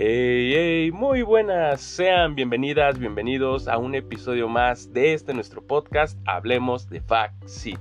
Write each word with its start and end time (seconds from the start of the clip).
Hey, 0.00 0.52
hey, 0.54 0.92
muy 0.92 1.22
buenas, 1.22 1.80
sean 1.80 2.36
bienvenidas, 2.36 3.00
bienvenidos 3.00 3.66
a 3.66 3.78
un 3.78 3.96
episodio 3.96 4.48
más 4.48 4.92
de 4.92 5.12
este 5.12 5.34
nuestro 5.34 5.60
podcast 5.60 6.16
Hablemos 6.24 6.88
de 6.88 7.02
Sí. 7.46 7.76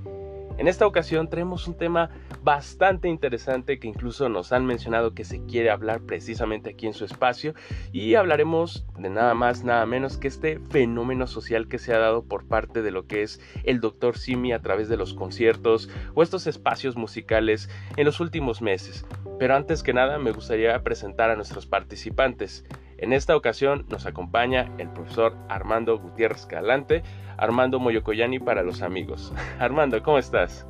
En 0.57 0.67
esta 0.67 0.88
ocasión 0.88 1.29
traemos 1.29 1.67
un 1.67 1.75
tema 1.78 2.10
bastante 2.44 3.07
interesante 3.07 3.79
que 3.79 3.87
incluso 3.87 4.28
nos 4.28 4.51
han 4.51 4.65
mencionado 4.65 5.13
que 5.13 5.24
se 5.24 5.46
quiere 5.46 5.69
hablar 5.69 6.01
precisamente 6.01 6.71
aquí 6.71 6.87
en 6.87 6.94
su 6.94 7.06
espacio 7.06 7.53
y 7.92 8.15
hablaremos 8.15 8.83
de 8.97 9.10
nada 9.12 9.35
más, 9.35 9.63
nada 9.63 9.85
menos 9.85 10.17
que 10.17 10.28
este 10.28 10.60
fenómeno 10.71 11.28
social 11.28 11.67
que 11.67 11.78
se 11.78 11.93
ha 11.93 11.99
dado 11.99 12.24
por 12.24 12.47
parte 12.47 12.81
de 12.81 12.89
lo 12.89 13.06
que 13.06 13.21
es 13.21 13.39
el 13.65 13.79
Dr. 13.79 14.17
Simi 14.17 14.51
a 14.51 14.62
través 14.63 14.89
de 14.89 14.97
los 14.97 15.13
conciertos 15.13 15.89
o 16.16 16.23
estos 16.23 16.48
espacios 16.48 16.95
musicales 16.95 17.70
en 17.95 18.05
los 18.05 18.19
últimos 18.19 18.63
meses. 18.63 19.05
Pero 19.38 19.55
antes 19.55 19.83
que 19.83 19.94
nada 19.94 20.17
me 20.17 20.31
gustaría 20.31 20.81
presentar 20.83 21.30
a 21.30 21.35
nuestros 21.35 21.67
participantes. 21.67 22.66
En 22.97 23.13
esta 23.13 23.35
ocasión 23.35 23.85
nos 23.89 24.05
acompaña 24.05 24.71
el 24.79 24.89
profesor 24.89 25.35
Armando 25.49 25.99
Gutiérrez 25.99 26.47
Calante, 26.47 27.03
Armando 27.38 27.79
Moyocoyani 27.79 28.39
para 28.39 28.63
los 28.63 28.81
amigos. 28.81 29.33
Armando, 29.59 30.01
¿cómo 30.01 30.17
estás? 30.17 30.65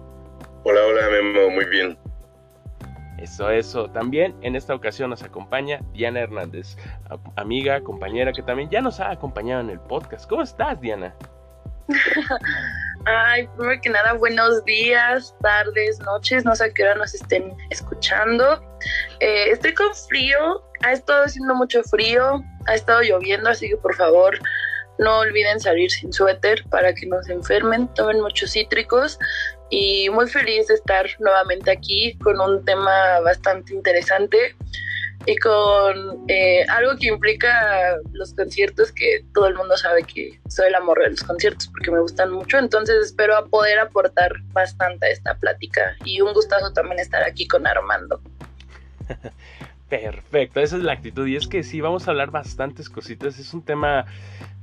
Hola, 0.63 0.82
hola, 0.85 1.09
Memo, 1.09 1.49
muy 1.52 1.66
bien. 1.66 1.98
Eso, 3.18 3.49
eso. 3.49 3.90
También 3.90 4.35
en 4.41 4.55
esta 4.55 4.76
ocasión 4.76 5.09
nos 5.09 5.23
acompaña 5.23 5.80
Diana 5.94 6.20
Hernández, 6.20 6.77
amiga, 7.35 7.82
compañera 7.82 8.34
que 8.34 8.44
también 8.44 8.70
ya 8.70 8.82
nos 8.82 8.99
ha 8.99 9.09
acompañado 9.09 9.62
en 9.62 9.70
el 9.70 9.80
podcast. 9.80 10.30
¿Cómo 10.30 10.44
estás, 10.44 10.80
Diana? 10.82 11.16
Ay, 13.10 13.48
primero 13.56 13.80
que 13.82 13.90
nada, 13.90 14.14
buenos 14.14 14.66
días, 14.66 15.34
tardes, 15.42 15.98
noches, 16.00 16.44
no 16.44 16.54
sé 16.54 16.66
a 16.66 16.74
qué 16.74 16.84
hora 16.84 16.96
nos 16.96 17.14
estén 17.14 17.56
escuchando. 17.70 18.62
Eh, 19.22 19.49
estoy 19.49 19.74
con 19.76 19.96
frío, 19.96 20.62
ha 20.84 20.91
estado 20.91 21.24
haciendo 21.24 21.55
mucho 21.55 21.82
frío, 21.84 22.44
ha 22.66 22.76
estado 22.76 23.02
lloviendo, 23.04 23.49
así 23.49 23.70
que 23.70 23.77
por 23.77 23.96
favor 23.96 24.38
no 24.99 25.20
olviden 25.20 25.58
salir 25.62 25.90
sin 25.90 26.12
suéter 26.12 26.66
para 26.70 26.94
que 26.94 27.05
no 27.05 27.24
se 27.24 27.32
enfermen, 27.32 27.88
tomen 27.94 28.20
muchos 28.20 28.52
cítricos 28.52 29.18
y 29.70 30.10
muy 30.10 30.27
feliz 30.27 30.68
de 30.68 30.74
estar 30.74 31.05
nuevamente 31.20 31.71
aquí 31.71 32.18
con 32.18 32.38
un 32.42 32.66
tema 32.66 33.21
bastante 33.21 33.74
interesante 33.74 34.54
y 35.28 35.36
con 35.36 36.24
eh, 36.30 36.66
algo 36.70 36.98
que 36.98 37.08
implica 37.08 37.98
los 38.14 38.34
conciertos, 38.34 38.94
que 38.94 39.26
todo 39.34 39.48
el 39.48 39.56
mundo 39.56 39.76
sabe 39.76 40.04
que 40.04 40.40
soy 40.48 40.68
el 40.68 40.76
amor 40.76 41.00
de 41.00 41.10
los 41.10 41.24
conciertos 41.24 41.68
porque 41.68 41.92
me 41.92 42.00
gustan 42.00 42.32
mucho, 42.32 42.58
entonces 42.58 42.96
espero 43.08 43.46
poder 43.50 43.78
aportar 43.78 44.32
bastante 44.54 45.05
a 45.05 45.10
esta 45.10 45.36
plática. 45.36 45.82
Y 46.05 46.22
un 46.22 46.34
gustazo 46.34 46.72
también 46.72 47.00
estar 47.00 47.24
aquí 47.24 47.46
con 47.46 47.68
Armando. 47.68 48.22
Perfecto, 49.90 50.62
esa 50.62 50.78
es 50.78 50.84
la 50.84 50.94
actitud. 50.94 51.28
Y 51.28 51.36
es 51.36 51.48
que 51.48 51.62
sí, 51.64 51.82
vamos 51.82 52.08
a 52.08 52.12
hablar 52.12 52.32
bastantes 52.32 52.90
cositas, 52.90 53.38
es 53.38 53.54
un 53.54 53.64
tema 53.64 54.05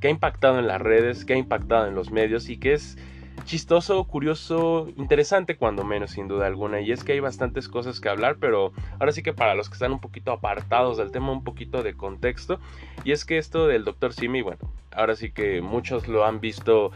que 0.00 0.08
ha 0.08 0.10
impactado 0.10 0.58
en 0.58 0.66
las 0.66 0.80
redes, 0.80 1.26
que 1.26 1.34
ha 1.34 1.36
impactado 1.36 1.86
en 1.88 1.94
los 1.94 2.10
medios 2.10 2.48
y 2.48 2.56
que 2.56 2.72
es 2.72 2.96
chistoso, 3.44 4.02
curioso, 4.04 4.88
interesante 4.96 5.56
cuando 5.56 5.84
menos 5.84 6.12
sin 6.12 6.28
duda 6.28 6.46
alguna. 6.46 6.80
Y 6.80 6.92
es 6.92 7.04
que 7.04 7.12
hay 7.12 7.20
bastantes 7.20 7.68
cosas 7.68 8.00
que 8.00 8.08
hablar, 8.08 8.36
pero 8.40 8.72
ahora 8.98 9.12
sí 9.12 9.22
que 9.22 9.32
para 9.32 9.54
los 9.54 9.68
que 9.68 9.74
están 9.74 9.92
un 9.92 10.00
poquito 10.00 10.32
apartados 10.32 10.96
del 10.96 11.10
tema, 11.10 11.32
un 11.32 11.44
poquito 11.44 11.82
de 11.82 11.94
contexto. 11.94 12.58
Y 13.04 13.12
es 13.12 13.24
que 13.24 13.38
esto 13.38 13.66
del 13.66 13.84
Dr. 13.84 14.12
Simi, 14.12 14.42
bueno, 14.42 14.60
ahora 14.92 15.16
sí 15.16 15.30
que 15.30 15.60
muchos 15.60 16.08
lo 16.08 16.24
han 16.24 16.40
visto 16.40 16.92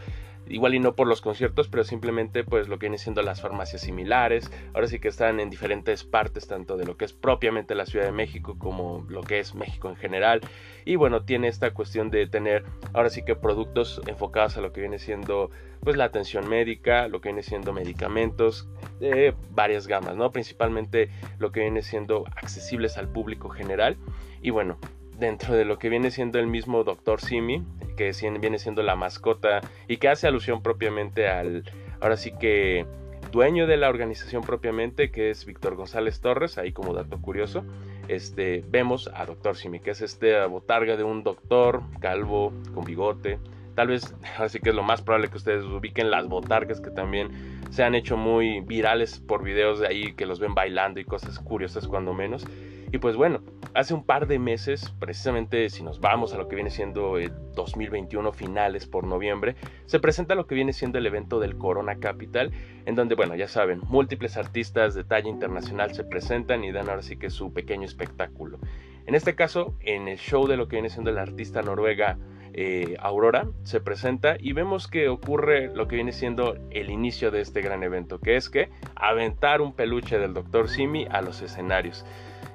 igual 0.49 0.75
y 0.75 0.79
no 0.79 0.95
por 0.95 1.07
los 1.07 1.21
conciertos, 1.21 1.67
pero 1.67 1.83
simplemente 1.83 2.43
pues 2.43 2.67
lo 2.67 2.77
que 2.79 2.87
viene 2.87 2.97
siendo 2.97 3.21
las 3.21 3.41
farmacias 3.41 3.81
similares. 3.81 4.51
Ahora 4.73 4.87
sí 4.87 4.99
que 4.99 5.07
están 5.07 5.39
en 5.39 5.49
diferentes 5.49 6.03
partes, 6.03 6.47
tanto 6.47 6.75
de 6.75 6.85
lo 6.85 6.97
que 6.97 7.05
es 7.05 7.13
propiamente 7.13 7.75
la 7.75 7.85
Ciudad 7.85 8.05
de 8.05 8.11
México 8.11 8.57
como 8.57 9.05
lo 9.09 9.21
que 9.21 9.39
es 9.39 9.55
México 9.55 9.89
en 9.89 9.95
general. 9.95 10.41
Y 10.85 10.95
bueno, 10.95 11.23
tiene 11.23 11.47
esta 11.47 11.71
cuestión 11.71 12.09
de 12.09 12.27
tener 12.27 12.63
ahora 12.93 13.09
sí 13.09 13.23
que 13.23 13.35
productos 13.35 14.01
enfocados 14.07 14.57
a 14.57 14.61
lo 14.61 14.73
que 14.73 14.81
viene 14.81 14.99
siendo 14.99 15.51
pues 15.81 15.95
la 15.95 16.05
atención 16.05 16.49
médica, 16.49 17.07
lo 17.07 17.21
que 17.21 17.29
viene 17.29 17.43
siendo 17.43 17.71
medicamentos 17.71 18.67
de 18.99 19.33
varias 19.51 19.87
gamas, 19.87 20.15
¿no? 20.15 20.31
Principalmente 20.31 21.09
lo 21.37 21.51
que 21.51 21.61
viene 21.61 21.81
siendo 21.81 22.25
accesibles 22.35 22.97
al 22.97 23.07
público 23.07 23.49
general. 23.49 23.97
Y 24.41 24.49
bueno, 24.49 24.77
dentro 25.19 25.55
de 25.55 25.65
lo 25.65 25.77
que 25.77 25.89
viene 25.89 26.11
siendo 26.11 26.39
el 26.39 26.47
mismo 26.47 26.83
Dr. 26.83 27.21
Simi, 27.21 27.63
que 27.97 28.11
viene 28.39 28.59
siendo 28.59 28.81
la 28.81 28.95
mascota 28.95 29.61
y 29.87 29.97
que 29.97 30.07
hace 30.07 30.27
alusión 30.27 30.61
propiamente 30.61 31.27
al, 31.27 31.63
ahora 31.99 32.17
sí 32.17 32.31
que 32.39 32.85
dueño 33.31 33.67
de 33.67 33.77
la 33.77 33.89
organización 33.89 34.43
propiamente, 34.43 35.11
que 35.11 35.29
es 35.29 35.45
Víctor 35.45 35.75
González 35.75 36.19
Torres, 36.21 36.57
ahí 36.57 36.71
como 36.71 36.93
dato 36.93 37.21
curioso, 37.21 37.63
este, 38.07 38.63
vemos 38.67 39.09
a 39.13 39.25
Dr. 39.25 39.55
Simi, 39.55 39.79
que 39.79 39.91
es 39.91 40.01
este 40.01 40.43
botarga 40.45 40.97
de 40.97 41.03
un 41.03 41.23
doctor 41.23 41.81
calvo, 41.99 42.53
con 42.73 42.85
bigote, 42.85 43.37
tal 43.75 43.87
vez 43.87 44.15
así 44.37 44.59
que 44.59 44.69
es 44.69 44.75
lo 44.75 44.83
más 44.83 45.01
probable 45.01 45.29
que 45.29 45.37
ustedes 45.37 45.63
ubiquen 45.63 46.09
las 46.09 46.27
botargas 46.27 46.81
que 46.81 46.89
también 46.89 47.61
se 47.69 47.83
han 47.83 47.95
hecho 47.95 48.17
muy 48.17 48.61
virales 48.61 49.19
por 49.19 49.43
videos 49.43 49.79
de 49.79 49.87
ahí 49.87 50.13
que 50.13 50.25
los 50.25 50.39
ven 50.39 50.55
bailando 50.55 50.99
y 50.99 51.05
cosas 51.05 51.39
curiosas 51.39 51.87
cuando 51.87 52.13
menos. 52.13 52.45
Y 52.91 52.97
pues 52.97 53.15
bueno, 53.15 53.41
hace 53.75 53.93
un 53.93 54.03
par 54.03 54.25
de 54.25 54.39
meses, 54.39 54.91
precisamente 54.99 55.69
si 55.69 55.83
nos 55.83 55.99
vamos 55.99 56.33
a 56.33 56.37
lo 56.37 56.47
que 56.47 56.55
viene 56.55 56.71
siendo 56.71 57.19
el 57.19 57.31
2021 57.53 58.31
finales 58.33 58.87
por 58.87 59.03
noviembre, 59.03 59.55
se 59.85 59.99
presenta 59.99 60.33
lo 60.33 60.47
que 60.47 60.55
viene 60.55 60.73
siendo 60.73 60.97
el 60.97 61.05
evento 61.05 61.39
del 61.39 61.55
Corona 61.55 61.99
Capital, 61.99 62.51
en 62.85 62.95
donde, 62.95 63.13
bueno, 63.13 63.35
ya 63.35 63.47
saben, 63.47 63.81
múltiples 63.87 64.37
artistas 64.37 64.95
de 64.95 65.03
talla 65.03 65.29
internacional 65.29 65.93
se 65.93 66.03
presentan 66.03 66.63
y 66.63 66.71
dan 66.71 66.89
ahora 66.89 67.03
sí 67.03 67.17
que 67.17 67.29
su 67.29 67.53
pequeño 67.53 67.85
espectáculo. 67.85 68.57
En 69.05 69.13
este 69.13 69.35
caso, 69.35 69.75
en 69.81 70.07
el 70.07 70.17
show 70.17 70.47
de 70.47 70.57
lo 70.57 70.67
que 70.67 70.77
viene 70.77 70.89
siendo 70.89 71.11
el 71.11 71.19
artista 71.19 71.61
noruega 71.61 72.17
eh, 72.53 72.97
Aurora 72.99 73.47
se 73.63 73.79
presenta 73.79 74.35
y 74.39 74.53
vemos 74.53 74.87
que 74.87 75.07
ocurre 75.07 75.73
lo 75.73 75.87
que 75.87 75.95
viene 75.95 76.11
siendo 76.11 76.57
el 76.71 76.89
inicio 76.89 77.29
de 77.29 77.41
este 77.41 77.61
gran 77.61 77.83
evento, 77.83 78.19
que 78.19 78.35
es 78.35 78.49
que 78.49 78.69
aventar 78.95 79.61
un 79.61 79.73
peluche 79.73 80.17
del 80.17 80.33
Dr. 80.33 80.67
Simi 80.69 81.05
a 81.09 81.21
los 81.21 81.41
escenarios. 81.41 82.05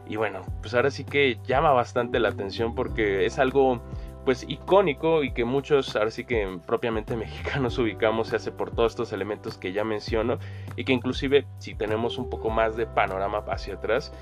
Y 0.07 0.17
bueno, 0.17 0.43
pues 0.61 0.75
ahora 0.75 0.91
sí 0.91 1.05
que 1.05 1.39
llama 1.47 1.73
bastante 1.73 2.19
la 2.21 2.29
atención 2.29 2.75
porque 2.75 3.25
es 3.27 3.39
algo 3.39 3.81
pues 4.25 4.45
icónico 4.49 5.23
y 5.23 5.33
que 5.33 5.45
muchos 5.45 5.97
ahora 5.97 6.11
sí 6.11 6.25
que 6.25 6.59
propiamente 6.67 7.17
mexicanos 7.17 7.79
ubicamos 7.79 8.29
se 8.29 8.37
hace 8.37 8.53
por 8.53 8.71
todos 8.71 8.93
estos 8.93 9.13
elementos 9.13 9.59
que 9.59 9.73
ya 9.73 9.85
menciono 9.85 10.39
y 10.77 10.85
que 10.85 10.93
inclusive 10.93 11.47
si 11.59 11.75
tenemos 11.75 12.19
un 12.19 12.31
poco 12.31 12.51
más 12.51 12.77
de 12.77 12.87
panorama 12.87 13.45
hacia 13.49 13.75
atrás 13.75 14.13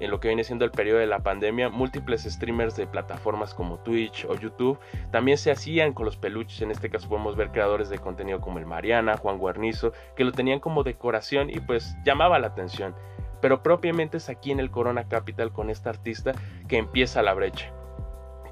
en 0.00 0.10
lo 0.10 0.18
que 0.18 0.28
viene 0.28 0.44
siendo 0.44 0.64
el 0.64 0.70
periodo 0.70 0.98
de 0.98 1.06
la 1.06 1.18
pandemia, 1.18 1.68
múltiples 1.68 2.24
streamers 2.24 2.74
de 2.74 2.86
plataformas 2.86 3.54
como 3.54 3.78
Twitch 3.78 4.24
o 4.24 4.34
YouTube 4.34 4.78
también 5.10 5.36
se 5.36 5.50
hacían 5.50 5.92
con 5.92 6.06
los 6.06 6.16
peluches. 6.16 6.62
En 6.62 6.70
este 6.70 6.88
caso 6.88 7.08
podemos 7.08 7.36
ver 7.36 7.50
creadores 7.50 7.90
de 7.90 7.98
contenido 7.98 8.40
como 8.40 8.58
el 8.58 8.64
Mariana, 8.66 9.18
Juan 9.18 9.36
Guarnizo, 9.36 9.92
que 10.16 10.24
lo 10.24 10.32
tenían 10.32 10.58
como 10.58 10.82
decoración 10.82 11.50
y 11.50 11.60
pues 11.60 11.94
llamaba 12.02 12.38
la 12.38 12.48
atención 12.48 12.94
pero 13.40 13.62
propiamente 13.62 14.18
es 14.18 14.28
aquí 14.28 14.50
en 14.50 14.60
el 14.60 14.70
Corona 14.70 15.08
Capital 15.08 15.52
con 15.52 15.70
esta 15.70 15.90
artista 15.90 16.32
que 16.68 16.78
empieza 16.78 17.22
la 17.22 17.34
brecha. 17.34 17.72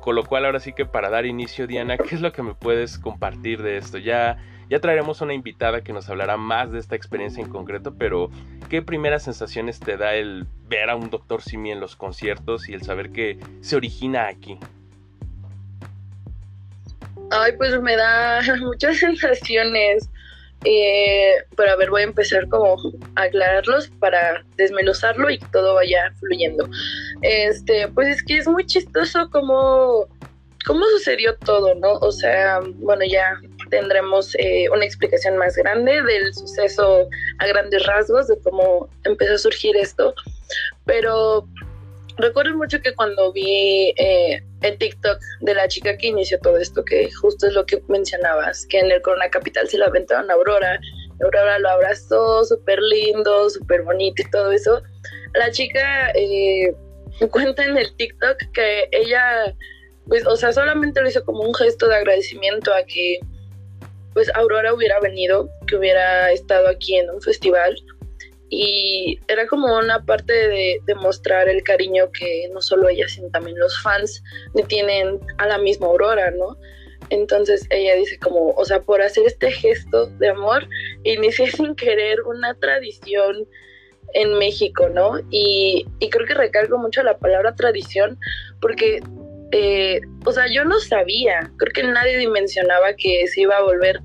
Con 0.00 0.14
lo 0.14 0.24
cual 0.24 0.44
ahora 0.44 0.60
sí 0.60 0.72
que 0.72 0.86
para 0.86 1.10
dar 1.10 1.26
inicio 1.26 1.66
Diana, 1.66 1.98
¿qué 1.98 2.14
es 2.14 2.20
lo 2.20 2.32
que 2.32 2.42
me 2.42 2.54
puedes 2.54 2.98
compartir 2.98 3.62
de 3.62 3.76
esto? 3.76 3.98
Ya, 3.98 4.38
ya 4.70 4.80
traeremos 4.80 5.20
una 5.20 5.34
invitada 5.34 5.82
que 5.82 5.92
nos 5.92 6.08
hablará 6.08 6.36
más 6.36 6.72
de 6.72 6.78
esta 6.78 6.96
experiencia 6.96 7.42
en 7.42 7.50
concreto, 7.50 7.94
pero 7.98 8.30
¿qué 8.70 8.80
primeras 8.80 9.24
sensaciones 9.24 9.80
te 9.80 9.96
da 9.96 10.14
el 10.14 10.46
ver 10.68 10.90
a 10.90 10.96
un 10.96 11.10
Doctor 11.10 11.42
Simi 11.42 11.72
en 11.72 11.80
los 11.80 11.96
conciertos 11.96 12.68
y 12.68 12.74
el 12.74 12.82
saber 12.82 13.10
que 13.10 13.38
se 13.60 13.76
origina 13.76 14.28
aquí? 14.28 14.58
Ay, 17.30 17.52
pues 17.58 17.80
me 17.82 17.96
da 17.96 18.40
muchas 18.60 18.98
sensaciones. 18.98 20.08
Eh, 20.64 21.34
pero 21.56 21.72
a 21.72 21.76
ver, 21.76 21.90
voy 21.90 22.02
a 22.02 22.04
empezar 22.04 22.48
como 22.48 22.76
a 23.14 23.22
aclararlos 23.22 23.88
para 24.00 24.44
desmenuzarlo 24.56 25.30
y 25.30 25.38
que 25.38 25.46
todo 25.52 25.74
vaya 25.74 26.12
fluyendo. 26.18 26.68
Este, 27.22 27.88
pues 27.88 28.08
es 28.08 28.22
que 28.22 28.38
es 28.38 28.48
muy 28.48 28.66
chistoso 28.66 29.28
cómo, 29.30 30.06
cómo 30.66 30.84
sucedió 30.96 31.36
todo, 31.36 31.74
¿no? 31.76 31.92
O 31.94 32.10
sea, 32.10 32.60
bueno, 32.76 33.04
ya 33.04 33.38
tendremos 33.70 34.34
eh, 34.36 34.66
una 34.72 34.84
explicación 34.84 35.36
más 35.36 35.56
grande 35.56 36.02
del 36.02 36.34
suceso 36.34 37.08
a 37.38 37.46
grandes 37.46 37.86
rasgos 37.86 38.28
de 38.28 38.38
cómo 38.40 38.88
empezó 39.04 39.34
a 39.34 39.38
surgir 39.38 39.76
esto. 39.76 40.14
Pero 40.84 41.46
recuerdo 42.18 42.56
mucho 42.56 42.80
que 42.80 42.94
cuando 42.94 43.32
vi 43.32 43.94
eh, 43.96 44.42
el 44.62 44.78
TikTok 44.78 45.18
de 45.40 45.54
la 45.54 45.68
chica 45.68 45.96
que 45.96 46.08
inició 46.08 46.38
todo 46.40 46.58
esto, 46.58 46.84
que 46.84 47.10
justo 47.12 47.46
es 47.46 47.54
lo 47.54 47.64
que 47.64 47.82
mencionabas, 47.88 48.66
que 48.66 48.80
en 48.80 48.90
el 48.90 49.00
Corona 49.02 49.30
Capital 49.30 49.68
se 49.68 49.78
lo 49.78 49.86
aventaron 49.86 50.30
a 50.30 50.34
Aurora, 50.34 50.78
Aurora 51.22 51.58
lo 51.58 51.68
abrazó, 51.70 52.44
súper 52.44 52.80
lindo, 52.80 53.50
súper 53.50 53.82
bonito 53.82 54.22
y 54.22 54.30
todo 54.30 54.52
eso. 54.52 54.82
La 55.34 55.50
chica 55.50 56.10
eh, 56.14 56.74
cuenta 57.30 57.64
en 57.64 57.76
el 57.76 57.94
TikTok 57.96 58.36
que 58.52 58.88
ella, 58.92 59.54
pues, 60.06 60.26
o 60.26 60.36
sea, 60.36 60.52
solamente 60.52 61.00
lo 61.00 61.08
hizo 61.08 61.24
como 61.24 61.42
un 61.42 61.54
gesto 61.54 61.88
de 61.88 61.96
agradecimiento 61.96 62.72
a 62.72 62.82
que, 62.84 63.20
pues, 64.14 64.30
Aurora 64.34 64.74
hubiera 64.74 65.00
venido, 65.00 65.48
que 65.66 65.76
hubiera 65.76 66.32
estado 66.32 66.68
aquí 66.68 66.96
en 66.96 67.10
un 67.10 67.20
festival 67.20 67.76
y 68.50 69.20
era 69.28 69.46
como 69.46 69.78
una 69.78 70.04
parte 70.04 70.32
de, 70.32 70.80
demostrar 70.86 71.48
el 71.48 71.62
cariño 71.62 72.10
que 72.12 72.48
no 72.52 72.60
solo 72.62 72.88
ella, 72.88 73.08
sino 73.08 73.28
también 73.28 73.58
los 73.58 73.80
fans 73.82 74.22
le 74.54 74.62
tienen 74.64 75.20
a 75.38 75.46
la 75.46 75.58
misma 75.58 75.86
Aurora, 75.86 76.30
¿no? 76.30 76.56
Entonces 77.10 77.66
ella 77.70 77.94
dice 77.94 78.18
como, 78.18 78.50
o 78.50 78.64
sea, 78.64 78.82
por 78.82 79.02
hacer 79.02 79.26
este 79.26 79.50
gesto 79.50 80.06
de 80.06 80.28
amor, 80.28 80.68
inicié 81.04 81.50
sin 81.50 81.74
querer 81.74 82.22
una 82.22 82.54
tradición 82.54 83.46
en 84.14 84.38
México, 84.38 84.88
¿no? 84.88 85.18
Y, 85.30 85.86
y 85.98 86.10
creo 86.10 86.26
que 86.26 86.34
recalco 86.34 86.78
mucho 86.78 87.02
la 87.02 87.18
palabra 87.18 87.54
tradición 87.54 88.18
porque, 88.60 89.00
eh, 89.52 90.00
o 90.24 90.32
sea, 90.32 90.46
yo 90.50 90.64
no 90.64 90.80
sabía, 90.80 91.50
creo 91.58 91.72
que 91.72 91.82
nadie 91.82 92.16
dimensionaba 92.16 92.94
que 92.94 93.26
se 93.26 93.42
iba 93.42 93.56
a 93.56 93.62
volver 93.62 94.00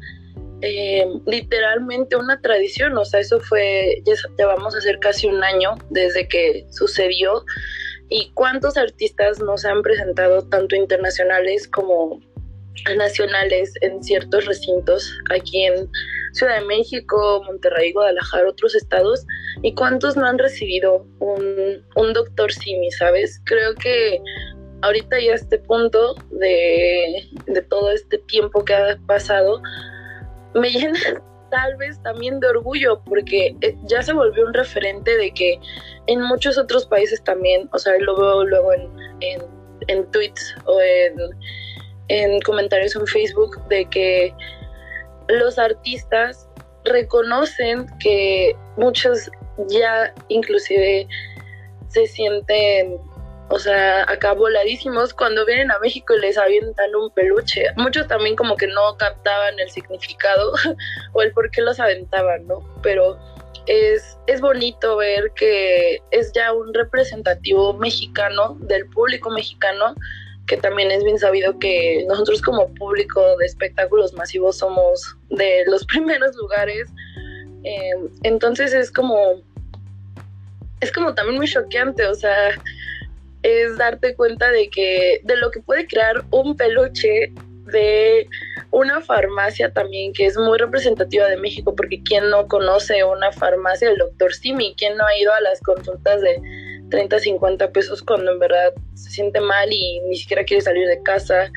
eh, 0.65 1.05
literalmente 1.25 2.15
una 2.15 2.39
tradición, 2.39 2.97
o 2.97 3.03
sea, 3.03 3.19
eso 3.19 3.41
fue, 3.41 4.01
ya, 4.05 4.47
vamos 4.47 4.73
a 4.73 4.77
hacer 4.77 4.97
casi 4.99 5.27
un 5.27 5.43
año 5.43 5.75
desde 5.89 6.25
que 6.25 6.65
sucedió 6.71 7.43
y 8.07 8.31
cuántos 8.33 8.77
artistas 8.77 9.39
nos 9.39 9.65
han 9.65 9.81
presentado 9.81 10.47
tanto 10.47 10.77
internacionales 10.77 11.67
como 11.67 12.21
nacionales 12.95 13.73
en 13.81 14.01
ciertos 14.01 14.45
recintos 14.45 15.13
aquí 15.29 15.65
en 15.65 15.89
Ciudad 16.31 16.61
de 16.61 16.65
México, 16.65 17.43
Monterrey, 17.45 17.91
Guadalajara, 17.91 18.47
otros 18.49 18.73
estados, 18.73 19.25
y 19.63 19.75
cuántos 19.75 20.15
no 20.15 20.25
han 20.25 20.39
recibido 20.39 21.05
un, 21.19 21.85
un 21.97 22.13
doctor 22.13 22.53
Simi, 22.53 22.89
¿sabes? 22.91 23.41
Creo 23.43 23.75
que 23.75 24.21
ahorita 24.81 25.19
ya 25.19 25.33
este 25.33 25.59
punto 25.59 26.15
de, 26.31 27.27
de 27.47 27.61
todo 27.63 27.91
este 27.91 28.17
tiempo 28.19 28.63
que 28.63 28.73
ha 28.73 28.97
pasado, 29.05 29.61
me 30.55 30.69
llena 30.69 30.99
tal 31.51 31.75
vez 31.77 32.01
también 32.01 32.39
de 32.39 32.47
orgullo 32.47 33.01
porque 33.05 33.55
eh, 33.61 33.75
ya 33.83 34.01
se 34.01 34.13
volvió 34.13 34.45
un 34.45 34.53
referente 34.53 35.15
de 35.17 35.31
que 35.31 35.59
en 36.07 36.21
muchos 36.21 36.57
otros 36.57 36.85
países 36.87 37.23
también, 37.23 37.69
o 37.73 37.79
sea, 37.79 37.93
lo 37.99 38.15
veo 38.17 38.43
luego 38.45 38.73
en, 38.73 38.89
en, 39.87 40.11
tweets 40.11 40.55
o 40.65 40.81
en, 40.81 41.15
en 42.07 42.41
comentarios 42.41 42.95
en 42.95 43.05
Facebook 43.05 43.61
de 43.67 43.85
que 43.85 44.33
los 45.27 45.59
artistas 45.59 46.49
reconocen 46.85 47.85
que 47.99 48.55
muchos 48.77 49.29
ya 49.67 50.13
inclusive 50.29 51.07
se 51.87 52.07
sienten 52.07 52.97
o 53.53 53.59
sea, 53.59 54.01
acá 54.09 54.33
voladísimos, 54.33 55.13
cuando 55.13 55.45
vienen 55.45 55.69
a 55.69 55.77
México 55.77 56.15
y 56.15 56.21
les 56.21 56.39
avientan 56.39 56.95
un 56.95 57.11
peluche. 57.11 57.67
Muchos 57.75 58.07
también 58.07 58.35
como 58.35 58.57
que 58.57 58.65
no 58.65 58.97
captaban 58.97 59.59
el 59.59 59.69
significado 59.69 60.53
o 61.13 61.21
el 61.21 61.31
por 61.33 61.51
qué 61.51 61.61
los 61.61 61.79
aventaban, 61.79 62.47
¿no? 62.47 62.67
Pero 62.81 63.19
es, 63.67 64.17
es 64.25 64.41
bonito 64.41 64.97
ver 64.97 65.31
que 65.35 66.01
es 66.09 66.31
ya 66.33 66.51
un 66.51 66.73
representativo 66.73 67.75
mexicano, 67.75 68.57
del 68.61 68.87
público 68.87 69.29
mexicano, 69.29 69.93
que 70.47 70.57
también 70.57 70.89
es 70.89 71.03
bien 71.03 71.19
sabido 71.19 71.59
que 71.59 72.05
nosotros 72.07 72.41
como 72.41 72.73
público 72.73 73.37
de 73.37 73.45
espectáculos 73.45 74.13
masivos 74.13 74.57
somos 74.57 75.15
de 75.29 75.63
los 75.67 75.85
primeros 75.93 76.35
lugares. 76.37 76.89
Eh, 77.63 77.91
entonces 78.23 78.73
es 78.73 78.91
como, 78.91 79.43
es 80.79 80.91
como 80.91 81.13
también 81.13 81.37
muy 81.37 81.47
choqueante, 81.47 82.07
o 82.07 82.15
sea, 82.15 82.59
es 83.43 83.77
darte 83.77 84.15
cuenta 84.15 84.51
de 84.51 84.69
que 84.69 85.19
de 85.23 85.37
lo 85.37 85.51
que 85.51 85.61
puede 85.61 85.85
crear 85.85 86.23
un 86.31 86.55
peluche 86.55 87.31
de 87.71 88.27
una 88.71 89.01
farmacia 89.01 89.71
también 89.71 90.13
que 90.13 90.25
es 90.25 90.37
muy 90.37 90.57
representativa 90.57 91.27
de 91.27 91.37
México, 91.37 91.75
porque 91.75 92.01
quien 92.03 92.29
no 92.29 92.47
conoce 92.47 93.03
una 93.03 93.31
farmacia 93.31 93.89
del 93.89 93.99
doctor 93.99 94.33
Simi, 94.33 94.75
quien 94.77 94.97
no 94.97 95.05
ha 95.05 95.17
ido 95.17 95.33
a 95.33 95.41
las 95.41 95.61
consultas 95.61 96.21
de 96.21 96.41
30, 96.89 97.19
50 97.19 97.71
pesos 97.71 98.01
cuando 98.01 98.31
en 98.31 98.39
verdad 98.39 98.73
se 98.93 99.11
siente 99.11 99.39
mal 99.39 99.71
y 99.71 99.99
ni 100.01 100.15
siquiera 100.15 100.43
quiere 100.43 100.61
salir 100.61 100.87
de 100.87 101.01
casa, 101.03 101.51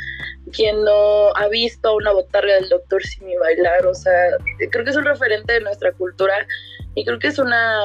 quien 0.53 0.83
no 0.85 1.35
ha 1.37 1.49
visto 1.49 1.95
una 1.95 2.13
botarga 2.13 2.55
del 2.55 2.69
doctor 2.69 3.03
Simi 3.03 3.37
bailar, 3.37 3.87
o 3.87 3.95
sea, 3.95 4.31
creo 4.71 4.85
que 4.85 4.91
es 4.91 4.97
un 4.97 5.05
referente 5.05 5.55
de 5.55 5.61
nuestra 5.61 5.93
cultura 5.93 6.47
y 6.95 7.05
creo 7.05 7.19
que 7.19 7.29
es 7.29 7.39
una 7.39 7.83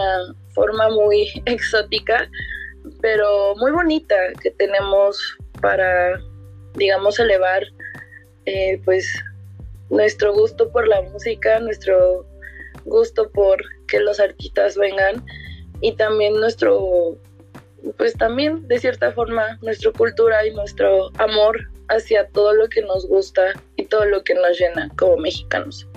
forma 0.53 0.89
muy 0.89 1.29
exótica 1.45 2.29
pero 3.01 3.55
muy 3.55 3.71
bonita 3.71 4.15
que 4.41 4.51
tenemos 4.51 5.19
para, 5.61 6.19
digamos, 6.75 7.19
elevar 7.19 7.63
eh, 8.45 8.81
pues 8.85 9.07
nuestro 9.89 10.33
gusto 10.33 10.71
por 10.71 10.87
la 10.87 11.01
música, 11.01 11.59
nuestro 11.59 12.25
gusto 12.85 13.29
por 13.29 13.61
que 13.87 13.99
los 13.99 14.19
artistas 14.19 14.77
vengan 14.77 15.23
y 15.81 15.93
también 15.95 16.33
nuestro, 16.39 17.17
pues 17.97 18.13
también 18.13 18.67
de 18.67 18.79
cierta 18.79 19.11
forma 19.11 19.57
nuestra 19.61 19.91
cultura 19.91 20.45
y 20.45 20.53
nuestro 20.53 21.09
amor 21.17 21.59
hacia 21.89 22.27
todo 22.29 22.53
lo 22.53 22.69
que 22.69 22.81
nos 22.81 23.07
gusta 23.07 23.53
y 23.75 23.85
todo 23.85 24.05
lo 24.05 24.23
que 24.23 24.33
nos 24.35 24.57
llena 24.57 24.89
como 24.97 25.17
mexicanos. 25.17 25.87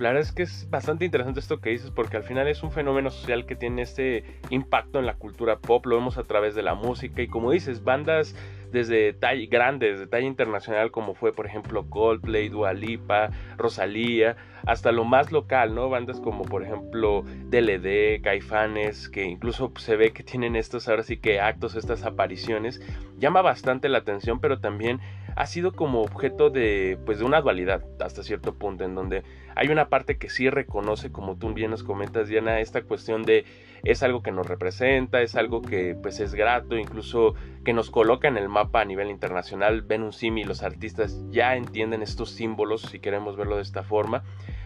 La 0.00 0.08
verdad 0.08 0.22
es 0.22 0.32
que 0.32 0.44
es 0.44 0.66
bastante 0.70 1.04
interesante 1.04 1.40
esto 1.40 1.60
que 1.60 1.68
dices 1.68 1.90
porque 1.90 2.16
al 2.16 2.22
final 2.22 2.48
es 2.48 2.62
un 2.62 2.72
fenómeno 2.72 3.10
social 3.10 3.44
que 3.44 3.54
tiene 3.54 3.82
este 3.82 4.24
impacto 4.48 4.98
en 4.98 5.04
la 5.04 5.16
cultura 5.16 5.58
pop, 5.58 5.84
lo 5.84 5.96
vemos 5.96 6.16
a 6.16 6.24
través 6.24 6.54
de 6.54 6.62
la 6.62 6.74
música 6.74 7.20
y 7.20 7.28
como 7.28 7.50
dices, 7.50 7.84
bandas 7.84 8.34
desde 8.72 9.12
talla 9.12 9.46
grandes, 9.50 9.98
de 9.98 10.06
talla 10.06 10.26
internacional 10.26 10.90
como 10.90 11.14
fue 11.14 11.34
por 11.34 11.44
ejemplo 11.44 11.90
Coldplay, 11.90 12.48
Dua 12.48 12.72
Lipa, 12.72 13.28
Rosalía, 13.58 14.36
hasta 14.64 14.90
lo 14.90 15.04
más 15.04 15.32
local, 15.32 15.74
¿no? 15.74 15.90
Bandas 15.90 16.18
como 16.18 16.44
por 16.44 16.62
ejemplo 16.62 17.22
DLD, 17.50 18.22
Caifanes, 18.22 19.10
que 19.10 19.24
incluso 19.24 19.70
se 19.76 19.96
ve 19.96 20.12
que 20.12 20.22
tienen 20.22 20.56
estos 20.56 20.88
ahora 20.88 21.02
sí 21.02 21.18
que 21.18 21.40
actos, 21.40 21.74
estas 21.74 22.04
apariciones, 22.04 22.80
llama 23.18 23.42
bastante 23.42 23.90
la 23.90 23.98
atención, 23.98 24.40
pero 24.40 24.60
también 24.60 24.98
ha 25.40 25.46
sido 25.46 25.72
como 25.72 26.02
objeto 26.02 26.50
de, 26.50 26.98
pues, 27.06 27.18
de 27.18 27.24
una 27.24 27.40
dualidad 27.40 27.82
hasta 27.98 28.22
cierto 28.22 28.56
punto, 28.56 28.84
en 28.84 28.94
donde 28.94 29.22
hay 29.56 29.68
una 29.68 29.88
parte 29.88 30.18
que 30.18 30.28
sí 30.28 30.50
reconoce, 30.50 31.10
como 31.10 31.38
tú 31.38 31.54
bien 31.54 31.70
nos 31.70 31.82
comentas, 31.82 32.28
Diana, 32.28 32.60
esta 32.60 32.82
cuestión 32.82 33.22
de 33.22 33.46
es 33.82 34.02
algo 34.02 34.22
que 34.22 34.32
nos 34.32 34.46
representa, 34.46 35.22
es 35.22 35.36
algo 35.36 35.62
que 35.62 35.96
pues 36.02 36.20
es 36.20 36.34
grato, 36.34 36.76
incluso 36.76 37.34
que 37.64 37.72
nos 37.72 37.90
coloca 37.90 38.28
en 38.28 38.36
el 38.36 38.50
mapa 38.50 38.82
a 38.82 38.84
nivel 38.84 39.08
internacional. 39.08 39.80
Ven 39.80 40.02
un 40.02 40.12
y 40.20 40.44
los 40.44 40.62
artistas 40.62 41.18
ya 41.30 41.56
entienden 41.56 42.02
estos 42.02 42.32
símbolos, 42.32 42.82
si 42.82 42.98
queremos 42.98 43.38
verlo 43.38 43.56
de 43.56 43.62
esta 43.62 43.82
forma, 43.82 44.22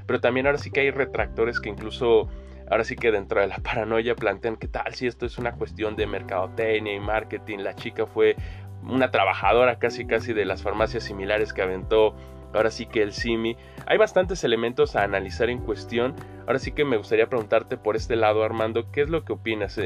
pero 0.07 0.21
también 0.21 0.47
ahora 0.47 0.59
sí 0.59 0.73
que 0.73 0.81
hay 0.81 0.91
retractores 0.91 1.61
que 1.61 1.69
incluso 1.69 2.29
ahora 2.71 2.85
sí 2.85 2.97
que 2.97 3.11
dentro 3.11 3.41
de 3.41 3.47
la 3.47 3.57
paranoia 3.63 4.15
plantean 4.15 4.57
que 4.57 4.69
tal 4.69 4.95
si 4.95 5.07
esto 5.07 5.27
es 5.27 5.39
una 5.39 5.53
cuestión 5.53 5.97
de 5.97 6.07
mercadotecnia 6.07 6.95
y 6.95 7.01
marketing, 7.01 7.59
la 7.59 7.75
chica 7.75 8.07
fue 8.07 8.37
una 8.83 9.11
trabajadora 9.11 9.79
casi 9.79 10.07
casi 10.07 10.33
de 10.33 10.45
las 10.45 10.63
farmacias 10.63 11.05
similares 11.05 11.53
que 11.53 11.63
aventó 11.63 12.15
ahora 12.55 12.71
sí 12.71 12.87
que 12.87 13.03
el 13.03 13.13
Simi. 13.13 13.57
Hay 13.87 13.99
bastantes 13.99 14.45
elementos 14.45 14.97
a 14.97 15.03
analizar 15.03 15.51
en 15.51 15.59
cuestión. 15.59 16.15
Ahora 16.47 16.59
sí 16.59 16.73
que 16.73 16.85
me 16.85 16.97
gustaría 16.97 17.27
preguntarte 17.29 17.77
por 17.77 17.97
este 17.97 18.17
lado, 18.17 18.45
Armando, 18.45 18.91
¿qué 18.91 19.03
es 19.03 19.09
lo 19.09 19.25
que 19.25 19.33
opinas? 19.33 19.79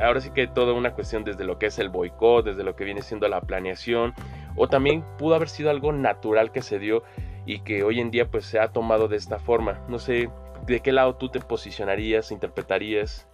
ahora 0.00 0.20
sí 0.20 0.30
que 0.30 0.46
toda 0.46 0.72
una 0.72 0.92
cuestión 0.92 1.24
desde 1.24 1.44
lo 1.44 1.58
que 1.58 1.66
es 1.66 1.78
el 1.78 1.88
boicot, 1.88 2.44
desde 2.44 2.62
lo 2.62 2.76
que 2.76 2.84
viene 2.84 3.02
siendo 3.02 3.28
la 3.28 3.40
planeación, 3.40 4.14
o 4.56 4.68
también 4.68 5.04
pudo 5.18 5.34
haber 5.34 5.48
sido 5.48 5.70
algo 5.70 5.92
natural 5.92 6.52
que 6.52 6.62
se 6.62 6.78
dio 6.78 7.02
y 7.46 7.60
que 7.60 7.82
hoy 7.82 8.00
en 8.00 8.10
día 8.10 8.30
pues 8.30 8.46
se 8.46 8.58
ha 8.58 8.68
tomado 8.68 9.08
de 9.08 9.16
esta 9.16 9.38
forma. 9.38 9.80
No 9.88 9.98
sé, 9.98 10.30
¿de 10.66 10.80
qué 10.80 10.92
lado 10.92 11.16
tú 11.16 11.28
te 11.28 11.40
posicionarías, 11.40 12.30
interpretarías? 12.30 13.26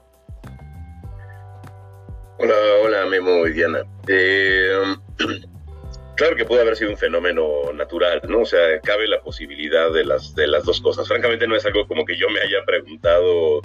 Hola, 2.38 2.54
hola 2.82 3.06
Memo 3.06 3.46
y 3.46 3.52
Diana. 3.52 3.82
Eh, 4.08 4.72
claro 6.16 6.36
que 6.36 6.44
puede 6.44 6.62
haber 6.62 6.76
sido 6.76 6.90
un 6.90 6.96
fenómeno 6.96 7.72
natural, 7.74 8.22
¿no? 8.28 8.40
O 8.40 8.46
sea, 8.46 8.80
cabe 8.80 9.06
la 9.06 9.20
posibilidad 9.20 9.92
de 9.92 10.04
las, 10.04 10.34
de 10.34 10.46
las 10.46 10.64
dos 10.64 10.80
cosas. 10.80 11.06
Francamente 11.06 11.46
no 11.46 11.54
es 11.54 11.66
algo 11.66 11.86
como 11.86 12.04
que 12.04 12.16
yo 12.16 12.30
me 12.30 12.40
haya 12.40 12.64
preguntado 12.64 13.60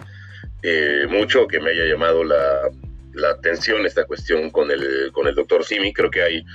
eh, 0.61 1.05
mucho, 1.09 1.47
que 1.47 1.59
me 1.59 1.71
haya 1.71 1.85
llamado 1.85 2.23
la, 2.23 2.69
la, 3.13 3.29
atención 3.29 3.85
esta 3.85 4.05
cuestión 4.05 4.49
con 4.49 4.69
el, 4.71 5.11
con 5.13 5.27
el 5.27 5.35
doctor 5.35 5.63
Simi. 5.63 5.93
Creo 5.93 6.11
que 6.11 6.21
hay 6.21 6.45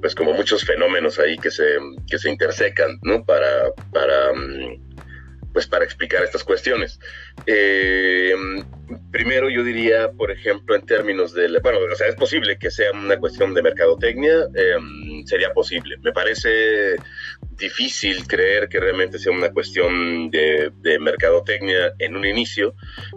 pues 0.00 0.14
como 0.14 0.32
muchos 0.32 0.64
fenómenos 0.64 1.18
ahí 1.18 1.36
que 1.38 1.50
se, 1.50 1.78
que 2.08 2.18
se 2.18 2.30
intersecan, 2.30 2.98
¿no? 3.02 3.24
Para, 3.24 3.72
para 3.90 4.32
mm, 4.32 4.83
pues 5.54 5.68
para 5.68 5.84
explicar 5.84 6.24
estas 6.24 6.42
cuestiones. 6.42 6.98
Eh, 7.46 8.34
primero 9.12 9.48
yo 9.48 9.62
diría, 9.62 10.10
por 10.10 10.32
ejemplo, 10.32 10.74
en 10.74 10.84
términos 10.84 11.32
de, 11.32 11.46
bueno, 11.62 11.78
o 11.90 11.94
sea, 11.94 12.08
es 12.08 12.16
posible 12.16 12.58
que 12.58 12.72
sea 12.72 12.90
una 12.90 13.16
cuestión 13.18 13.54
de 13.54 13.62
mercadotecnia, 13.62 14.48
em, 14.52 15.24
sería 15.24 15.52
posible. 15.52 15.96
Me 16.02 16.12
parece 16.12 16.96
difícil 17.52 18.26
creer 18.26 18.68
que 18.68 18.80
realmente 18.80 19.20
sea 19.20 19.30
una 19.30 19.52
cuestión 19.52 20.28
de, 20.32 20.72
de, 20.80 20.98
mercadotecnia 20.98 21.94
en 22.00 22.16
un 22.16 22.26
inicio, 22.26 22.74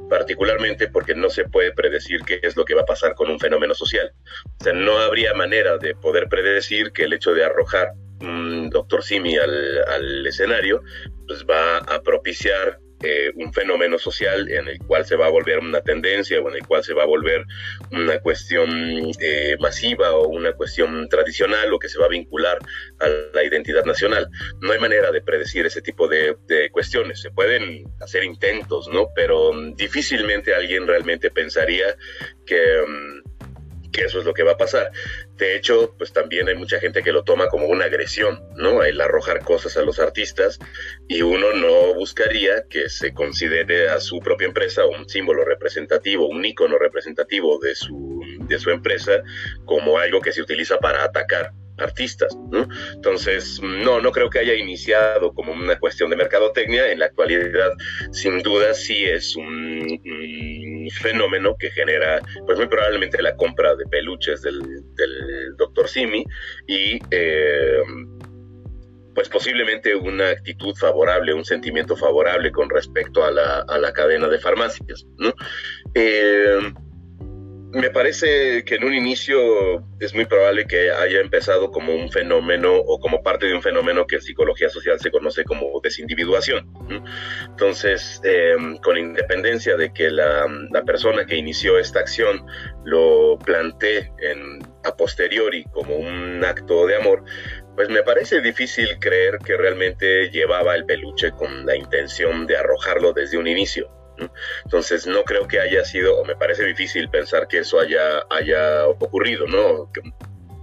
particularmente 0.07 0.89
porque 0.89 1.15
no 1.15 1.31
se 1.31 1.45
puede 1.45 1.73
predecir 1.73 2.21
qué 2.21 2.39
es 2.43 2.55
lo 2.55 2.65
que 2.65 2.75
va 2.75 2.81
a 2.81 2.85
pasar 2.85 3.15
con 3.15 3.31
un 3.31 3.39
fenómeno 3.39 3.73
social. 3.73 4.11
O 4.59 4.63
sea, 4.63 4.73
no 4.73 4.99
habría 4.99 5.33
manera 5.33 5.79
de 5.79 5.95
poder 5.95 6.29
predecir 6.29 6.91
que 6.91 7.05
el 7.05 7.13
hecho 7.13 7.33
de 7.33 7.43
arrojar 7.43 7.93
un 8.21 8.69
doctor 8.69 9.03
Simi 9.03 9.37
al 9.37 10.25
escenario, 10.25 10.83
pues 11.27 11.45
va 11.45 11.77
a 11.77 12.01
propiciar 12.01 12.79
eh, 13.03 13.31
un 13.35 13.53
fenómeno 13.53 13.99
social 13.99 14.49
en 14.49 14.67
el 14.67 14.79
cual 14.79 15.05
se 15.05 15.15
va 15.15 15.27
a 15.27 15.29
volver 15.29 15.59
una 15.59 15.81
tendencia 15.81 16.41
o 16.41 16.49
en 16.49 16.55
el 16.55 16.65
cual 16.65 16.83
se 16.83 16.95
va 16.95 17.03
a 17.03 17.05
volver 17.05 17.45
una 17.91 18.19
cuestión 18.21 19.11
eh, 19.19 19.55
masiva 19.59 20.13
o 20.13 20.27
una 20.29 20.53
cuestión 20.53 21.07
tradicional 21.07 21.71
o 21.71 21.77
que 21.77 21.89
se 21.89 21.99
va 21.99 22.07
a 22.07 22.09
vincular 22.09 22.57
a 22.99 23.07
la 23.35 23.43
identidad 23.43 23.85
nacional. 23.85 24.27
No 24.61 24.71
hay 24.71 24.79
manera 24.79 25.11
de 25.11 25.21
predecir 25.21 25.67
ese 25.67 25.83
tipo 25.83 26.07
de, 26.07 26.37
cuestiones. 26.71 27.21
Se 27.21 27.29
pueden 27.29 27.83
hacer 28.01 28.23
intentos, 28.23 28.87
¿no? 28.87 29.09
Pero 29.13 29.51
difícilmente 29.75 30.55
alguien 30.55 30.87
realmente 30.87 31.29
pensaría 31.29 31.95
que... 32.47 32.83
Mm, 32.87 33.37
que 33.91 34.03
eso 34.03 34.19
es 34.19 34.25
lo 34.25 34.33
que 34.33 34.43
va 34.43 34.51
a 34.51 34.57
pasar. 34.57 34.91
De 35.37 35.55
hecho, 35.55 35.93
pues 35.97 36.11
también 36.13 36.49
hay 36.49 36.55
mucha 36.55 36.79
gente 36.79 37.03
que 37.03 37.11
lo 37.11 37.23
toma 37.23 37.47
como 37.47 37.67
una 37.67 37.85
agresión, 37.85 38.43
¿no? 38.55 38.83
El 38.83 38.99
arrojar 38.99 39.43
cosas 39.43 39.77
a 39.77 39.83
los 39.83 39.99
artistas 39.99 40.57
y 41.07 41.21
uno 41.21 41.53
no 41.53 41.93
buscaría 41.93 42.63
que 42.67 42.89
se 42.89 43.13
considere 43.13 43.89
a 43.89 43.99
su 43.99 44.19
propia 44.19 44.47
empresa 44.47 44.85
un 44.85 45.07
símbolo 45.07 45.45
representativo, 45.45 46.27
un 46.27 46.43
icono 46.43 46.79
representativo 46.79 47.59
de 47.59 47.75
su, 47.75 48.21
de 48.47 48.57
su 48.57 48.71
empresa 48.71 49.21
como 49.65 49.99
algo 49.99 50.21
que 50.21 50.33
se 50.33 50.41
utiliza 50.41 50.79
para 50.79 51.03
atacar 51.03 51.51
artistas, 51.77 52.35
¿no? 52.51 52.67
Entonces, 52.93 53.59
no, 53.61 54.01
no 54.01 54.11
creo 54.11 54.29
que 54.29 54.39
haya 54.39 54.53
iniciado 54.53 55.33
como 55.33 55.53
una 55.53 55.79
cuestión 55.79 56.09
de 56.09 56.15
mercadotecnia. 56.15 56.91
En 56.91 56.99
la 56.99 57.05
actualidad, 57.05 57.71
sin 58.11 58.41
duda, 58.41 58.73
sí 58.73 59.05
es 59.05 59.35
un, 59.35 59.99
fenómeno 61.01 61.55
que 61.59 61.69
genera, 61.71 62.21
pues 62.45 62.57
muy 62.57 62.67
probablemente 62.67 63.21
la 63.21 63.35
compra 63.35 63.75
de 63.75 63.85
peluches 63.85 64.41
del, 64.41 64.61
Dr. 65.57 65.87
Simi 65.87 66.25
y... 66.67 66.99
Eh, 67.11 67.81
pues 69.13 69.29
posiblemente 69.29 69.95
una 69.95 70.29
actitud 70.29 70.75
favorable, 70.75 71.33
un 71.33 71.43
sentimiento 71.43 71.97
favorable 71.97 72.51
con 72.51 72.69
respecto 72.69 73.25
a 73.25 73.31
la, 73.31 73.61
a 73.67 73.79
la 73.79 73.91
cadena 73.91 74.27
de 74.27 74.37
farmacias, 74.37 75.07
¿no? 75.17 75.33
Eh, 75.95 76.59
me 77.73 77.89
parece 77.89 78.63
que 78.63 78.75
en 78.75 78.85
un 78.85 78.93
inicio 78.93 79.83
es 79.99 80.13
muy 80.13 80.25
probable 80.25 80.65
que 80.65 80.89
haya 80.91 81.19
empezado 81.19 81.69
como 81.71 81.93
un 81.93 82.09
fenómeno 82.09 82.75
o 82.75 82.99
como 82.99 83.21
parte 83.21 83.47
de 83.47 83.55
un 83.55 83.61
fenómeno 83.61 84.07
que 84.07 84.15
en 84.15 84.21
psicología 84.21 84.69
social 84.69 84.99
se 84.99 85.11
conoce 85.11 85.43
como 85.43 85.79
desindividuación. 85.81 86.65
Entonces, 87.45 88.21
em, 88.23 88.77
con 88.77 88.97
independencia 88.97 89.75
de 89.75 89.91
que 89.91 90.09
la, 90.09 90.47
persona 90.85 91.25
que 91.25 91.35
inició 91.35 91.77
esta 91.77 91.99
acción 91.99 92.45
lo 92.85 93.37
plantee 93.39 94.11
a 94.85 94.95
posteriori 94.95 95.65
como 95.73 95.95
un 95.97 96.43
acto 96.45 96.87
de 96.87 96.95
amor, 96.95 97.25
pues 97.75 97.89
me 97.89 98.03
parece 98.03 98.39
difícil 98.41 98.97
creer 98.99 99.39
que 99.39 99.57
realmente 99.57 100.29
llevaba 100.29 100.75
el 100.75 100.85
peluche 100.85 101.31
con 101.31 101.65
la 101.65 101.75
intención 101.75 102.47
de 102.47 102.55
arrojarlo 102.55 103.11
desde 103.11 103.37
un 103.37 103.47
inicio. 103.47 103.96
Entonces 104.63 105.07
no 105.07 105.23
creo 105.23 105.47
que 105.47 105.59
haya 105.59 105.83
sido, 105.85 106.17
o 106.17 106.25
me 106.25 106.35
parece 106.35 106.65
difícil 106.65 107.09
pensar 107.09 107.47
que 107.47 107.59
eso 107.59 107.79
haya, 107.79 108.23
haya 108.29 108.87
ocurrido, 108.87 109.45
¿no? 109.47 109.89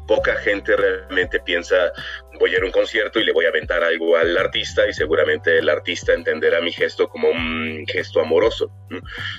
poca 0.06 0.36
gente 0.36 0.76
realmente 0.76 1.40
piensa 1.40 1.92
voy 2.38 2.52
a 2.52 2.56
ir 2.56 2.62
a 2.62 2.66
un 2.66 2.72
concierto 2.72 3.20
y 3.20 3.24
le 3.24 3.32
voy 3.32 3.44
a 3.46 3.48
aventar 3.48 3.82
algo 3.82 4.16
al 4.16 4.36
artista 4.36 4.88
y 4.88 4.92
seguramente 4.92 5.58
el 5.58 5.68
artista 5.68 6.12
entenderá 6.12 6.60
mi 6.60 6.72
gesto 6.72 7.08
como 7.08 7.28
un 7.28 7.84
gesto 7.86 8.20
amoroso. 8.20 8.70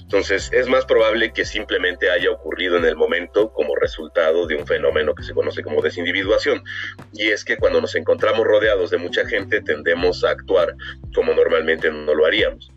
Entonces 0.02 0.50
es 0.54 0.68
más 0.68 0.86
probable 0.86 1.34
que 1.34 1.46
simplemente 1.46 2.10
haya 2.10 2.32
ocurrido 2.32 2.78
en 2.78 2.86
el 2.86 2.96
momento 2.96 3.52
como 3.54 3.76
resultado 3.76 4.48
de 4.48 4.56
un 4.56 4.66
fenómeno 4.66 5.14
que 5.16 5.24
se 5.24 5.34
conoce 5.34 5.64
como 5.64 5.82
desindividuación. 5.82 6.64
Y 7.14 7.30
es 7.30 7.44
que 7.44 7.58
cuando 7.58 7.82
nos 7.82 7.96
encontramos 7.96 8.46
rodeados 8.46 8.90
de 8.92 8.98
mucha 8.98 9.26
gente 9.26 9.62
tendemos 9.62 10.24
a 10.24 10.32
actuar 10.32 10.76
como 11.14 11.34
normalmente 11.34 11.92
no 11.92 12.14
lo 12.14 12.26
haríamos. 12.26 12.72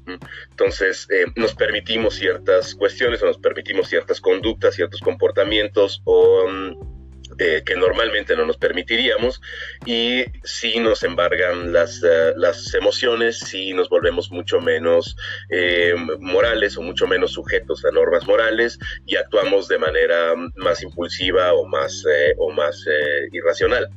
Entonces 0.51 1.09
eh, 1.11 1.27
nos 1.37 1.55
permitimos 1.55 2.15
ciertas 2.15 2.75
cuestiones 2.75 3.23
o 3.23 3.27
nos 3.27 3.39
permitimos 3.39 3.89
ciertas 3.89 4.21
conductas, 4.21 4.75
ciertos 4.75 5.01
comportamientos 5.01 6.03
o... 6.05 6.47
Mm, 6.49 6.98
eh, 7.39 7.63
que 7.65 7.77
normalmente 7.77 8.35
no 8.35 8.45
nos 8.47 8.57
permitiríamos 8.57 9.41
y 9.87 10.25
si 10.43 10.81
nos 10.81 11.05
embargan 11.05 11.73
las, 11.73 12.03
eh, 12.03 12.33
las 12.37 12.75
emociones, 12.75 13.39
si 13.39 13.73
nos 13.73 13.89
volvemos 13.89 14.33
mucho 14.33 14.61
menos 14.61 15.17
eh, 15.49 15.95
morales 16.19 16.77
o 16.77 16.83
mucho 16.83 17.07
menos 17.07 17.33
sujetos 17.33 17.85
a 17.85 17.93
normas 17.93 18.27
morales 18.27 18.77
y 19.07 19.15
actuamos 19.15 19.69
de 19.69 19.79
manera 19.79 20.35
más 20.57 20.83
impulsiva 20.83 21.53
o 21.53 21.65
más, 21.65 22.03
o 22.39 22.51
más 22.51 22.85
irracional. 23.31 23.89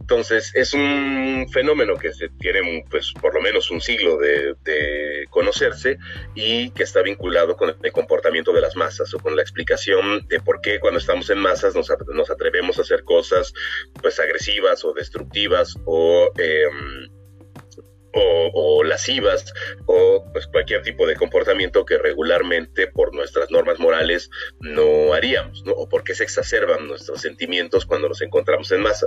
Entonces 0.00 0.52
es 0.54 0.72
un 0.72 1.46
fenómeno 1.52 1.96
que 1.96 2.12
se 2.12 2.28
tiene 2.38 2.84
pues 2.90 3.12
por 3.20 3.34
lo 3.34 3.40
menos 3.40 3.70
un 3.70 3.80
siglo 3.80 4.16
de, 4.18 4.54
conocerse 5.30 5.98
y 6.34 6.70
que 6.70 6.82
está 6.82 7.02
vinculado 7.02 7.56
con 7.56 7.74
el 7.82 7.92
comportamiento 7.92 8.52
de 8.52 8.60
las 8.60 8.76
masas 8.76 9.12
o 9.14 9.18
con 9.18 9.34
la 9.34 9.42
explicación 9.42 10.26
de 10.28 10.40
por 10.40 10.60
qué 10.60 10.78
cuando 10.78 10.98
estamos 10.98 11.30
en 11.30 11.38
masas 11.38 11.74
nos, 11.74 11.90
nos 12.12 12.30
atrevemos 12.30 12.61
a 12.78 12.82
hacer 12.82 13.04
cosas 13.04 13.52
pues 14.00 14.18
agresivas 14.20 14.84
o 14.84 14.92
destructivas 14.92 15.74
o 15.84 16.30
em, 16.38 17.08
o, 18.14 18.84
lascivas 18.84 19.52
o 19.86 20.24
pues 20.32 20.46
cualquier 20.46 20.82
tipo 20.82 21.06
de 21.06 21.16
comportamiento 21.16 21.84
que 21.84 21.98
regularmente 21.98 22.86
por 22.88 23.14
nuestras 23.14 23.50
normas 23.50 23.78
morales 23.78 24.30
no 24.60 25.14
haríamos, 25.14 25.62
¿no? 25.64 25.72
O 25.72 25.88
porque 25.88 26.14
se 26.14 26.24
exacerban 26.24 26.88
nuestros 26.88 27.20
sentimientos 27.20 27.86
cuando 27.86 28.08
nos 28.08 28.20
encontramos 28.22 28.70
en 28.72 28.82
masa. 28.82 29.06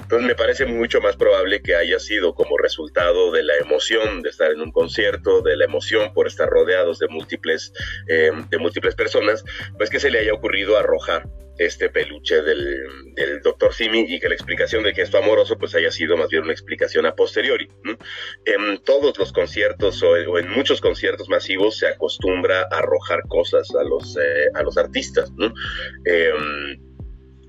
Entonces 0.00 0.26
me 0.26 0.34
parece 0.34 0.66
mucho 0.66 1.00
más 1.00 1.16
probable 1.16 1.60
que 1.60 1.74
haya 1.74 1.98
sido 1.98 2.34
como 2.34 2.56
resultado 2.58 3.32
de 3.32 3.42
la 3.42 3.56
emoción 3.56 4.22
de 4.22 4.30
estar 4.30 4.50
en 4.50 4.60
un 4.60 4.72
concierto, 4.72 5.42
de 5.42 5.56
la 5.56 5.64
emoción 5.64 6.12
por 6.14 6.26
estar 6.26 6.48
rodeados 6.48 6.98
de 6.98 7.08
múltiples, 7.08 7.72
eh, 8.08 8.30
de 8.48 8.58
múltiples 8.58 8.94
personas, 8.94 9.44
pues 9.76 9.90
que 9.90 10.00
se 10.00 10.10
le 10.10 10.20
haya 10.20 10.32
ocurrido 10.32 10.78
arrojar 10.78 11.24
este 11.58 11.88
peluche 11.88 12.42
del, 12.42 13.14
del 13.14 13.40
doctor 13.40 13.72
Simi 13.72 14.06
y 14.08 14.20
que 14.20 14.28
la 14.28 14.34
explicación 14.34 14.84
de 14.84 14.92
que 14.92 15.02
esto 15.02 15.18
amoroso 15.18 15.58
pues 15.58 15.74
haya 15.74 15.90
sido 15.90 16.16
más 16.16 16.28
bien 16.28 16.44
una 16.44 16.52
explicación 16.52 17.06
a 17.06 17.14
posteriori. 17.14 17.68
En 18.44 18.82
todos 18.84 19.18
los 19.18 19.32
conciertos 19.32 20.02
o, 20.02 20.38
en 20.38 20.50
muchos 20.50 20.80
conciertos 20.80 21.28
masivos 21.28 21.78
se 21.78 21.88
acostumbra 21.88 22.62
a 22.70 22.78
arrojar 22.78 23.22
cosas 23.28 23.74
a 23.74 23.82
los, 23.82 24.16
eh, 24.16 24.48
a 24.54 24.62
los 24.62 24.76
artistas. 24.76 25.30
¿no? 25.32 25.52
Em, 26.04 26.85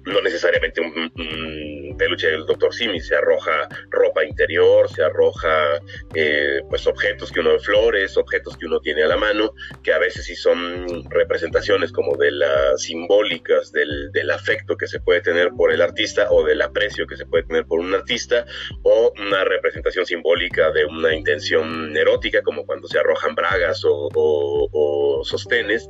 no 0.08 0.22
necesariamente 0.22 0.82
un, 0.82 1.96
peluche 1.98 2.28
del 2.28 2.46
doctor 2.46 2.74
Simi, 2.74 3.00
se 3.00 3.16
arroja 3.16 3.68
ropa 3.90 4.24
interior, 4.24 4.90
se 4.90 5.04
arroja 5.04 5.80
eh, 6.14 6.62
pues 6.70 6.86
objetos 6.88 7.32
que 7.32 7.40
uno 7.40 7.58
flores, 7.60 8.18
objetos 8.18 8.56
que 8.58 8.66
uno 8.66 8.80
tiene 8.80 9.04
a 9.04 9.08
la 9.08 9.18
mano, 9.18 9.54
que 9.84 9.94
a 9.94 9.98
veces 9.98 10.26
sí 10.26 10.36
son 10.36 11.04
representaciones 11.10 11.92
como 11.92 12.16
de 12.16 12.32
las 12.32 12.82
simbólicas 12.82 13.72
del, 13.72 14.12
afecto 14.28 14.76
que 14.76 14.88
se 14.88 15.00
puede 15.00 15.22
tener 15.22 15.52
por 15.52 15.72
el 15.72 15.82
artista 15.82 16.28
o 16.30 16.44
del 16.44 16.62
aprecio 16.62 17.08
que 17.08 17.16
se 17.16 17.26
puede 17.26 17.44
tener 17.44 17.66
por 17.66 17.80
un 17.80 17.94
artista, 17.94 18.46
o 18.84 19.14
una 19.18 19.46
representación 19.46 20.06
simbólica 20.06 20.70
de 20.72 20.86
una 20.86 21.16
intención 21.16 21.96
erótica, 21.96 22.42
como 22.42 22.66
cuando 22.66 22.90
se 22.90 23.00
arrojan 23.00 23.36
bragas 23.36 23.82
o 23.86 25.22
sostenes, 25.24 25.88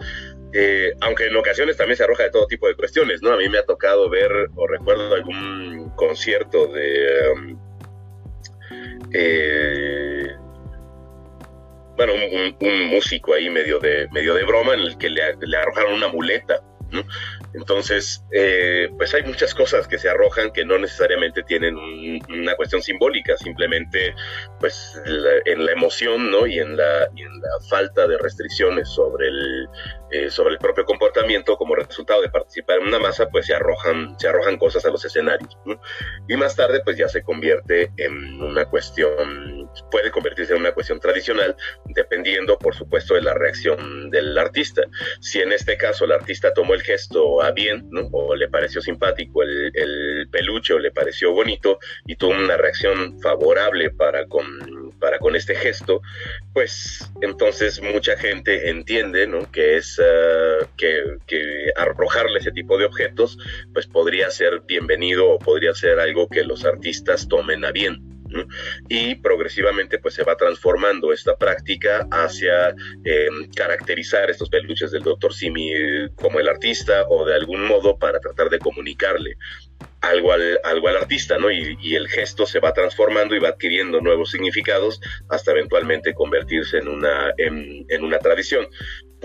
eh, 0.53 0.93
aunque 1.01 1.25
en 1.25 1.35
ocasiones 1.35 1.77
también 1.77 1.97
se 1.97 2.03
arroja 2.03 2.23
de 2.23 2.31
todo 2.31 2.47
tipo 2.47 2.67
de 2.67 2.75
cuestiones, 2.75 3.21
¿no? 3.21 3.33
A 3.33 3.37
mí 3.37 3.49
me 3.49 3.57
ha 3.57 3.65
tocado 3.65 4.09
ver 4.09 4.31
o 4.55 4.67
recuerdo 4.67 5.13
algún 5.13 5.91
concierto 5.95 6.67
de... 6.67 7.31
Um, 7.33 7.59
eh, 9.13 10.35
bueno, 11.95 12.13
un, 12.13 12.87
músico 12.89 13.33
ahí 13.33 13.49
medio 13.49 13.79
de, 13.79 14.07
medio 14.11 14.35
de 14.35 14.43
broma 14.43 14.73
en 14.73 14.81
el 14.81 14.97
que 14.97 15.09
le, 15.09 15.35
le 15.39 15.57
arrojaron 15.57 15.93
una 15.93 16.07
muleta, 16.07 16.61
¿no? 16.91 17.03
Entonces, 17.53 18.23
eh, 18.31 18.89
pues 18.97 19.13
hay 19.13 19.23
muchas 19.23 19.53
cosas 19.53 19.87
que 19.87 19.97
se 19.97 20.09
arrojan 20.09 20.51
que 20.51 20.65
no 20.65 20.77
necesariamente 20.77 21.43
tienen 21.43 21.75
una 22.29 22.55
cuestión 22.55 22.81
simbólica, 22.81 23.37
simplemente 23.37 24.13
pues 24.59 25.01
en 25.45 25.65
la 25.65 25.71
emoción 25.71 26.31
¿no? 26.31 26.45
y, 26.45 26.59
en 26.59 26.77
la, 26.77 27.05
en 27.05 27.41
la 27.41 27.67
falta 27.69 28.07
de 28.07 28.17
restricciones 28.17 28.89
sobre 28.89 29.27
el, 29.27 29.69
eh, 30.09 30.29
sobre 30.29 30.53
el 30.53 30.57
propio 30.57 30.85
comportamiento 30.85 31.57
como 31.57 31.75
resultado 31.75 32.21
de 32.21 32.29
participar 32.29 32.79
en 32.79 32.87
una 32.87 32.99
masa, 32.99 33.27
pues 33.29 33.45
se 33.45 33.53
arrojan, 33.53 34.17
se 34.19 34.27
arrojan 34.27 34.57
cosas 34.57 34.85
a 34.85 34.89
los 34.89 35.03
escenarios. 35.03 35.57
Y 36.27 36.37
más 36.37 36.55
tarde 36.55 36.81
pues 36.83 36.97
ya 36.97 37.09
se 37.09 37.23
convierte 37.23 37.91
en 37.97 38.41
una 38.41 38.65
cuestión, 38.65 39.69
puede 39.91 40.11
convertirse 40.11 40.53
en 40.53 40.61
una 40.61 40.71
cuestión 40.73 40.99
tradicional, 40.99 41.55
dependiendo 41.85 42.57
por 42.57 42.75
supuesto 42.75 43.15
de 43.15 43.21
la 43.21 43.33
reacción 43.33 44.09
del 44.09 44.37
artista. 44.37 44.83
Si 45.19 45.39
en 45.39 45.51
este 45.51 45.77
caso 45.77 46.05
el 46.05 46.11
artista 46.11 46.53
tomó 46.53 46.73
el 46.73 46.81
gesto 46.81 47.36
bien, 47.53 47.87
¿no? 47.91 48.09
o 48.11 48.35
le 48.35 48.47
pareció 48.49 48.81
simpático 48.81 49.43
el, 49.43 49.71
el, 49.73 50.27
peluche 50.29 50.73
o 50.73 50.79
le 50.79 50.91
pareció 50.91 51.31
bonito 51.31 51.79
y 52.05 52.15
tuvo 52.15 52.31
una 52.31 52.57
reacción 52.57 53.19
favorable 53.21 53.89
para 53.91 54.25
con, 54.27 54.91
para 54.99 55.19
con 55.19 55.35
este 55.35 55.55
gesto, 55.55 56.01
pues 56.53 57.09
entonces 57.21 57.81
mucha 57.81 58.17
gente 58.17 58.69
entiende 58.69 59.27
que 59.51 59.77
es 59.77 59.99
ah, 59.99 60.67
que, 60.77 61.71
arrojarle 61.75 62.39
ese 62.39 62.51
tipo 62.51 62.77
de 62.77 62.85
objetos 62.85 63.37
pues 63.73 63.87
podría 63.87 64.29
ser 64.31 64.61
bienvenido 64.65 65.29
o 65.29 65.39
podría 65.39 65.73
ser 65.73 65.99
algo 65.99 66.27
que 66.27 66.43
los 66.43 66.65
artistas 66.65 67.27
tomen 67.27 67.65
a 67.65 67.71
bien. 67.71 68.16
Y 68.89 69.15
progresivamente 69.15 69.99
pues 69.99 70.13
se 70.13 70.23
va 70.23 70.35
transformando 70.35 71.13
esta 71.13 71.37
práctica 71.37 72.07
hacia 72.11 72.69
em, 73.03 73.49
caracterizar 73.55 74.29
estos 74.29 74.49
peluches 74.49 74.91
del 74.91 75.03
doctor 75.03 75.33
Simi 75.33 75.73
eh, 75.73 76.09
como 76.15 76.39
el 76.39 76.47
artista 76.47 77.05
o 77.09 77.25
de 77.25 77.35
algún 77.35 77.65
modo 77.65 77.97
para 77.97 78.19
tratar 78.19 78.49
de 78.49 78.59
comunicarle 78.59 79.35
algo 80.01 80.31
al, 80.31 80.59
algo 80.63 80.87
al 80.87 80.97
artista, 80.97 81.37
¿no? 81.37 81.51
Y, 81.51 81.95
el 81.95 82.07
gesto 82.07 82.45
se 82.45 82.59
va 82.59 82.73
transformando 82.73 83.35
y 83.35 83.39
va 83.39 83.49
adquiriendo 83.49 83.99
nuevos 84.01 84.29
significados 84.29 85.01
hasta 85.29 85.51
eventualmente 85.51 86.13
convertirse 86.13 86.77
en 86.77 86.87
una, 86.87 87.33
en 87.37 88.03
una 88.03 88.19
tradición. 88.19 88.67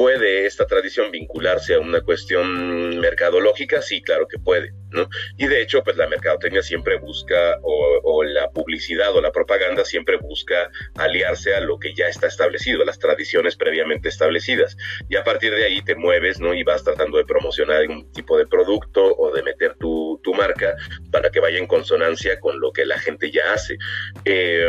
¿Puede 0.03 0.47
esta 0.47 0.67
tradición 0.67 1.13
vincularse 1.13 1.75
a 1.75 1.79
una 1.79 2.01
cuestión 2.01 2.99
mercadológica? 2.99 3.83
Sí, 3.83 4.03
claro 4.03 4.27
que 4.27 4.37
puede, 4.37 4.73
¿no? 4.91 5.09
Y 5.39 5.47
de 5.47 5.63
hecho, 5.63 5.85
pues 5.85 5.97
la 5.97 6.09
mercadotecnia 6.09 6.61
siempre 6.61 6.99
busca, 6.99 7.61
o, 7.63 8.25
la 8.25 8.51
publicidad 8.51 9.15
o 9.15 9.21
la 9.21 9.31
propaganda 9.31 9.85
siempre 9.85 10.17
busca 10.17 10.73
aliarse 10.97 11.55
a 11.55 11.61
lo 11.61 11.79
que 11.79 11.95
ya 11.95 12.09
está 12.09 12.27
establecido, 12.27 12.83
a 12.83 12.85
las 12.85 12.99
tradiciones 12.99 13.55
previamente 13.55 14.09
establecidas. 14.09 14.77
Y 15.09 15.15
a 15.15 15.23
partir 15.23 15.55
de 15.55 15.67
ahí 15.67 15.83
te 15.83 15.95
mueves, 15.95 16.41
¿no? 16.41 16.53
Y 16.53 16.65
vas 16.65 16.83
tratando 16.83 17.19
de 17.19 17.25
promocionar 17.25 17.77
algún 17.77 18.11
tipo 18.11 18.37
de 18.37 18.49
producto 18.49 19.05
o 19.05 19.31
de 19.31 19.45
meter 19.45 19.77
tu, 19.79 20.21
tu 20.25 20.35
marca 20.35 20.75
para 21.13 21.31
que 21.31 21.39
vaya 21.39 21.59
en 21.59 21.69
consonancia 21.69 22.41
con 22.41 22.59
lo 22.59 22.73
que 22.73 22.87
la 22.87 22.99
gente 22.99 23.31
ya 23.31 23.53
hace. 23.53 23.79
Eh, 24.25 24.69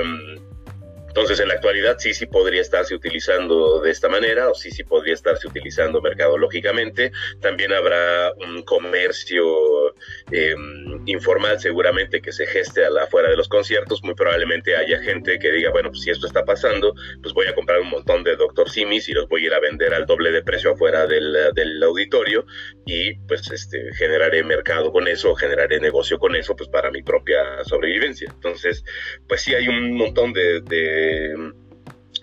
entonces, 1.13 1.39
en 1.41 1.48
la 1.48 1.53
actualidad 1.53 1.98
sí, 2.00 2.12
sí 2.15 2.25
podría 2.25 2.60
estarse 2.60 2.96
utilizando 2.96 3.82
de 3.82 3.91
esta 3.91 4.10
manera 4.10 4.50
o 4.50 4.55
sí, 4.55 4.72
sí 4.72 4.84
podría 4.84 5.13
estarse 5.13 5.48
utilizando 5.48 6.01
mercadológicamente. 6.01 7.12
También 7.39 7.72
habrá 7.72 8.34
un 8.34 8.63
comercio 8.63 9.93
em, 10.32 11.03
informal 11.05 11.60
seguramente 11.60 12.20
que 12.20 12.32
se 12.32 12.48
geste 12.48 12.84
a 12.84 12.89
la, 12.89 13.03
afuera 13.03 13.29
de 13.29 13.38
los 13.38 13.48
conciertos. 13.48 14.03
Muy 14.03 14.15
probablemente 14.15 14.75
haya 14.75 15.03
gente 15.03 15.38
que 15.38 15.51
diga, 15.51 15.70
bueno, 15.70 15.91
pues 15.91 16.01
si 16.01 16.10
esto 16.10 16.25
está 16.25 16.46
pasando, 16.46 16.96
pues 17.22 17.32
voy 17.36 17.46
a 17.46 17.53
comprar 17.53 17.79
un 17.82 17.91
montón 17.91 18.24
de 18.24 18.36
Dr. 18.36 18.72
Simis 18.72 19.08
y 19.08 19.13
los 19.13 19.29
voy 19.29 19.43
a 19.43 19.46
ir 19.46 19.53
a 19.53 19.60
vender 19.60 19.93
al 19.93 20.08
doble 20.08 20.32
de 20.32 20.41
precio 20.41 20.72
afuera 20.72 21.05
del, 21.05 21.84
auditorio 21.84 22.46
y 22.88 23.13
pues 23.27 23.51
este, 23.51 23.93
generaré 23.93 24.43
mercado 24.43 24.91
con 24.91 25.08
eso, 25.08 25.36
generaré 25.36 25.79
negocio 25.79 26.17
con 26.17 26.36
eso, 26.36 26.55
pues 26.55 26.70
para 26.70 26.89
mi 26.89 27.03
propia 27.03 27.63
sobrevivencia. 27.65 28.32
Entonces, 28.34 28.84
pues 29.27 29.41
sí 29.41 29.53
hay 29.53 29.67
un 29.67 29.96
montón 29.96 30.34
de 30.34 30.63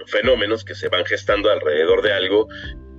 fenómenos 0.06 0.64
que 0.64 0.74
se 0.74 0.88
van 0.88 1.04
gestando 1.04 1.50
alrededor 1.50 2.02
de 2.02 2.12
algo 2.12 2.48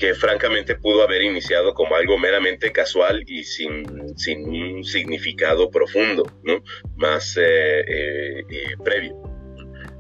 que 0.01 0.15
francamente 0.15 0.75
pudo 0.75 1.03
haber 1.03 1.21
iniciado 1.21 1.75
como 1.75 1.95
algo 1.95 2.17
meramente 2.17 2.71
casual 2.71 3.23
y 3.27 3.43
sin, 3.43 3.87
un 3.87 4.83
significado 4.83 5.69
profundo, 5.69 6.23
¿no? 6.43 6.63
Más 6.95 7.37
eh, 7.37 7.81
eh, 7.81 8.43
eh, 8.49 8.75
previo. 8.83 9.15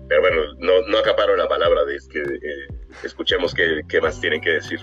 Pero 0.09 0.21
bueno, 0.21 0.41
no, 0.57 0.81
no 0.87 0.97
acaparo 0.97 1.35
la 1.37 1.47
palabra, 1.47 1.85
de 1.85 1.97
que 2.11 2.23
escuchemos 3.03 3.53
qué, 3.53 3.81
qué 3.87 4.01
más 4.01 4.19
tienen 4.19 4.41
que 4.41 4.49
decir. 4.49 4.79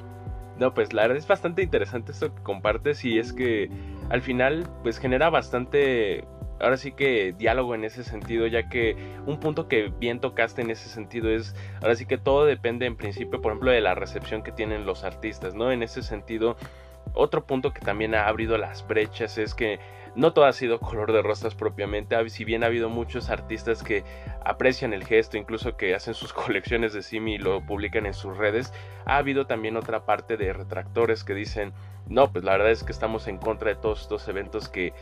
No, 0.56 0.72
pues 0.72 0.92
la 0.92 1.02
verdad 1.02 1.18
es 1.18 1.26
bastante 1.26 1.62
interesante 1.62 2.12
esto 2.12 2.32
que 2.32 2.42
compartes 2.44 3.04
y 3.04 3.18
es 3.18 3.32
que 3.32 3.68
al 4.10 4.22
final 4.22 4.68
pues 4.84 4.98
genera 4.98 5.30
bastante 5.30 6.24
ahora 6.60 6.76
sí 6.76 6.92
que 6.92 7.32
diálogo 7.36 7.74
en 7.74 7.84
ese 7.84 8.04
sentido, 8.04 8.46
ya 8.46 8.68
que 8.68 8.96
un 9.26 9.40
punto 9.40 9.68
que 9.68 9.92
bien 9.98 10.20
tocaste 10.20 10.62
en 10.62 10.70
ese 10.70 10.88
sentido 10.88 11.30
es, 11.30 11.54
ahora 11.80 11.94
sí 11.96 12.06
que 12.06 12.18
todo 12.18 12.44
depende 12.44 12.86
en 12.86 12.96
principio, 12.96 13.40
por 13.40 13.52
ejemplo, 13.52 13.70
de 13.70 13.80
la 13.80 13.94
recepción 13.94 14.42
que 14.42 14.52
tienen 14.52 14.86
los 14.86 15.04
artistas, 15.04 15.54
¿no? 15.54 15.70
En 15.72 15.82
ese 15.82 16.02
sentido, 16.02 16.56
otro 17.14 17.44
punto 17.44 17.72
que 17.72 17.80
también 17.80 18.14
ha 18.14 18.28
abrido 18.28 18.58
las 18.58 18.86
brechas 18.86 19.38
es 19.38 19.54
que 19.54 19.78
no 20.14 20.32
todo 20.32 20.46
ha 20.46 20.52
sido 20.52 20.80
color 20.80 21.12
de 21.12 21.22
rosas 21.22 21.54
propiamente, 21.54 22.16
si 22.28 22.44
bien 22.44 22.62
ha 22.62 22.66
habido 22.66 22.88
muchos 22.88 23.30
artistas 23.30 23.82
que 23.82 24.04
aprecian 24.44 24.92
el 24.92 25.04
gesto, 25.04 25.36
incluso 25.36 25.76
que 25.76 25.94
hacen 25.94 26.14
sus 26.14 26.32
colecciones 26.34 26.92
de 26.92 27.02
Simi 27.02 27.34
y 27.34 27.38
lo 27.38 27.64
publican 27.64 28.06
en 28.06 28.14
sus 28.14 28.36
redes, 28.36 28.72
ha 29.06 29.16
habido 29.16 29.46
también 29.46 29.76
otra 29.76 30.04
parte 30.04 30.36
de 30.36 30.52
retractores 30.52 31.24
que 31.24 31.34
dicen, 31.34 31.72
no, 32.08 32.32
pues 32.32 32.44
la 32.44 32.52
verdad 32.52 32.70
es 32.70 32.84
que 32.84 32.92
estamos 32.92 33.28
en 33.28 33.38
contra 33.38 33.68
de 33.68 33.76
todos 33.76 34.02
estos 34.02 34.26
eventos 34.28 34.68
que 34.68 34.92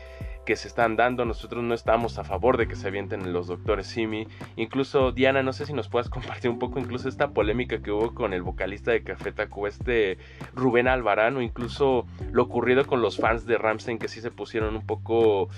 que 0.47 0.55
se 0.55 0.69
están 0.69 0.95
dando. 0.95 1.25
Nosotros 1.25 1.61
no 1.61 1.75
estamos 1.75 2.17
a 2.17 2.23
favor 2.23 2.55
de 2.55 2.69
que 2.69 2.77
se 2.77 2.87
avienten 2.87 3.33
los 3.33 3.47
doctores 3.47 3.85
Simi. 3.85 4.29
Incluso, 4.55 5.11
Diana, 5.11 5.43
no 5.43 5.51
sé 5.51 5.65
si 5.65 5.73
nos 5.73 5.89
puedas 5.89 6.09
compartir 6.17 6.49
un 6.49 6.57
poco 6.57 6.79
incluso 6.79 7.09
esta 7.09 7.31
polémica 7.31 7.79
que 7.83 7.91
hubo 7.91 8.15
con 8.15 8.33
el 8.33 8.41
vocalista 8.41 8.91
de 8.91 9.03
Café 9.03 9.33
Tacuba, 9.33 9.67
este 9.67 10.17
Rubén 10.55 10.87
Alvarán, 10.87 11.35
o 11.35 11.41
incluso 11.41 12.07
lo 12.31 12.43
ocurrido 12.43 12.87
con 12.87 13.01
los 13.01 13.17
fans 13.17 13.45
de 13.45 13.57
Ramstein 13.57 13.99
que 13.99 14.07
sí 14.07 14.21
se 14.21 14.31
pusieron 14.31 14.73
un 14.77 14.85
poco, 14.85 15.49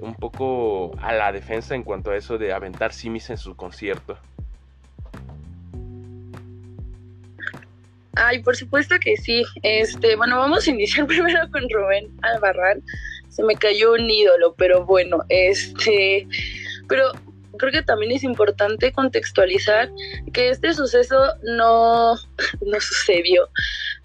un 0.00 0.14
poco 0.14 0.98
a 1.02 1.12
la 1.12 1.32
defensa 1.32 1.74
en 1.74 1.82
cuanto 1.82 2.10
a 2.10 2.16
eso 2.16 2.38
de 2.38 2.54
aventar 2.54 2.94
Simis 2.94 3.28
en 3.28 3.36
su 3.36 3.54
concierto. 3.56 4.16
Ay, 8.14 8.42
por 8.42 8.56
supuesto 8.56 8.96
que 8.98 9.18
sí. 9.18 9.44
Este, 9.62 10.16
bueno, 10.16 10.38
vamos 10.38 10.66
a 10.66 10.70
iniciar 10.70 11.06
primero 11.06 11.40
con 11.52 11.62
Rubén 11.68 12.08
Albarrán 12.22 12.82
se 13.30 13.42
me 13.44 13.54
cayó 13.54 13.92
un 13.92 14.10
ídolo, 14.10 14.54
pero 14.56 14.84
bueno, 14.84 15.24
este, 15.28 16.26
pero 16.88 17.12
creo 17.56 17.72
que 17.72 17.82
también 17.82 18.12
es 18.12 18.24
importante 18.24 18.92
contextualizar 18.92 19.90
que 20.32 20.50
este 20.50 20.74
suceso 20.74 21.16
no, 21.42 22.14
no 22.14 22.80
sucedió 22.80 23.48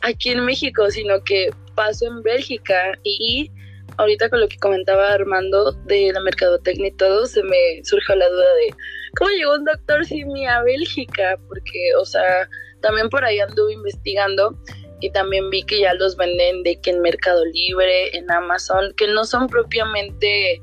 aquí 0.01 0.29
en 0.29 0.45
México, 0.45 0.89
sino 0.91 1.23
que 1.23 1.49
pasó 1.75 2.05
en 2.07 2.21
Bélgica 2.21 2.97
y 3.03 3.51
ahorita 3.97 4.29
con 4.29 4.41
lo 4.41 4.47
que 4.47 4.57
comentaba 4.57 5.13
Armando 5.13 5.71
de 5.71 6.11
la 6.13 6.21
mercadotecnia 6.21 6.87
y 6.87 6.91
todo, 6.91 7.25
se 7.25 7.43
me 7.43 7.83
surgió 7.83 8.15
la 8.15 8.27
duda 8.27 8.53
de 8.55 8.75
cómo 9.17 9.31
llegó 9.31 9.55
un 9.55 9.65
doctor 9.65 10.05
Simi 10.05 10.45
a 10.45 10.61
Bélgica, 10.63 11.37
porque, 11.47 11.95
o 11.99 12.05
sea, 12.05 12.49
también 12.81 13.09
por 13.09 13.23
ahí 13.23 13.39
anduve 13.39 13.73
investigando 13.73 14.57
y 15.01 15.09
también 15.11 15.49
vi 15.49 15.63
que 15.63 15.81
ya 15.81 15.93
los 15.93 16.15
venden 16.15 16.63
de 16.63 16.79
que 16.79 16.91
en 16.91 17.01
Mercado 17.01 17.43
Libre, 17.45 18.15
en 18.17 18.29
Amazon, 18.31 18.93
que 18.95 19.07
no 19.07 19.25
son 19.25 19.47
propiamente, 19.47 20.61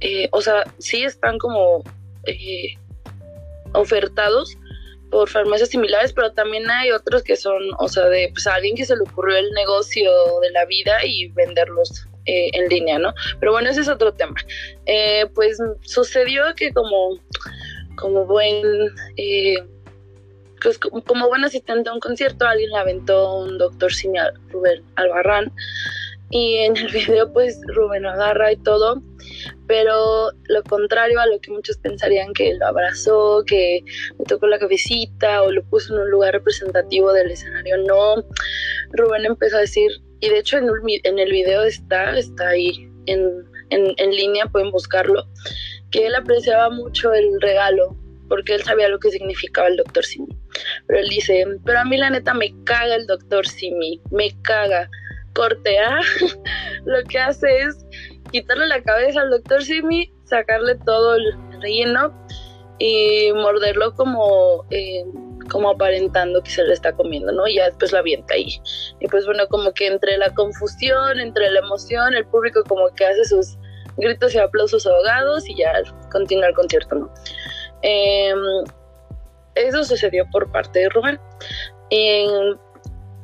eh, 0.00 0.28
o 0.32 0.40
sea, 0.40 0.64
sí 0.78 1.04
están 1.04 1.38
como 1.38 1.82
eh, 2.26 2.74
ofertados 3.74 4.56
por 5.10 5.28
farmacias 5.28 5.70
similares, 5.70 6.12
pero 6.12 6.32
también 6.32 6.70
hay 6.70 6.90
otros 6.90 7.22
que 7.22 7.36
son, 7.36 7.62
o 7.78 7.88
sea, 7.88 8.08
de 8.08 8.30
pues, 8.32 8.46
alguien 8.46 8.76
que 8.76 8.84
se 8.84 8.96
le 8.96 9.02
ocurrió 9.02 9.36
el 9.36 9.50
negocio 9.52 10.10
de 10.40 10.50
la 10.52 10.64
vida 10.66 11.04
y 11.04 11.28
venderlos 11.28 12.06
eh, 12.26 12.50
en 12.54 12.68
línea, 12.68 12.98
¿no? 12.98 13.12
Pero 13.40 13.52
bueno, 13.52 13.68
ese 13.68 13.82
es 13.82 13.88
otro 13.88 14.14
tema. 14.14 14.36
pues 15.34 15.58
sucedió 15.82 16.44
que 16.56 16.72
como, 16.72 17.18
como 17.96 18.24
buen 18.26 18.90
pues, 20.62 20.78
como 20.78 21.28
buen 21.28 21.44
asistente 21.44 21.90
a 21.90 21.94
un 21.94 22.00
concierto, 22.00 22.46
alguien 22.46 22.70
le 22.70 22.78
aventó 22.78 23.36
un 23.36 23.58
doctor 23.58 23.92
Simial, 23.92 24.32
Rubén 24.50 24.82
Albarrán. 24.96 25.52
Y 26.30 26.56
en 26.58 26.76
el 26.76 26.88
video, 26.92 27.32
pues 27.32 27.60
Rubén 27.68 28.06
agarra 28.06 28.52
y 28.52 28.56
todo, 28.56 29.02
pero 29.66 30.30
lo 30.44 30.62
contrario 30.62 31.20
a 31.20 31.26
lo 31.26 31.40
que 31.40 31.50
muchos 31.50 31.76
pensarían 31.78 32.32
que 32.32 32.54
lo 32.54 32.66
abrazó, 32.66 33.44
que 33.46 33.84
le 34.18 34.24
tocó 34.24 34.46
la 34.46 34.58
cabecita 34.58 35.42
o 35.42 35.50
lo 35.50 35.62
puso 35.64 35.94
en 35.94 36.00
un 36.00 36.10
lugar 36.10 36.32
representativo 36.32 37.12
del 37.12 37.30
escenario, 37.30 37.76
no. 37.78 38.24
Rubén 38.92 39.26
empezó 39.26 39.56
a 39.56 39.60
decir, 39.60 39.90
y 40.20 40.28
de 40.30 40.38
hecho 40.38 40.56
en, 40.56 41.18
el 41.18 41.30
video 41.30 41.62
está, 41.64 42.16
está 42.16 42.48
ahí 42.48 42.88
en, 43.06 43.44
en, 43.70 43.92
en 43.96 44.10
línea, 44.10 44.46
pueden 44.46 44.70
buscarlo, 44.70 45.26
que 45.90 46.06
él 46.06 46.14
apreciaba 46.14 46.70
mucho 46.70 47.12
el 47.12 47.40
regalo 47.40 47.96
porque 48.32 48.54
él 48.54 48.62
sabía 48.62 48.88
lo 48.88 48.98
que 48.98 49.10
significaba 49.10 49.68
el 49.68 49.76
doctor 49.76 50.02
Simi. 50.06 50.34
Pero 50.86 51.00
él 51.00 51.08
dice, 51.08 51.44
pero 51.64 51.80
a 51.80 51.84
mí 51.84 51.96
la 51.96 52.10
neta 52.10 52.34
me 52.34 52.54
caga 52.64 52.94
el 52.94 53.06
doctor 53.06 53.46
Simi, 53.46 54.00
me 54.10 54.30
caga. 54.42 54.88
Cortea, 55.34 56.00
lo 56.84 57.02
que 57.04 57.18
hace 57.18 57.62
es 57.62 57.86
quitarle 58.30 58.66
la 58.66 58.82
cabeza 58.82 59.22
al 59.22 59.30
doctor 59.30 59.62
Simi, 59.62 60.12
sacarle 60.24 60.74
todo 60.84 61.14
el 61.14 61.32
relleno 61.60 62.12
y 62.78 63.32
morderlo 63.32 63.94
como, 63.94 64.66
eh, 64.70 65.04
como 65.50 65.70
aparentando 65.70 66.42
que 66.42 66.50
se 66.50 66.64
lo 66.64 66.72
está 66.72 66.92
comiendo, 66.92 67.32
¿no? 67.32 67.46
Y 67.46 67.56
ya 67.56 67.66
después 67.66 67.92
la 67.92 68.00
avienta 68.00 68.34
ahí. 68.34 68.60
Y 69.00 69.08
pues 69.08 69.24
bueno, 69.24 69.46
como 69.48 69.72
que 69.72 69.86
entre 69.86 70.18
la 70.18 70.34
confusión, 70.34 71.20
entre 71.20 71.50
la 71.50 71.60
emoción, 71.60 72.14
el 72.14 72.26
público 72.26 72.62
como 72.64 72.88
que 72.94 73.06
hace 73.06 73.24
sus 73.24 73.56
gritos 73.96 74.34
y 74.34 74.38
aplausos 74.38 74.86
ahogados 74.86 75.48
y 75.48 75.56
ya 75.56 75.72
continúa 76.10 76.48
el 76.48 76.54
concierto, 76.54 76.94
¿no? 76.96 77.14
Em, 77.82 78.64
eso 79.54 79.84
sucedió 79.84 80.28
por 80.30 80.50
parte 80.50 80.80
de 80.80 80.88
Rubén. 80.88 81.20
En, 81.90 82.58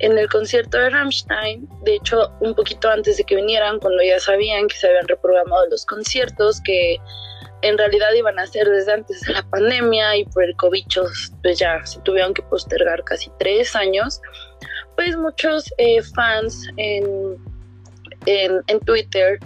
el 0.01 0.29
concierto 0.29 0.79
de 0.79 0.91
Rammstein, 0.91 1.69
de 1.85 1.97
hecho, 1.97 2.31
un 2.41 2.55
poquito 2.55 2.89
antes 2.89 3.17
de 3.17 3.25
que 3.25 3.35
vinieran, 3.35 3.81
cuando 3.81 4.03
ya 4.03 4.21
sabían 4.21 4.69
que 4.69 4.77
se 4.77 4.87
habían 4.87 5.09
reprogramado 5.09 5.67
los 5.71 5.85
conciertos, 5.87 6.61
que 6.61 6.99
en 7.63 7.77
realidad 7.77 8.13
iban 8.17 8.39
a 8.39 8.47
ser 8.47 8.69
desde 8.69 8.93
antes 8.93 9.21
de 9.23 9.33
la 9.33 9.43
pandemia 9.43 10.17
y 10.17 10.25
por 10.27 10.45
el 10.45 10.55
COVID, 10.55 10.85
pues 11.43 11.59
ya 11.59 11.85
se 11.85 12.01
tuvieron 12.03 12.33
que 12.33 12.43
postergar 12.43 13.03
casi 13.03 13.31
tres 13.41 13.75
años, 13.75 14.21
pues 14.95 15.17
muchos 15.17 15.73
eh, 15.79 16.01
fans 16.03 16.69
en, 16.77 17.37
en, 18.27 18.81
Twitter, 18.81 19.39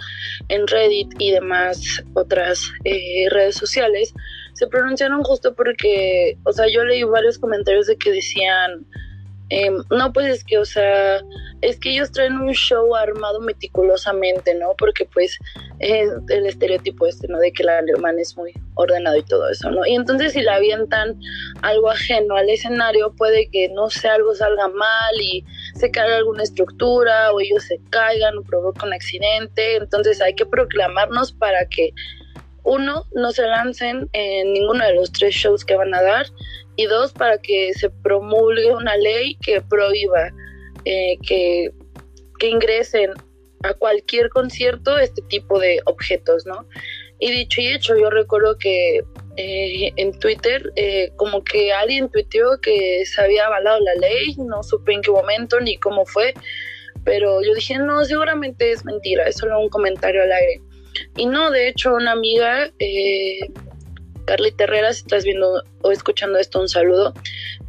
en 0.48 0.66
Reddit 0.66 1.08
y 1.18 1.30
demás 1.30 2.02
otras 2.14 2.62
eh, 2.84 3.28
redes 3.30 3.56
sociales 3.56 4.12
se 4.54 4.66
pronunciaron 4.66 5.22
justo 5.22 5.54
porque, 5.54 6.36
o 6.44 6.52
sea, 6.52 6.66
yo 6.68 6.84
leí 6.84 7.02
varios 7.04 7.38
comentarios 7.38 7.86
de 7.86 7.96
que 7.96 8.12
decían, 8.12 8.86
em, 9.48 9.82
no, 9.90 10.12
pues 10.12 10.26
es 10.26 10.44
que, 10.44 10.58
o 10.58 10.64
sea, 10.64 11.20
es 11.62 11.78
que 11.78 11.90
ellos 11.90 12.10
traen 12.10 12.38
un 12.38 12.52
show 12.52 12.94
armado 12.94 13.40
meticulosamente, 13.40 14.54
¿no? 14.54 14.74
Porque 14.78 15.06
pues 15.12 15.38
es 15.78 16.10
el 16.28 16.46
estereotipo 16.46 17.06
este, 17.06 17.28
¿no? 17.28 17.38
De 17.38 17.52
que 17.52 17.62
el 17.62 17.68
alemán 17.68 18.18
es 18.18 18.36
muy 18.36 18.52
ordenado 18.74 19.16
y 19.16 19.22
todo 19.22 19.48
eso, 19.48 19.70
¿no? 19.70 19.86
Y 19.86 19.94
entonces 19.94 20.32
si 20.32 20.42
le 20.42 20.50
avientan 20.50 21.18
algo 21.62 21.90
ajeno 21.90 22.36
al 22.36 22.50
escenario, 22.50 23.14
puede 23.16 23.48
que, 23.50 23.68
no 23.68 23.90
sé, 23.90 24.08
algo 24.08 24.34
salga 24.34 24.68
mal 24.68 25.20
y 25.20 25.44
se 25.74 25.90
caiga 25.90 26.16
alguna 26.16 26.42
estructura 26.42 27.32
o 27.32 27.40
ellos 27.40 27.62
se 27.64 27.80
caigan 27.90 28.38
o 28.38 28.42
provoque 28.42 28.84
un 28.84 28.92
accidente. 28.92 29.76
Entonces 29.76 30.20
hay 30.20 30.34
que 30.34 30.46
proclamarnos 30.46 31.32
para 31.32 31.66
que 31.68 31.92
uno, 32.64 33.06
no 33.14 33.32
se 33.32 33.42
lancen 33.42 34.08
en 34.12 34.52
ninguno 34.52 34.84
de 34.84 34.94
los 34.94 35.12
tres 35.12 35.34
shows 35.34 35.64
que 35.64 35.74
van 35.74 35.94
a 35.94 36.02
dar 36.02 36.26
y 36.76 36.86
dos, 36.86 37.12
para 37.12 37.38
que 37.38 37.72
se 37.74 37.90
promulgue 37.90 38.74
una 38.74 38.96
ley 38.96 39.36
que 39.42 39.60
prohíba 39.60 40.30
eh, 40.84 41.18
que, 41.26 41.70
ingresen 42.44 43.12
a 43.62 43.72
cualquier 43.74 44.28
concierto 44.30 44.98
este 44.98 45.22
tipo 45.28 45.60
de 45.60 45.80
objetos, 45.84 46.44
¿no? 46.44 46.66
Y 47.20 47.30
dicho 47.30 47.60
y 47.60 47.68
hecho, 47.68 47.96
yo 47.96 48.10
recuerdo 48.10 48.58
que 48.58 49.04
eh, 49.36 49.92
en 49.94 50.18
Twitter 50.18 50.72
eh, 50.74 51.12
como 51.14 51.44
que 51.44 51.72
alguien 51.72 52.10
tuiteó 52.10 52.60
que 52.60 53.06
se 53.06 53.22
había 53.22 53.46
avalado 53.46 53.78
la 53.78 53.94
ley, 53.94 54.34
no 54.38 54.64
supe 54.64 54.92
en 54.92 55.02
qué 55.02 55.12
momento 55.12 55.60
ni 55.60 55.76
cómo 55.76 56.04
fue, 56.04 56.34
pero 57.04 57.42
yo 57.42 57.54
dije, 57.54 57.78
no, 57.78 58.04
seguramente 58.04 58.72
es 58.72 58.84
mentira, 58.84 59.28
es 59.28 59.36
solo 59.36 59.60
un 59.60 59.68
comentario 59.68 60.20
al 60.24 60.32
aire. 60.32 60.60
Y 61.16 61.26
no, 61.26 61.50
de 61.50 61.68
hecho, 61.68 61.94
una 61.94 62.12
amiga, 62.12 62.70
eh, 62.78 63.40
Carlita 64.26 64.64
Herrera, 64.64 64.92
si 64.92 65.00
estás 65.00 65.24
viendo 65.24 65.62
o 65.82 65.90
escuchando 65.90 66.38
esto, 66.38 66.60
un 66.60 66.68
saludo. 66.68 67.12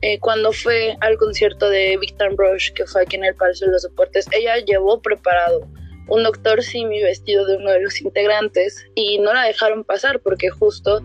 Eh, 0.02 0.20
cuando 0.20 0.52
fue 0.52 0.98
al 1.02 1.18
concierto 1.18 1.70
de 1.70 1.98
Victor 1.98 2.36
Rush, 2.38 2.72
que 2.74 2.86
fue 2.86 3.04
aquí 3.04 3.16
en 3.16 3.26
el 3.26 3.36
Palacio 3.36 3.68
de 3.68 3.74
los 3.74 3.84
Deportes, 3.84 4.28
ella 4.32 4.58
llevó 4.58 5.02
preparado 5.02 5.68
un 6.08 6.24
doctor 6.24 6.62
Simi 6.62 7.02
vestido 7.02 7.46
de 7.46 7.58
uno 7.58 7.72
de 7.72 7.82
los 7.82 8.02
integrantes 8.02 8.86
y 8.96 9.20
no 9.20 9.34
la 9.34 9.44
dejaron 9.44 9.84
pasar 9.84 10.20
porque 10.20 10.50
justo 10.50 11.02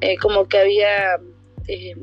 eh, 0.00 0.16
como 0.18 0.48
que 0.48 0.58
había 0.58 1.16
eh, 1.68 1.94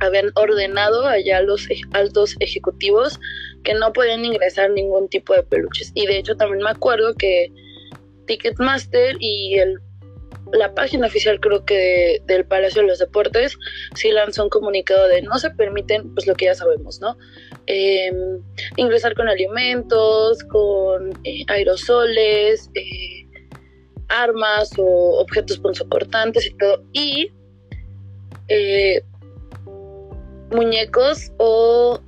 habían 0.00 0.30
ordenado 0.34 1.06
allá 1.06 1.42
los 1.42 1.68
altos 1.92 2.36
ejecutivos 2.40 3.20
que 3.64 3.74
no 3.74 3.92
podían 3.92 4.24
ingresar 4.24 4.70
ningún 4.70 5.08
tipo 5.08 5.34
de 5.34 5.42
peluches 5.42 5.92
y 5.94 6.06
de 6.06 6.18
hecho 6.18 6.36
también 6.36 6.62
me 6.62 6.70
acuerdo 6.70 7.14
que 7.14 7.52
Ticketmaster 8.28 9.16
y 9.18 9.58
el 9.58 9.80
la 10.52 10.74
página 10.74 11.06
oficial 11.06 11.40
creo 11.40 11.64
que 11.64 12.22
del 12.26 12.44
Palacio 12.44 12.82
de 12.82 12.88
los 12.88 12.98
Deportes 12.98 13.56
sí 13.94 14.10
lanzó 14.10 14.44
un 14.44 14.50
comunicado 14.50 15.06
de 15.08 15.22
no 15.22 15.38
se 15.38 15.50
permiten, 15.50 16.14
pues 16.14 16.26
lo 16.26 16.34
que 16.34 16.46
ya 16.46 16.54
sabemos, 16.54 17.00
¿no? 17.00 17.16
Em, 17.66 18.42
ingresar 18.76 19.14
con 19.14 19.28
alimentos, 19.28 20.42
con 20.44 21.10
eh, 21.24 21.44
aerosoles, 21.48 22.70
eh, 22.74 23.26
armas 24.08 24.72
o 24.78 25.20
objetos 25.20 25.58
punzocortantes 25.58 26.46
y 26.46 26.56
todo. 26.56 26.82
Y 26.92 27.32
eh, 28.48 29.02
muñecos 30.50 31.32
o, 31.36 32.00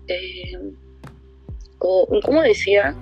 o, 1.79 2.21
¿cómo 2.25 2.43
decía? 2.43 2.97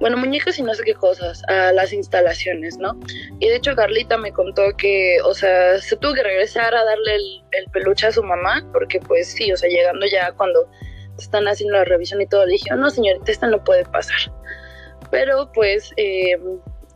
Bueno, 0.00 0.16
muñecos 0.16 0.58
y 0.58 0.62
no 0.62 0.74
sé 0.74 0.84
qué 0.84 0.94
cosas, 0.94 1.42
a 1.48 1.72
las 1.72 1.92
instalaciones, 1.92 2.78
¿no? 2.78 2.98
Y 3.40 3.48
de 3.48 3.56
hecho 3.56 3.74
Carlita 3.74 4.16
me 4.16 4.32
contó 4.32 4.76
que, 4.76 5.18
o 5.24 5.34
sea, 5.34 5.78
se 5.78 5.96
tuvo 5.96 6.14
que 6.14 6.22
regresar 6.22 6.74
a 6.74 6.84
darle 6.84 7.16
el, 7.16 7.64
peluche 7.72 8.06
a 8.06 8.12
su 8.12 8.22
mamá, 8.22 8.64
porque 8.72 9.00
pues 9.00 9.32
sí, 9.32 9.50
o 9.52 9.56
sea, 9.56 9.68
llegando 9.68 10.06
ya 10.06 10.32
cuando 10.32 10.68
están 11.18 11.48
haciendo 11.48 11.76
la 11.76 11.84
revisión 11.84 12.20
y 12.20 12.26
todo, 12.26 12.46
le 12.46 12.52
dije, 12.52 12.70
no 12.76 12.90
señorita, 12.90 13.30
esta 13.30 13.48
no 13.48 13.62
puede 13.64 13.84
pasar. 13.84 14.32
Pero 15.10 15.50
pues 15.52 15.92
eh, 15.96 16.38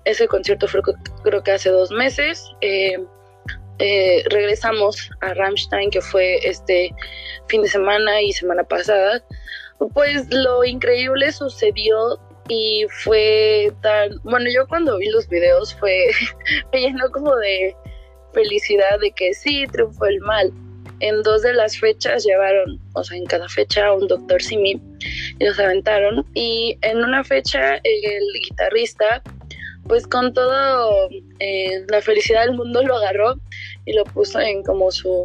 ese 0.04 0.28
concierto 0.28 0.68
fue 0.68 0.80
creo 1.22 1.42
que 1.42 1.52
hace 1.52 1.70
dos 1.70 1.90
meses. 1.90 2.50
Eh, 2.60 2.98
eh, 3.78 4.22
regresamos 4.30 5.10
a 5.22 5.34
Rammstein, 5.34 5.90
que 5.90 6.00
fue 6.00 6.38
este 6.46 6.94
fin 7.48 7.62
de 7.62 7.68
semana 7.68 8.22
y 8.22 8.32
semana 8.32 8.62
pasada. 8.62 9.24
Pues 9.94 10.32
lo 10.32 10.64
increíble 10.64 11.32
sucedió 11.32 12.20
y 12.54 12.86
fue 13.02 13.72
tan, 13.80 14.20
bueno, 14.24 14.44
yo 14.54 14.66
cuando 14.68 14.98
vi 14.98 15.08
los 15.08 15.26
videos 15.26 15.74
fue, 15.76 16.10
me 16.72 16.82
llenó 16.82 17.10
como 17.10 17.34
de 17.36 17.74
felicidad 18.34 19.00
de 19.00 19.10
que 19.12 19.32
sí, 19.32 19.64
triunfó 19.72 20.04
el 20.04 20.20
mal. 20.20 20.52
En 21.00 21.22
dos 21.22 21.40
de 21.40 21.54
las 21.54 21.78
fechas 21.78 22.24
llevaron, 22.24 22.78
o 22.92 23.02
sea, 23.02 23.16
en 23.16 23.24
cada 23.24 23.48
fecha 23.48 23.94
un 23.94 24.06
doctor 24.06 24.42
Simi 24.42 24.78
y 25.38 25.44
los 25.44 25.58
aventaron. 25.58 26.26
Y 26.34 26.76
en 26.82 26.98
una 26.98 27.24
fecha 27.24 27.76
el 27.76 28.22
guitarrista, 28.42 29.22
pues 29.88 30.06
con 30.06 30.34
todo 30.34 31.08
eh, 31.38 31.86
la 31.88 32.02
felicidad 32.02 32.44
del 32.44 32.54
mundo 32.54 32.82
lo 32.82 32.98
agarró 32.98 33.36
y 33.86 33.94
lo 33.94 34.04
puso 34.04 34.40
en 34.40 34.62
como 34.62 34.90
su 34.90 35.24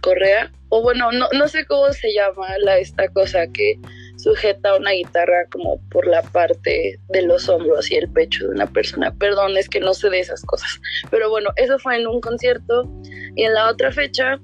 correa. 0.00 0.52
O 0.68 0.80
bueno, 0.80 1.10
no, 1.10 1.26
no 1.32 1.48
sé 1.48 1.66
cómo 1.66 1.92
se 1.92 2.14
llama 2.14 2.56
la, 2.60 2.78
esta 2.78 3.08
cosa 3.08 3.48
que 3.48 3.80
sujeta 4.22 4.76
una 4.76 4.92
guitarra 4.92 5.46
como 5.50 5.80
por 5.90 6.06
la 6.06 6.22
parte 6.22 6.98
de 7.08 7.22
los 7.22 7.48
hombros 7.48 7.90
y 7.90 7.96
el 7.96 8.10
pecho 8.10 8.44
de 8.44 8.50
una 8.50 8.66
persona. 8.66 9.14
Perdón, 9.18 9.56
es 9.56 9.68
que 9.68 9.80
no 9.80 9.94
sé 9.94 10.10
de 10.10 10.20
esas 10.20 10.42
cosas. 10.42 10.80
Pero 11.10 11.30
bueno, 11.30 11.50
eso 11.56 11.78
fue 11.78 11.96
en 11.96 12.06
un 12.06 12.20
concierto 12.20 12.90
y 13.34 13.44
en 13.44 13.54
la 13.54 13.70
otra 13.70 13.92
fecha, 13.92 14.38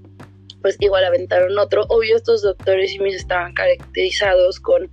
pues 0.62 0.76
igual 0.80 1.04
aventaron 1.04 1.58
otro. 1.58 1.84
Obvio, 1.88 2.16
estos 2.16 2.42
doctores 2.42 2.94
y 2.94 2.98
mis 2.98 3.16
estaban 3.16 3.52
caracterizados 3.54 4.60
con 4.60 4.90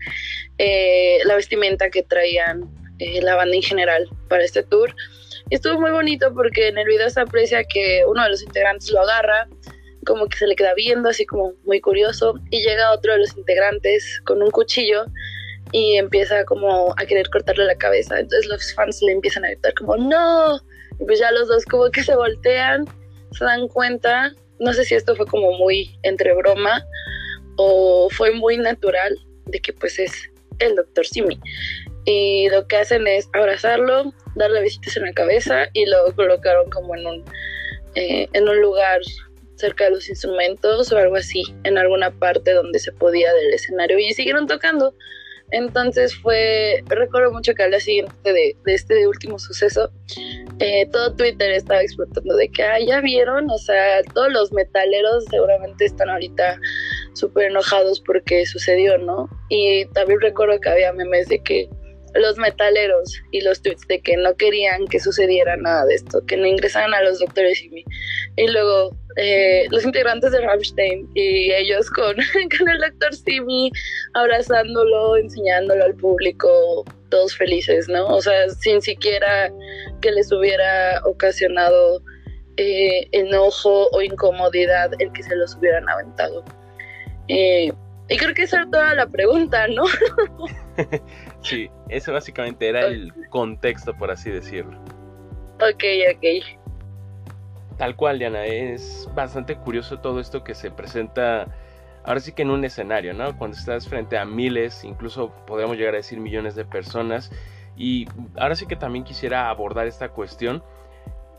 eh, 0.58 1.20
la 1.26 1.36
vestimenta 1.36 1.90
que 1.90 2.04
traían 2.04 2.70
eh, 3.00 3.22
la 3.22 3.36
banda 3.36 3.56
en 3.56 3.64
general 3.64 4.08
para 4.28 4.44
este 4.44 4.64
tour. 4.64 4.94
Y 5.50 5.56
estuvo 5.56 5.80
muy 5.80 5.92
bonito 5.92 6.34
porque 6.34 6.70
en 6.70 6.78
el 6.78 6.86
video 6.86 7.10
se 7.10 7.22
aprecia 7.22 7.64
que 7.64 8.04
uno 8.08 8.24
de 8.24 8.30
los 8.30 8.42
integrantes 8.42 8.90
lo 8.92 9.02
agarra 9.02 9.48
como 10.04 10.28
que 10.28 10.38
se 10.38 10.48
le 10.48 10.56
queda 10.56 10.74
viendo 10.74 11.10
así 11.10 11.26
como 11.26 11.54
muy 11.66 11.82
curioso 11.82 12.40
y 12.50 12.62
llega 12.62 12.92
otro 12.92 13.14
de 13.14 13.20
los 13.20 13.38
integrantes 13.38 14.22
con 14.26 14.42
un 14.42 14.52
cuchillo 14.52 15.06
y 15.72 15.98
empieza 15.98 16.46
como 16.46 16.94
a 16.98 17.06
querer 17.06 17.30
cortarle 17.30 17.66
la 17.66 17.76
cabeza. 17.76 18.20
Entonces 18.20 18.48
los 18.48 18.74
fans 18.74 19.02
le 19.02 19.14
empiezan 19.14 19.46
a 19.46 19.50
gritar 19.50 19.74
como 19.74 19.98
no. 19.98 20.58
Y 21.00 21.06
pues 21.06 21.20
ya 21.20 21.32
los 21.32 21.48
dos 21.48 21.66
como 21.66 21.90
que 21.90 22.04
se 22.04 22.16
voltean, 22.16 22.86
se 23.32 23.44
dan 23.44 23.68
cuenta. 23.68 24.34
No 24.60 24.74
sé 24.74 24.86
si 24.86 24.96
esto 24.96 25.16
fue 25.16 25.26
como 25.26 25.52
muy 25.54 25.98
entre 26.04 26.34
broma 26.36 26.86
o 27.58 28.08
fue 28.12 28.32
muy 28.32 28.58
natural 28.58 29.18
de 29.46 29.60
que 29.60 29.74
pues 29.74 30.00
es 30.00 30.12
el 30.60 30.76
doctor 30.76 31.06
Simi. 31.06 31.40
Y 32.06 32.50
lo 32.50 32.68
que 32.68 32.78
hacen 32.78 33.08
es 33.08 33.30
abrazarlo, 33.34 34.14
darle 34.36 34.62
besitos 34.62 34.98
en 34.98 35.04
la 35.04 35.14
cabeza 35.14 35.68
y 35.74 35.86
lo 35.86 36.14
colocaron 36.16 36.70
como 36.70 36.96
en 36.96 37.08
un, 37.08 37.26
eh, 37.96 38.28
en 38.34 38.48
un 38.48 38.62
lugar 38.62 39.02
cerca 39.64 39.86
de 39.86 39.92
los 39.92 40.10
instrumentos 40.10 40.92
o 40.92 40.98
algo 40.98 41.16
así, 41.16 41.44
en 41.64 41.78
alguna 41.78 42.12
parte 42.12 42.52
donde 42.52 42.80
se 42.80 42.92
podía 42.92 43.32
del 43.34 43.54
escenario 43.54 43.98
y 43.98 44.14
siguieron 44.14 44.46
tocando. 44.46 44.94
Entonces 45.52 46.16
fue, 46.16 46.84
recuerdo 46.88 47.32
mucho 47.32 47.54
que 47.54 47.64
al 47.64 47.70
día 47.70 47.80
siguiente 47.80 48.34
de, 48.34 48.58
este 48.66 49.08
último 49.08 49.40
suceso, 49.40 49.90
eh, 50.60 50.86
todo 50.92 51.16
Twitter 51.16 51.52
estaba 51.52 51.82
explotando 51.82 52.36
de 52.36 52.50
que, 52.50 52.64
ah, 52.64 52.80
ya 52.86 53.00
vieron, 53.00 53.50
o 53.50 53.58
sea, 53.58 54.04
todos 54.14 54.34
los 54.34 54.52
metaleros 54.52 55.24
seguramente 55.30 55.86
están 55.86 56.10
ahorita 56.10 56.60
súper 57.14 57.52
enojados 57.52 58.02
porque 58.02 58.46
sucedió, 58.46 58.98
¿no? 58.98 59.30
Y 59.50 59.86
también 59.94 60.20
recuerdo 60.20 60.60
que 60.60 60.70
había 60.70 60.92
memes 60.92 61.30
de 61.30 61.42
que 61.42 61.70
los 62.16 62.38
metaleros 62.38 63.22
y 63.32 63.42
los 63.42 63.62
tweets 63.62 63.88
de 63.88 64.02
que 64.02 64.18
no 64.18 64.36
querían 64.36 64.88
que 64.88 65.00
sucediera 65.00 65.56
nada 65.58 65.86
de 65.86 65.96
esto, 65.96 66.26
que 66.26 66.38
no 66.38 66.46
ingresaran 66.46 66.94
a 66.94 67.02
los 67.02 67.20
doctores 67.20 67.62
y, 67.64 67.86
y 68.36 68.48
luego 68.48 68.96
eh, 69.18 69.68
los 69.70 69.86
integrantes 69.86 70.32
de 70.32 70.42
Rammstein 70.42 71.10
y 71.14 71.52
ellos 71.52 71.90
con, 71.92 72.16
con 72.58 72.70
el 72.70 72.80
doctor 72.80 73.14
Simi 73.14 73.72
abrazándolo, 74.14 75.18
enseñándolo 75.18 75.84
al 75.84 75.96
público, 75.96 76.84
todos 77.10 77.36
felices, 77.36 77.88
¿no? 77.88 78.08
O 78.08 78.22
sea, 78.22 78.50
sin 78.50 78.82
siquiera 78.82 79.52
que 80.02 80.12
les 80.12 80.32
hubiera 80.32 81.02
ocasionado 81.06 82.02
eh, 82.58 83.08
enojo 83.12 83.90
o 83.92 84.02
incomodidad 84.02 84.92
el 85.00 85.12
que 85.12 85.24
se 85.24 85.36
los 85.36 85.56
hubieran 85.56 85.88
aventado. 85.88 86.44
Eh, 87.28 87.72
y 88.10 88.18
creo 88.18 88.34
que 88.34 88.44
esa 88.44 88.58
era 88.58 88.70
toda 88.70 88.96
la 88.96 89.08
pregunta, 89.08 89.68
¿no? 89.68 89.86
sí, 91.42 91.70
ese 91.90 92.12
básicamente 92.12 92.68
era 92.68 92.88
el 92.88 93.14
contexto, 93.30 93.96
por 93.96 94.12
así 94.12 94.30
decirlo. 94.30 94.78
Ok, 95.62 95.84
ok. 96.16 96.63
Tal 97.84 97.98
cual, 97.98 98.18
Diana, 98.18 98.46
es 98.46 99.10
bastante 99.14 99.58
curioso 99.58 100.00
todo 100.00 100.22
esto 100.22 100.42
que 100.42 100.56
se 100.56 100.72
presenta 100.72 101.48
ahora 102.06 102.22
sí 102.22 102.32
que 102.32 102.44
en 102.44 102.52
un 102.52 102.64
escenario, 102.64 103.14
¿no? 103.14 103.38
Cuando 103.38 103.58
estás 103.58 103.90
frente 103.90 104.18
a 104.18 104.24
miles, 104.24 104.86
incluso 104.86 105.34
podemos 105.46 105.76
llegar 105.76 105.94
a 105.94 105.98
decir 105.98 106.22
millones 106.22 106.56
de 106.56 106.64
personas. 106.64 107.30
Y 107.76 108.08
ahora 108.38 108.56
sí 108.56 108.68
que 108.68 108.78
también 108.78 109.04
quisiera 109.04 109.50
abordar 109.50 109.86
esta 109.86 110.08
cuestión 110.08 110.64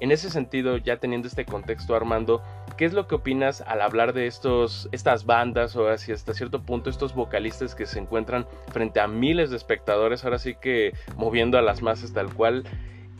En 0.00 0.12
ese 0.12 0.28
sentido, 0.28 0.76
ya 0.76 0.98
teniendo 0.98 1.28
este 1.28 1.46
contexto, 1.46 1.94
Armando, 1.96 2.42
¿qué 2.76 2.85
es 2.85 2.92
lo 2.92 3.07
que 3.09 3.14
opinas 3.14 3.62
al 3.62 3.80
hablar 3.80 4.12
de 4.12 4.26
estos, 4.26 4.88
estas 4.92 5.24
bandas 5.24 5.76
o 5.76 5.88
hasta 5.88 6.35
cierto 6.35 6.62
punto 6.62 6.90
estos 6.90 7.14
vocalistas 7.14 7.74
que 7.74 7.87
se 7.87 8.00
encuentran 8.00 8.46
frente 8.72 9.00
a 9.00 9.09
miles 9.09 9.50
de 9.50 9.57
espectadores, 9.57 10.24
ahora 10.24 10.38
sí 10.38 10.57
que 10.57 10.92
moviendo 11.16 11.59
a 11.59 11.62
las 11.62 11.80
masas 11.80 12.12
tal 12.12 12.35
cual? 12.35 12.64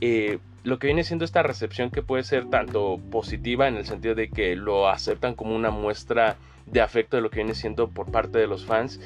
Eh, 0.01 0.39
lo 0.65 0.79
que 0.79 0.87
viene 0.87 1.05
siendo 1.05 1.25
esta 1.25 1.43
recepción 1.43 1.91
que 1.91 2.03
puede 2.03 2.23
ser 2.23 2.49
tanto 2.49 2.99
positiva 3.11 3.69
en 3.69 3.77
el 3.77 3.85
sentido 3.85 4.15
de 4.15 4.31
que 4.31 4.57
lo 4.57 4.89
aceptan 4.89 5.35
como 5.35 5.55
una 5.55 5.71
muestra 5.71 6.37
de 6.67 6.81
afecto 6.81 7.17
de 7.17 7.23
lo 7.23 7.31
que 7.31 7.37
viene 7.37 7.55
siendo 7.55 7.89
por 7.89 8.11
parte 8.11 8.39
de 8.39 8.47
los 8.47 8.65
fans 8.65 8.99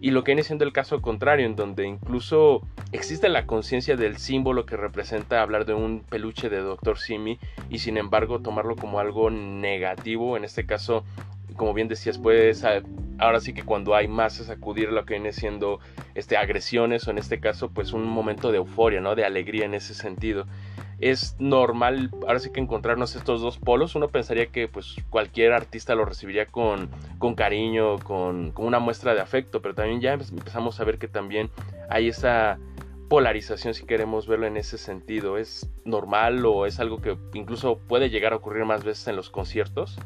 y 0.00 0.10
lo 0.10 0.22
que 0.24 0.32
viene 0.32 0.42
siendo 0.42 0.64
el 0.64 0.72
caso 0.72 1.00
contrario 1.00 1.46
en 1.46 1.56
donde 1.56 1.86
incluso 1.86 2.60
existe 2.92 3.28
la 3.28 3.46
conciencia 3.46 3.96
del 3.96 4.18
símbolo 4.18 4.66
que 4.66 4.76
representa 4.76 5.40
hablar 5.40 5.64
de 5.64 5.74
un 5.74 6.00
peluche 6.00 6.50
de 6.50 6.58
Dr. 6.58 6.98
Simi 6.98 7.38
y 7.70 7.78
sin 7.78 7.96
embargo 7.96 8.40
tomarlo 8.40 8.76
como 8.76 8.98
algo 8.98 9.30
negativo 9.30 10.36
en 10.36 10.44
este 10.44 10.66
caso 10.66 11.04
como 11.56 11.74
bien 11.74 11.88
decías 11.88 12.18
puedes 12.18 12.64
ahora 13.18 13.40
sí 13.40 13.52
que 13.54 13.62
cuando 13.62 13.94
hay 13.94 14.08
masas 14.08 14.50
acudir 14.50 14.88
a 14.88 14.92
lo 14.92 15.04
que 15.04 15.14
viene 15.14 15.32
siendo 15.32 15.80
este 16.14 16.36
agresiones 16.36 17.06
o 17.06 17.10
en 17.10 17.18
este 17.18 17.40
caso 17.40 17.70
pues 17.70 17.92
un 17.92 18.04
momento 18.04 18.50
de 18.50 18.58
euforia 18.58 19.00
no 19.00 19.14
de 19.14 19.24
alegría 19.24 19.64
en 19.64 19.74
ese 19.74 19.94
sentido 19.94 20.46
es 21.00 21.36
normal 21.38 22.10
ahora 22.26 22.38
sí 22.38 22.50
que 22.50 22.60
encontrarnos 22.60 23.16
estos 23.16 23.40
dos 23.40 23.58
polos. 23.58 23.94
Uno 23.94 24.08
pensaría 24.08 24.46
que 24.46 24.68
pues 24.68 24.96
cualquier 25.10 25.52
artista 25.52 25.94
lo 25.94 26.04
recibiría 26.04 26.46
con, 26.46 26.88
con 27.18 27.34
cariño, 27.34 27.98
con, 27.98 28.52
con, 28.52 28.66
una 28.66 28.78
muestra 28.78 29.14
de 29.14 29.20
afecto, 29.20 29.60
pero 29.60 29.74
también 29.74 30.00
ya 30.00 30.12
empezamos 30.14 30.80
a 30.80 30.84
ver 30.84 30.98
que 30.98 31.08
también 31.08 31.50
hay 31.90 32.08
esa 32.08 32.58
polarización 33.08 33.74
si 33.74 33.84
queremos 33.84 34.26
verlo 34.26 34.46
en 34.46 34.56
ese 34.56 34.78
sentido. 34.78 35.36
¿Es 35.36 35.68
normal 35.84 36.44
o 36.46 36.66
es 36.66 36.80
algo 36.80 37.00
que 37.00 37.16
incluso 37.34 37.78
puede 37.78 38.10
llegar 38.10 38.32
a 38.32 38.36
ocurrir 38.36 38.64
más 38.64 38.84
veces 38.84 39.08
en 39.08 39.16
los 39.16 39.30
conciertos? 39.30 39.98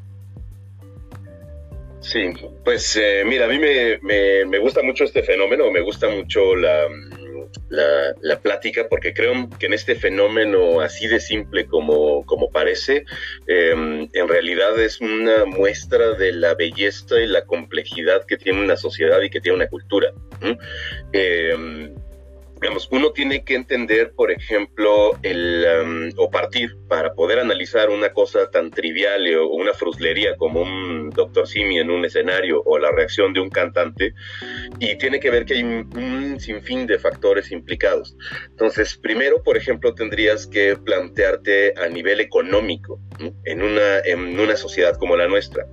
Sí, 2.00 2.32
pues 2.64 2.96
eh, 2.96 3.24
mira, 3.26 3.46
a 3.46 3.48
mí 3.48 3.58
me, 3.58 3.98
me, 4.46 4.58
gusta 4.58 4.82
mucho 4.82 5.04
este 5.04 5.22
fenómeno, 5.22 5.70
me 5.70 5.80
gusta 5.80 6.08
mucho 6.08 6.54
la, 6.54 6.86
la, 7.68 8.40
plática, 8.40 8.86
porque 8.88 9.12
creo 9.12 9.48
que 9.58 9.66
en 9.66 9.72
este 9.72 9.96
fenómeno 9.96 10.80
así 10.80 11.08
de 11.08 11.18
simple 11.18 11.66
como, 11.66 12.24
como 12.24 12.50
parece, 12.50 13.04
em, 13.46 14.08
en 14.12 14.28
realidad 14.28 14.78
es 14.80 15.00
una 15.00 15.44
muestra 15.44 16.12
de 16.12 16.32
la 16.32 16.54
belleza 16.54 17.18
y 17.20 17.26
la 17.26 17.44
complejidad 17.44 18.24
que 18.26 18.36
tiene 18.36 18.62
una 18.62 18.76
sociedad 18.76 19.20
y 19.20 19.30
que 19.30 19.40
tiene 19.40 19.56
una 19.56 19.68
cultura 19.68 20.12
uno 22.90 23.12
tiene 23.12 23.44
que 23.44 23.54
entender, 23.54 24.12
por 24.14 24.30
ejemplo, 24.30 25.18
el, 25.22 25.64
um, 25.82 26.10
o 26.16 26.30
partir 26.30 26.76
para 26.88 27.12
poder 27.14 27.38
analizar 27.38 27.90
una 27.90 28.12
cosa 28.12 28.50
tan 28.50 28.70
trivial 28.70 29.26
o 29.36 29.48
una 29.48 29.74
fruslería 29.74 30.36
como 30.36 30.62
un 30.62 31.10
Dr. 31.10 31.46
Simi 31.46 31.78
en 31.78 31.90
un 31.90 32.04
escenario 32.04 32.62
o 32.64 32.78
la 32.78 32.90
reacción 32.90 33.32
de 33.32 33.40
un 33.40 33.50
cantante, 33.50 34.14
y 34.78 34.96
tiene 34.96 35.20
que 35.20 35.30
ver 35.30 35.44
que 35.44 35.54
hay 35.54 35.62
un, 35.62 36.38
sinfín 36.38 36.86
de 36.86 36.98
factores 36.98 37.50
implicados. 37.50 38.16
Entonces, 38.50 38.96
primero, 38.96 39.42
por 39.42 39.56
ejemplo, 39.56 39.94
tendrías 39.94 40.46
que 40.46 40.76
plantearte 40.76 41.74
a 41.76 41.88
nivel 41.88 42.20
económico 42.20 43.00
en 43.44 43.62
una, 43.62 43.98
en 44.04 44.38
una 44.38 44.56
sociedad 44.56 44.96
como 44.96 45.16
la 45.16 45.26
nuestra. 45.26 45.66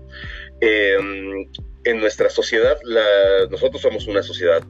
Eh, 0.61 0.97
en 1.85 1.99
nuestra 1.99 2.29
sociedad, 2.29 2.77
nosotros 3.49 3.81
somos 3.81 4.07
una 4.07 4.23
sociedad 4.23 4.61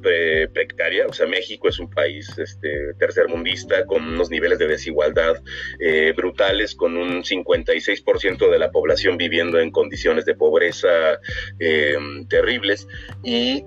precaria, 0.54 1.08
o 1.08 1.14
sea, 1.14 1.26
México 1.26 1.70
es 1.70 1.80
un 1.80 1.90
país 1.90 2.38
este, 2.38 2.94
tercermundista 3.00 3.86
con 3.86 4.06
unos 4.06 4.30
niveles 4.30 4.60
de 4.60 4.68
desigualdad 4.68 5.42
eh, 5.80 6.14
brutales, 6.16 6.76
con 6.76 6.98
un 6.98 7.24
56% 7.24 8.52
de 8.52 8.60
la 8.60 8.70
población 8.70 9.18
viviendo 9.18 9.60
en 9.60 9.72
condiciones 9.72 10.26
de 10.26 10.36
pobreza 10.36 11.20
eh, 11.60 11.98
terribles 12.30 12.88
y 13.24 13.66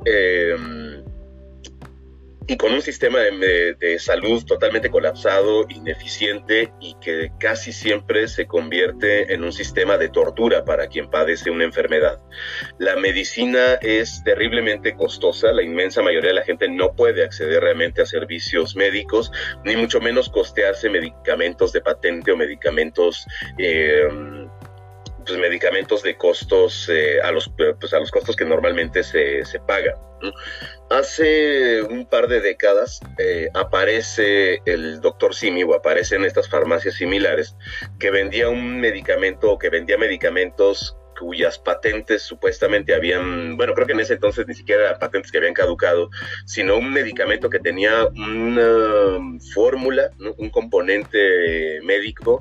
y 2.51 2.57
con 2.57 2.73
un 2.73 2.81
sistema 2.81 3.19
de, 3.21 3.99
salud 3.99 4.43
totalmente 4.45 4.91
colapsado, 4.91 5.67
ineficiente 5.69 6.73
y 6.81 6.97
que 6.99 7.31
casi 7.39 7.73
siempre 7.73 8.27
se 8.27 8.47
convierte 8.47 9.35
en 9.35 9.45
un 9.45 9.53
sistema 9.53 9.99
de 9.99 10.09
tortura 10.09 10.65
para 10.65 10.87
quien 10.87 11.11
padece 11.11 11.51
una 11.51 11.65
enfermedad. 11.65 12.19
La 12.79 12.97
medicina 12.97 13.75
es 13.83 14.23
terriblemente 14.25 14.97
costosa, 14.97 15.53
la 15.53 15.63
inmensa 15.63 16.01
mayoría 16.01 16.31
de 16.31 16.37
la 16.37 16.45
gente 16.45 16.69
no 16.71 16.95
puede 16.95 17.23
acceder 17.23 17.63
realmente 17.63 18.01
a 18.01 18.07
servicios 18.07 18.75
médicos, 18.75 19.31
ni 19.65 19.77
mucho 19.77 20.01
menos 20.01 20.31
costearse 20.31 20.89
medicamentos 20.89 21.73
de 21.73 21.83
patente 21.83 22.33
o 22.33 22.37
medicamentos... 22.37 23.27
Eh, 23.59 24.09
pues, 25.29 25.39
medicamentos 25.39 26.03
de 26.03 26.17
costos 26.17 26.89
eh, 26.89 27.21
a 27.23 27.31
los 27.31 27.51
pues, 27.51 27.93
a 27.93 27.99
los 27.99 28.11
costos 28.11 28.35
que 28.35 28.47
normalmente 28.47 29.03
se, 29.03 29.45
se 29.45 29.61
pagan. 29.61 29.97
Hace 30.91 31.83
un 31.83 32.07
par 32.07 32.29
de 32.29 32.41
décadas 32.41 33.01
eh, 33.19 33.49
aparece 33.53 34.63
el 34.65 35.01
doctor 35.01 35.35
Simi 35.35 35.63
o 35.63 35.75
aparecen 35.75 36.25
estas 36.25 36.49
farmacias 36.49 36.95
similares 36.95 37.55
que 37.99 38.11
vendía 38.11 38.49
un 38.49 38.81
medicamento 38.81 39.53
o 39.53 39.59
que 39.59 39.69
vendía 39.69 39.99
medicamentos 39.99 40.97
cuyas 41.19 41.59
patentes 41.59 42.23
supuestamente 42.23 42.95
habían, 42.95 43.57
bueno, 43.57 43.75
creo 43.75 43.87
que 43.87 43.93
en 43.93 44.01
ese 44.01 44.15
entonces 44.15 44.47
ni 44.47 44.55
siquiera 44.55 44.99
patentes 44.99 45.33
que 45.33 45.39
habían 45.39 45.53
caducado, 45.53 46.11
sino 46.47 46.77
un 46.77 46.93
medicamento 46.93 47.51
que 47.51 47.59
tenía 47.59 48.07
una 48.07 49.19
fórmula, 49.53 50.11
un 50.39 50.49
componente 50.51 51.81
médico 51.83 52.41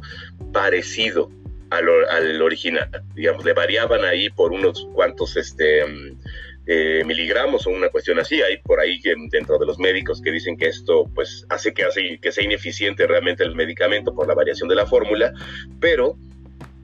parecido 0.53 1.29
al, 1.69 2.41
original. 2.41 2.89
Digamos, 3.15 3.43
le 3.43 3.53
variaban 3.53 4.05
ahí 4.05 4.29
por 4.29 4.51
unos 4.51 4.88
cuantos 4.93 5.36
este, 5.36 5.83
eh, 6.67 7.03
miligramos 7.06 7.65
o 7.65 7.69
una 7.69 7.89
cuestión 7.89 8.19
así. 8.19 8.41
Hay 8.41 8.58
por 8.58 8.80
ahí 8.80 8.99
dentro 9.32 9.58
de 9.58 9.65
los 9.65 9.80
médicos 9.80 10.21
que 10.21 10.32
dicen 10.32 10.58
que 10.58 10.67
esto 10.67 11.06
pues 11.15 11.45
hace 11.49 11.73
que, 11.73 11.86
hace 11.86 12.19
que 12.21 12.32
sea 12.32 12.43
ineficiente 12.43 13.08
realmente 13.08 13.43
el 13.43 13.56
medicamento 13.56 14.13
por 14.13 14.27
la 14.27 14.36
variación 14.36 14.67
de 14.69 14.75
la 14.75 14.86
fórmula, 14.86 15.34
pero 15.80 16.17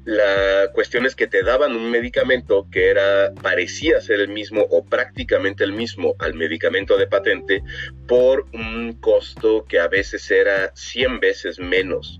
la 0.05 0.69
cuestión 0.73 1.05
es 1.05 1.15
que 1.15 1.27
te 1.27 1.43
daban 1.43 1.75
un 1.75 1.89
medicamento 1.89 2.67
que 2.71 2.89
era 2.89 3.33
parecía 3.41 4.01
ser 4.01 4.19
el 4.19 4.29
mismo 4.29 4.61
o 4.69 4.83
prácticamente 4.83 5.63
el 5.63 5.71
mismo 5.71 6.15
al 6.19 6.33
medicamento 6.33 6.97
de 6.97 7.07
patente 7.07 7.61
por 8.07 8.45
un 8.53 8.93
costo 8.99 9.65
que 9.65 9.79
a 9.79 9.87
veces 9.87 10.29
era 10.29 10.75
100 10.75 11.19
veces 11.19 11.59
menos 11.59 12.19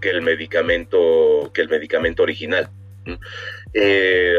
que 0.00 0.10
el 0.10 0.22
medicamento, 0.22 1.50
que 1.52 1.60
el 1.60 1.68
medicamento 1.68 2.22
original. 2.22 2.70
Eh, 3.74 4.36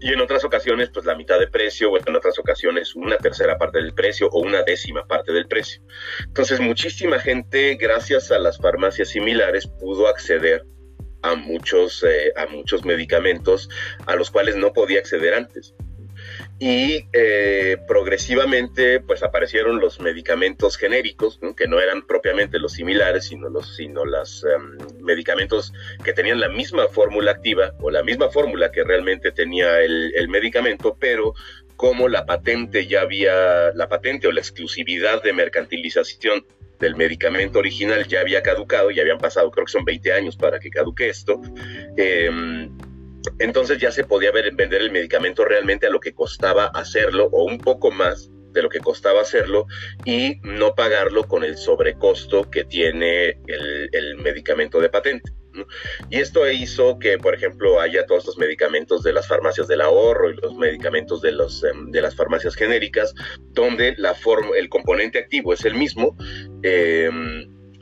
y 0.00 0.12
en 0.12 0.20
otras 0.20 0.44
ocasiones, 0.44 0.90
pues 0.92 1.06
la 1.06 1.14
mitad 1.14 1.38
de 1.38 1.48
precio, 1.48 1.90
o 1.90 1.98
en 1.98 2.16
otras 2.16 2.38
ocasiones 2.38 2.94
una 2.94 3.16
tercera 3.18 3.58
parte 3.58 3.78
del 3.78 3.94
precio 3.94 4.28
o 4.30 4.40
una 4.40 4.62
décima 4.62 5.06
parte 5.06 5.32
del 5.32 5.46
precio. 5.46 5.82
Entonces, 6.26 6.60
muchísima 6.60 7.18
gente, 7.18 7.76
gracias 7.76 8.30
a 8.30 8.38
las 8.38 8.58
farmacias 8.58 9.10
similares, 9.10 9.66
pudo 9.80 10.08
acceder 10.08 10.64
a 11.22 11.34
muchos, 11.34 12.04
eh, 12.04 12.32
a 12.36 12.46
muchos 12.46 12.84
medicamentos 12.84 13.68
a 14.06 14.16
los 14.16 14.30
cuales 14.30 14.56
no 14.56 14.72
podía 14.72 14.98
acceder 14.98 15.34
antes 15.34 15.74
y 16.58 17.06
eh, 17.12 17.76
progresivamente 17.86 19.00
pues 19.00 19.22
aparecieron 19.22 19.78
los 19.78 20.00
medicamentos 20.00 20.78
genéricos 20.78 21.38
que 21.54 21.68
no 21.68 21.80
eran 21.80 22.06
propiamente 22.06 22.58
los 22.58 22.72
similares 22.72 23.26
sino 23.26 23.50
los 23.50 23.76
sino 23.76 24.06
los 24.06 24.42
em, 24.44 24.78
medicamentos 25.04 25.74
que 26.02 26.14
tenían 26.14 26.40
la 26.40 26.48
misma 26.48 26.88
fórmula 26.88 27.32
activa 27.32 27.74
o 27.80 27.90
la 27.90 28.02
misma 28.02 28.30
fórmula 28.30 28.72
que 28.72 28.84
realmente 28.84 29.32
tenía 29.32 29.80
el, 29.80 30.14
el, 30.16 30.28
medicamento 30.28 30.96
pero 30.98 31.34
como 31.76 32.08
la 32.08 32.24
patente 32.24 32.86
ya 32.86 33.02
había 33.02 33.72
la 33.74 33.88
patente 33.88 34.26
o 34.26 34.32
la 34.32 34.40
exclusividad 34.40 35.22
de 35.22 35.34
mercantilización 35.34 36.46
del 36.80 36.96
medicamento 36.96 37.58
original 37.58 38.06
ya 38.06 38.20
había 38.20 38.42
caducado 38.42 38.90
ya 38.90 39.02
habían 39.02 39.18
pasado 39.18 39.50
creo 39.50 39.66
que 39.66 39.72
son 39.72 39.84
20 39.84 40.10
años 40.10 40.36
para 40.38 40.58
que 40.58 40.70
caduque 40.70 41.10
esto 41.10 41.38
eh, 41.98 42.30
entonces 43.38 43.78
ya 43.78 43.90
se 43.90 44.04
podía 44.04 44.32
ver, 44.32 44.54
vender 44.54 44.82
el 44.82 44.90
medicamento 44.90 45.44
realmente 45.44 45.86
a 45.86 45.90
lo 45.90 46.00
que 46.00 46.14
costaba 46.14 46.66
hacerlo 46.66 47.28
o 47.32 47.44
un 47.44 47.58
poco 47.58 47.90
más 47.90 48.30
de 48.56 48.62
lo 48.62 48.68
que 48.68 48.80
costaba 48.80 49.20
hacerlo 49.20 49.66
y 50.04 50.40
no 50.42 50.74
pagarlo 50.74 51.28
con 51.28 51.44
el 51.44 51.56
sobrecosto 51.56 52.50
que 52.50 52.64
tiene 52.64 53.38
el, 53.46 54.16
medicamento 54.16 54.80
de 54.80 54.88
patente. 54.88 55.30
Y 56.10 56.18
esto 56.18 56.50
hizo 56.50 56.98
que, 56.98 57.16
por 57.16 57.34
ejemplo, 57.34 57.80
haya 57.80 58.04
todos 58.06 58.26
los 58.26 58.36
medicamentos 58.36 59.02
de 59.02 59.12
las 59.12 59.26
farmacias 59.26 59.68
del 59.68 59.80
ahorro 59.80 60.30
y 60.30 60.36
los 60.36 60.54
medicamentos 60.54 61.22
de, 61.22 61.30
em, 61.30 61.92
las 61.92 62.14
farmacias 62.14 62.54
genéricas, 62.54 63.14
donde 63.52 63.94
la 63.96 64.14
el 64.56 64.68
componente 64.68 65.18
activo 65.18 65.52
es 65.52 65.64
el 65.64 65.74
mismo. 65.74 66.16
Eh, 66.62 67.10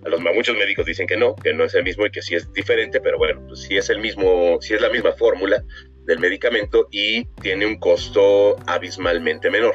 los, 0.04 0.20
muchos 0.20 0.56
médicos 0.56 0.86
dicen 0.86 1.06
que 1.06 1.16
no, 1.16 1.34
que 1.34 1.52
no 1.52 1.64
es 1.64 1.74
el 1.74 1.84
mismo 1.84 2.06
y 2.06 2.10
que 2.10 2.22
sí 2.22 2.34
es 2.34 2.52
diferente, 2.52 3.00
pero 3.00 3.18
bueno, 3.18 3.42
pues 3.46 3.62
si 3.62 3.76
es 3.76 3.90
el 3.90 4.00
mismo, 4.00 4.58
si 4.60 4.74
es 4.74 4.80
la 4.80 4.90
misma 4.90 5.12
fórmula, 5.12 5.64
del 6.04 6.18
medicamento 6.18 6.88
y 6.90 7.24
tiene 7.40 7.66
un 7.66 7.76
costo 7.76 8.56
abismalmente 8.66 9.50
menor. 9.50 9.74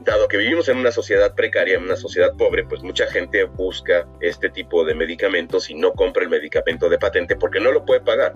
Dado 0.00 0.28
que 0.28 0.38
vivimos 0.38 0.68
en 0.68 0.78
una 0.78 0.90
sociedad 0.90 1.34
precaria, 1.34 1.76
en 1.76 1.84
una 1.84 1.96
sociedad 1.96 2.32
pobre, 2.36 2.64
pues 2.64 2.82
mucha 2.82 3.06
gente 3.06 3.44
busca 3.44 4.06
este 4.20 4.48
tipo 4.50 4.84
de 4.84 4.94
medicamentos 4.94 5.70
y 5.70 5.74
no 5.74 5.92
compra 5.92 6.22
el 6.24 6.30
medicamento 6.30 6.88
de 6.88 6.98
patente 6.98 7.36
porque 7.36 7.60
no 7.60 7.72
lo 7.72 7.84
puede 7.84 8.00
pagar. 8.00 8.34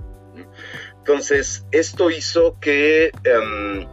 Entonces, 0.98 1.66
esto 1.72 2.11
hizo 2.11 2.59
que 2.61 3.11
em, 3.24 3.88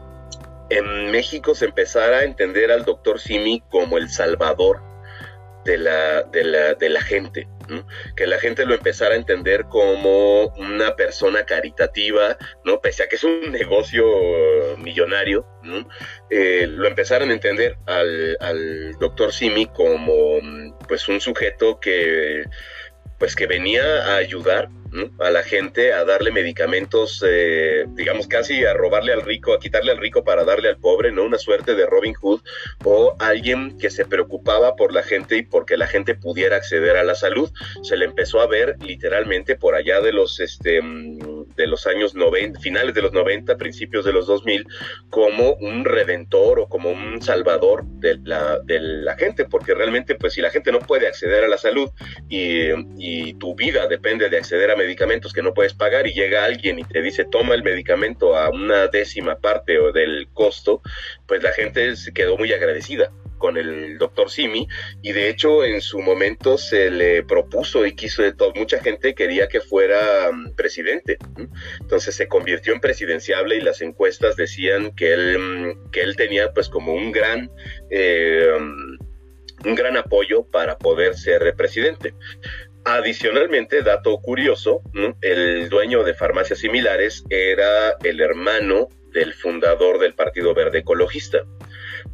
en 0.69 1.11
México 1.11 1.55
se 1.55 1.65
empezara 1.65 2.17
a 2.17 2.23
entender 2.23 2.71
al 2.71 2.83
doctor 2.83 3.19
Simi 3.19 3.63
como 3.69 3.97
el 3.97 4.09
salvador 4.09 4.86
de 5.67 5.77
la, 5.77 6.23
de 6.23 6.89
la, 6.89 7.01
gente, 7.01 7.45
que 8.15 8.25
la 8.25 8.39
gente 8.39 8.65
lo 8.65 8.73
empezara 8.73 9.15
a 9.15 9.17
entender 9.17 9.65
como 9.65 10.47
una 10.55 10.95
persona 10.95 11.43
caritativa, 11.43 12.37
¿no? 12.63 12.79
pese 12.79 13.03
a 13.03 13.09
que 13.09 13.17
es 13.17 13.23
un 13.25 13.51
negocio 13.51 14.05
millonario, 14.77 15.45
eh, 16.29 16.67
lo 16.69 16.87
empezaran 16.87 17.31
a 17.31 17.33
entender 17.33 17.77
al, 17.85 18.37
al 18.39 18.93
doctor 18.93 19.33
Simi 19.33 19.65
como 19.65 20.39
pues 20.87 21.09
un 21.09 21.19
sujeto 21.19 21.81
que 21.81 22.45
pues 23.19 23.35
que 23.35 23.47
venía 23.47 23.83
a 24.05 24.15
ayudar 24.15 24.69
a 25.19 25.29
la 25.29 25.43
gente 25.43 25.93
a 25.93 26.05
darle 26.05 26.31
medicamentos, 26.31 27.23
eh, 27.27 27.85
digamos 27.89 28.27
casi 28.27 28.65
a 28.65 28.73
robarle 28.73 29.13
al 29.13 29.21
rico, 29.21 29.53
a 29.53 29.59
quitarle 29.59 29.91
al 29.91 29.97
rico 29.97 30.23
para 30.23 30.43
darle 30.43 30.69
al 30.69 30.77
pobre, 30.77 31.11
¿no? 31.11 31.23
Una 31.23 31.37
suerte 31.37 31.75
de 31.75 31.85
Robin 31.85 32.13
Hood 32.13 32.41
o 32.83 33.15
alguien 33.19 33.77
que 33.77 33.89
se 33.89 34.05
preocupaba 34.05 34.75
por 34.75 34.93
la 34.93 35.03
gente 35.03 35.37
y 35.37 35.43
porque 35.43 35.77
la 35.77 35.87
gente 35.87 36.15
pudiera 36.15 36.57
acceder 36.57 36.97
a 36.97 37.03
la 37.03 37.15
salud. 37.15 37.51
Se 37.83 37.97
le 37.97 38.05
empezó 38.05 38.41
a 38.41 38.47
ver 38.47 38.75
literalmente 38.81 39.55
por 39.55 39.75
allá 39.75 40.01
de 40.01 40.13
los, 40.13 40.39
este, 40.39 40.81
de 41.55 41.67
los 41.67 41.87
años 41.87 42.15
90, 42.15 42.59
finales 42.59 42.93
de 42.93 43.01
los 43.01 43.13
90, 43.13 43.57
principios 43.57 44.05
de 44.05 44.13
los 44.13 44.27
2000, 44.27 44.67
como 45.09 45.53
un 45.53 45.85
redentor 45.85 46.59
o 46.59 46.67
como 46.67 46.91
un 46.91 47.21
salvador 47.21 47.85
de 47.85 48.19
la, 48.23 49.15
gente, 49.17 49.45
porque 49.45 49.73
realmente 49.73 50.15
pues 50.15 50.33
si 50.33 50.41
la 50.41 50.51
gente 50.51 50.71
no 50.71 50.79
puede 50.79 51.07
acceder 51.07 51.43
a 51.43 51.47
la 51.47 51.57
salud 51.57 51.89
y, 52.29 52.69
y 52.97 53.33
tu 53.35 53.55
vida 53.55 53.87
depende 53.87 54.29
de 54.29 54.37
acceder 54.37 54.69
a 54.69 54.75
medicamentos 54.75 55.33
que 55.33 55.41
no 55.41 55.53
puedes 55.53 55.73
pagar 55.73 56.05
y 56.05 56.13
llega 56.13 56.45
alguien 56.45 56.77
y 56.77 56.83
te 56.83 57.01
dice 57.01 57.25
toma 57.25 57.55
el 57.55 57.63
medicamento 57.63 58.35
a 58.35 58.49
una 58.49 58.87
décima 58.87 59.37
parte 59.39 59.79
o 59.79 59.91
del 59.91 60.27
costo, 60.33 60.81
pues 61.25 61.41
la 61.41 61.51
gente 61.51 61.95
se 61.95 62.13
quedó 62.13 62.37
muy 62.37 62.53
agradecida 62.53 63.11
con 63.37 63.57
el 63.57 63.97
doctor 63.97 64.29
Simi 64.29 64.67
y 65.01 65.11
de 65.11 65.29
hecho 65.29 65.63
en 65.63 65.81
su 65.81 65.99
momento 65.99 66.57
se 66.57 66.89
le 66.89 67.23
propuso 67.23 67.85
y 67.85 67.95
quiso 67.95 68.23
de 68.23 68.33
todo, 68.33 68.53
mucha 68.55 68.79
gente 68.79 69.15
quería 69.15 69.47
que 69.47 69.61
fuera 69.61 70.31
mm, 70.31 70.55
presidente, 70.55 71.17
entonces 71.79 72.15
se 72.15 72.27
convirtió 72.27 72.73
en 72.73 72.79
presidenciable 72.79 73.57
y 73.57 73.61
las 73.61 73.81
encuestas 73.81 74.35
decían 74.35 74.95
que 74.95 75.13
él, 75.13 75.39
mm, 75.39 75.91
que 75.91 76.01
él 76.01 76.15
tenía 76.15 76.51
pues 76.53 76.69
como 76.69 76.93
un 76.93 77.11
gran... 77.11 77.51
Eh, 77.89 78.47
un 79.65 79.73
gran 79.73 79.97
apoyo 79.97 80.45
para 80.45 80.77
poder 80.77 81.15
ser 81.15 81.55
presidente. 81.55 82.13
Adicionalmente, 82.85 83.81
dato 83.81 84.17
curioso, 84.21 84.81
el 85.21 85.67
dueño 85.67 86.03
de 86.03 86.13
farmacias 86.13 86.59
similares 86.59 87.23
era 87.29 87.97
el 88.03 88.21
hermano 88.21 88.87
del 89.11 89.33
fundador 89.33 89.99
del 89.99 90.13
Partido 90.13 90.53
Verde 90.53 90.79
Ecologista. 90.79 91.39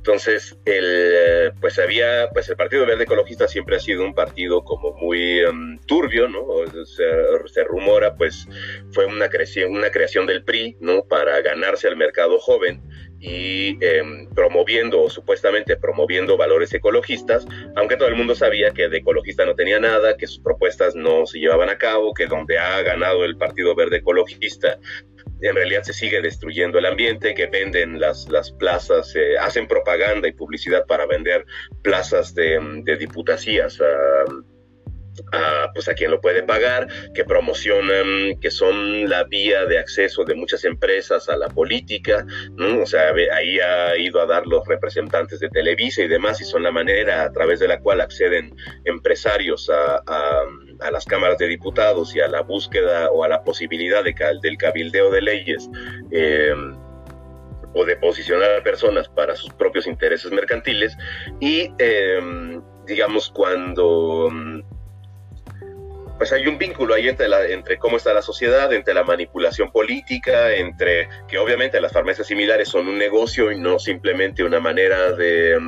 Entonces, 0.05 0.57
el, 0.65 1.53
pues 1.61 1.79
había, 1.79 2.29
pues 2.33 2.49
el 2.49 2.57
Partido 2.57 2.85
Verde 2.85 3.05
Ecologista 3.05 3.47
siempre 3.47 3.77
ha 3.77 3.79
sido 3.79 4.03
un 4.03 4.13
partido 4.13 4.65
como 4.65 4.91
muy 4.91 5.39
em, 5.39 5.79
turbio, 5.87 6.27
¿no? 6.27 6.45
Se, 6.83 7.63
rumora, 7.63 8.13
pues 8.17 8.45
fue 8.91 9.05
una 9.05 9.29
creación, 9.29 9.71
una 9.71 9.91
creación 9.91 10.27
del 10.27 10.43
PRI, 10.43 10.75
¿no? 10.81 11.05
Para 11.05 11.39
ganarse 11.39 11.87
al 11.87 11.95
mercado 11.95 12.37
joven 12.37 12.81
y 13.21 13.77
em, 13.79 14.29
promoviendo, 14.35 15.03
o 15.03 15.09
supuestamente 15.09 15.77
promoviendo 15.77 16.35
valores 16.35 16.73
ecologistas, 16.73 17.47
aunque 17.77 17.95
todo 17.95 18.09
el 18.09 18.15
mundo 18.15 18.35
sabía 18.35 18.71
que 18.71 18.89
de 18.89 18.97
ecologista 18.97 19.45
no 19.45 19.55
tenía 19.55 19.79
nada, 19.79 20.17
que 20.17 20.27
sus 20.27 20.39
propuestas 20.39 20.95
no 20.95 21.25
se 21.25 21.39
llevaban 21.39 21.69
a 21.69 21.77
cabo, 21.77 22.13
que 22.13 22.27
donde 22.27 22.57
ha 22.57 22.81
ganado 22.81 23.23
el 23.23 23.37
Partido 23.37 23.73
Verde 23.73 23.99
Ecologista 23.99 24.77
en 25.43 25.55
realidad 25.55 25.83
se 25.83 25.93
sigue 25.93 26.21
destruyendo 26.21 26.79
el 26.79 26.85
ambiente, 26.85 27.33
que 27.33 27.47
venden 27.47 27.99
las, 27.99 28.29
las 28.29 28.51
plazas, 28.51 29.13
eh, 29.15 29.37
hacen 29.37 29.67
propaganda 29.67 30.27
y 30.27 30.33
publicidad 30.33 30.85
para 30.85 31.05
vender 31.05 31.45
plazas 31.81 32.33
de, 32.33 32.59
de 32.83 32.97
a, 35.31 35.71
pues 35.73 35.87
a 35.87 35.93
quien 35.93 36.11
lo 36.11 36.21
puede 36.21 36.43
pagar, 36.43 36.87
que 37.13 37.23
promocionan, 37.23 38.39
que 38.39 38.49
son 38.49 39.09
la 39.09 39.23
vía 39.25 39.65
de 39.65 39.79
acceso 39.79 40.23
de 40.23 40.35
muchas 40.35 40.63
empresas 40.65 41.29
a 41.29 41.37
la 41.37 41.49
política, 41.49 42.25
o 42.81 42.85
sea, 42.85 43.13
ahí 43.33 43.59
ha 43.59 43.97
ido 43.97 44.21
a 44.21 44.25
dar 44.25 44.47
los 44.47 44.65
representantes 44.67 45.39
de 45.39 45.49
Televisa 45.49 46.01
y 46.01 46.07
demás, 46.07 46.41
y 46.41 46.45
son 46.45 46.63
la 46.63 46.71
manera 46.71 47.23
a 47.23 47.31
través 47.31 47.59
de 47.59 47.67
la 47.67 47.79
cual 47.79 48.01
acceden 48.01 48.55
empresarios 48.85 49.69
a, 49.69 49.97
a, 50.07 50.43
las 50.91 51.05
cámaras 51.05 51.37
de 51.37 51.47
diputados 51.47 52.15
y 52.15 52.19
a 52.19 52.27
la 52.27 52.41
búsqueda 52.41 53.09
o 53.11 53.23
a 53.23 53.27
la 53.27 53.43
posibilidad 53.43 54.03
de, 54.03 54.15
del 54.41 54.57
cabildeo 54.57 55.11
de 55.11 55.21
leyes. 55.21 55.69
Eh, 56.11 56.53
o 57.75 57.85
de 57.85 57.95
posicionar 57.95 58.53
a 58.53 58.63
personas 58.63 59.09
para 59.09 59.35
sus 59.35 59.51
propios 59.53 59.87
intereses 59.87 60.31
mercantiles 60.31 60.95
y 61.39 61.73
eh, 61.79 62.21
digamos 62.85 63.31
cuando 63.31 64.29
pues 66.17 66.31
hay 66.31 66.47
un 66.47 66.57
vínculo 66.57 66.93
ahí 66.93 67.09
entre, 67.09 67.27
la, 67.27 67.45
entre 67.47 67.77
cómo 67.77 67.97
está 67.97 68.13
la 68.13 68.21
sociedad, 68.21 68.71
entre 68.71 68.93
la 68.93 69.03
manipulación 69.03 69.71
política, 69.71 70.53
entre 70.53 71.09
que 71.27 71.37
obviamente 71.37 71.81
las 71.81 71.91
farmacias 71.91 72.27
similares 72.27 72.69
son 72.69 72.87
un 72.87 72.97
negocio 72.97 73.51
y 73.51 73.59
no 73.59 73.79
simplemente 73.79 74.43
una 74.43 74.59
manera 74.59 75.11
de, 75.13 75.59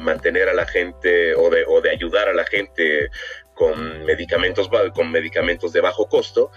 mantener 0.00 0.48
a 0.48 0.54
la 0.54 0.66
gente 0.66 1.34
o 1.34 1.48
de, 1.50 1.64
o 1.66 1.80
de 1.80 1.90
ayudar 1.90 2.28
a 2.28 2.34
la 2.34 2.44
gente 2.44 3.08
con 3.54 4.04
medicamentos, 4.04 4.70
con 4.94 5.10
medicamentos 5.10 5.72
de 5.72 5.80
bajo 5.80 6.08
costo. 6.08 6.50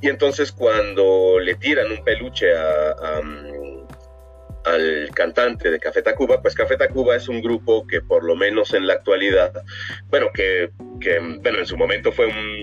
Y 0.00 0.08
entonces 0.08 0.52
cuando 0.52 1.38
le 1.40 1.54
tiran 1.56 1.90
un 1.90 2.04
peluche 2.04 2.56
a 2.56 3.20
al 4.66 5.10
cantante 5.14 5.70
de 5.70 5.78
Café 5.78 6.02
Tacuba, 6.02 6.42
pues 6.42 6.54
Café 6.54 6.76
Tacuba 6.76 7.14
es 7.14 7.28
un 7.28 7.40
grupo 7.40 7.86
que 7.86 8.00
por 8.00 8.24
lo 8.24 8.34
menos 8.34 8.74
en 8.74 8.86
la 8.86 8.94
actualidad, 8.94 9.52
bueno, 10.08 10.30
que, 10.34 10.70
bueno, 11.40 11.58
en 11.60 11.66
su 11.66 11.76
momento 11.76 12.10
fue 12.10 12.26
un, 12.26 12.56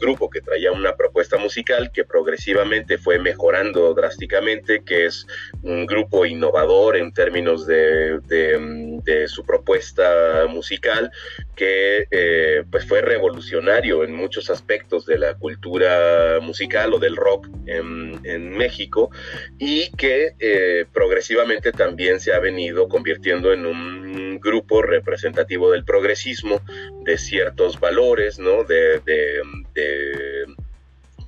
grupo 0.00 0.30
que 0.30 0.40
traía 0.40 0.72
una 0.72 0.96
propuesta 0.96 1.36
musical 1.36 1.90
que 1.92 2.04
progresivamente 2.04 2.96
fue 2.96 3.18
mejorando 3.18 3.92
drásticamente, 3.92 4.82
que 4.82 5.06
es 5.06 5.26
un 5.62 5.84
grupo 5.84 6.24
innovador 6.24 6.96
en 6.96 7.12
términos 7.12 7.66
de, 7.66 8.18
su 9.26 9.44
propuesta 9.44 10.46
musical, 10.48 11.10
que 11.54 12.06
eh, 12.10 12.64
pues 12.70 12.86
fue 12.86 13.02
revolucionario 13.02 14.02
en 14.04 14.14
muchos 14.14 14.48
aspectos 14.48 15.04
de 15.04 15.18
la 15.18 15.34
cultura 15.34 16.38
musical 16.40 16.94
o 16.94 16.98
del 16.98 17.16
rock 17.16 17.48
en, 17.66 18.10
México 18.56 19.10
y 19.58 19.90
que 19.92 20.34
eh, 20.38 20.84
progresivamente 20.92 21.19
también 21.72 22.20
se 22.20 22.32
ha 22.32 22.38
venido 22.38 22.88
convirtiendo 22.88 23.52
en 23.52 23.66
un 23.66 24.40
grupo 24.40 24.82
representativo 24.82 25.70
del 25.70 25.84
progresismo, 25.84 26.60
de 27.04 27.18
ciertos 27.18 27.78
valores, 27.78 28.38
¿no? 28.38 28.64
de, 28.64 29.00
de 29.04 29.40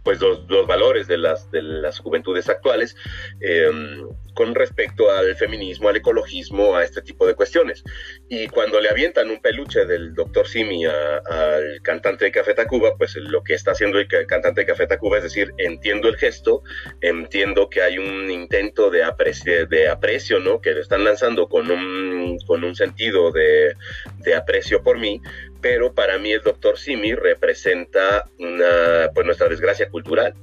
pues 0.03 0.21
los, 0.21 0.47
valores 0.67 1.07
de 1.07 1.19
las, 1.19 1.51
de 1.51 1.63
las 1.63 1.99
juventudes 1.99 2.49
actuales 2.49 2.97
em, 3.41 4.09
con 4.35 4.55
respecto 4.55 5.11
al 5.11 5.35
feminismo, 5.37 5.89
al 5.89 5.97
ecologismo, 5.97 6.77
a 6.77 6.85
este 6.85 7.03
tipo 7.03 7.27
de 7.27 7.35
cuestiones. 7.35 7.85
Y 8.29 8.49
cuando 8.49 8.81
le 8.81 8.89
avientan 8.89 9.31
un 9.31 9.41
peluche 9.41 9.85
del 9.85 10.15
doctor 10.15 10.49
Simi 10.49 10.85
al 10.87 11.81
cantante 11.83 12.25
de 12.25 12.33
Café 12.33 12.55
Tacuba, 12.55 12.97
pues 12.97 13.15
lo 13.17 13.43
que 13.45 13.55
está 13.55 13.73
haciendo 13.73 13.99
el 13.99 14.09
cantante 14.09 14.63
de 14.63 14.67
Café 14.67 14.87
Tacuba 14.87 15.19
es 15.19 15.25
decir, 15.25 15.53
entiendo 15.59 16.09
el 16.09 16.17
gesto, 16.17 16.63
entiendo 17.01 17.69
que 17.69 17.83
hay 17.83 17.99
un 17.99 18.31
intento 18.31 18.91
de 18.91 19.05
aprecio, 19.05 19.67
de 19.67 19.89
aprecio 19.89 20.41
¿no? 20.41 20.61
Que 20.61 20.73
lo 20.73 20.81
están 20.81 21.05
lanzando 21.05 21.49
con 21.49 21.71
un, 21.71 22.39
con 22.47 22.65
un 22.65 22.75
sentido 22.75 23.33
de, 23.33 23.75
de 24.19 24.35
aprecio 24.35 24.83
por 24.83 24.99
mí, 24.99 25.21
pero 25.63 25.95
para 25.95 26.19
mí 26.19 26.33
el 26.33 26.43
doctor 26.43 26.77
Simi 26.77 27.15
representa 27.15 28.29
una, 28.39 29.11
pues 29.15 29.25
nuestra 29.25 29.49
desgracia 29.49 29.89
cultural. 29.89 30.35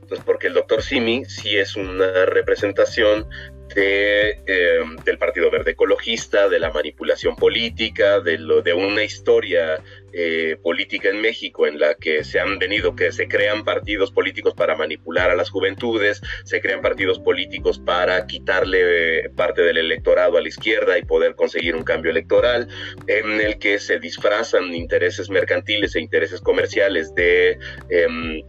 Entonces, 0.00 0.24
porque 0.24 0.46
el 0.46 0.54
doctor 0.54 0.82
Simi 0.82 1.24
sí 1.26 1.56
es 1.56 1.76
una 1.76 2.24
representación 2.24 3.28
de, 3.74 4.38
em, 4.46 4.96
del 5.04 5.18
Partido 5.18 5.50
Verde 5.50 5.72
Ecologista, 5.72 6.48
de 6.48 6.58
la 6.58 6.70
manipulación 6.70 7.36
política, 7.36 8.20
de, 8.20 8.38
lo, 8.38 8.62
de 8.62 8.72
una 8.72 9.02
historia 9.02 9.82
eh, 10.12 10.56
política 10.62 11.08
en 11.08 11.20
México 11.20 11.66
en 11.66 11.80
la 11.80 11.94
que 11.96 12.22
se 12.22 12.38
han 12.38 12.58
venido, 12.58 12.94
que 12.94 13.10
se 13.10 13.26
crean 13.26 13.64
partidos 13.64 14.12
políticos 14.12 14.54
para 14.54 14.76
manipular 14.76 15.30
a 15.30 15.34
las 15.34 15.50
juventudes, 15.50 16.22
se 16.44 16.60
crean 16.60 16.82
partidos 16.82 17.18
políticos 17.18 17.80
para 17.80 18.26
quitarle 18.26 19.24
eh, 19.24 19.30
parte 19.30 19.62
del 19.62 19.78
electorado 19.78 20.38
a 20.38 20.40
la 20.40 20.48
izquierda 20.48 20.96
y 20.98 21.04
poder 21.04 21.34
conseguir 21.34 21.74
un 21.74 21.82
cambio 21.82 22.12
electoral, 22.12 22.68
en 23.08 23.40
el 23.40 23.58
que 23.58 23.80
se 23.80 23.98
disfrazan 23.98 24.72
intereses 24.74 25.30
mercantiles 25.30 25.96
e 25.96 26.00
intereses 26.00 26.40
comerciales 26.40 27.14
de... 27.14 27.58
Em, 27.90 28.42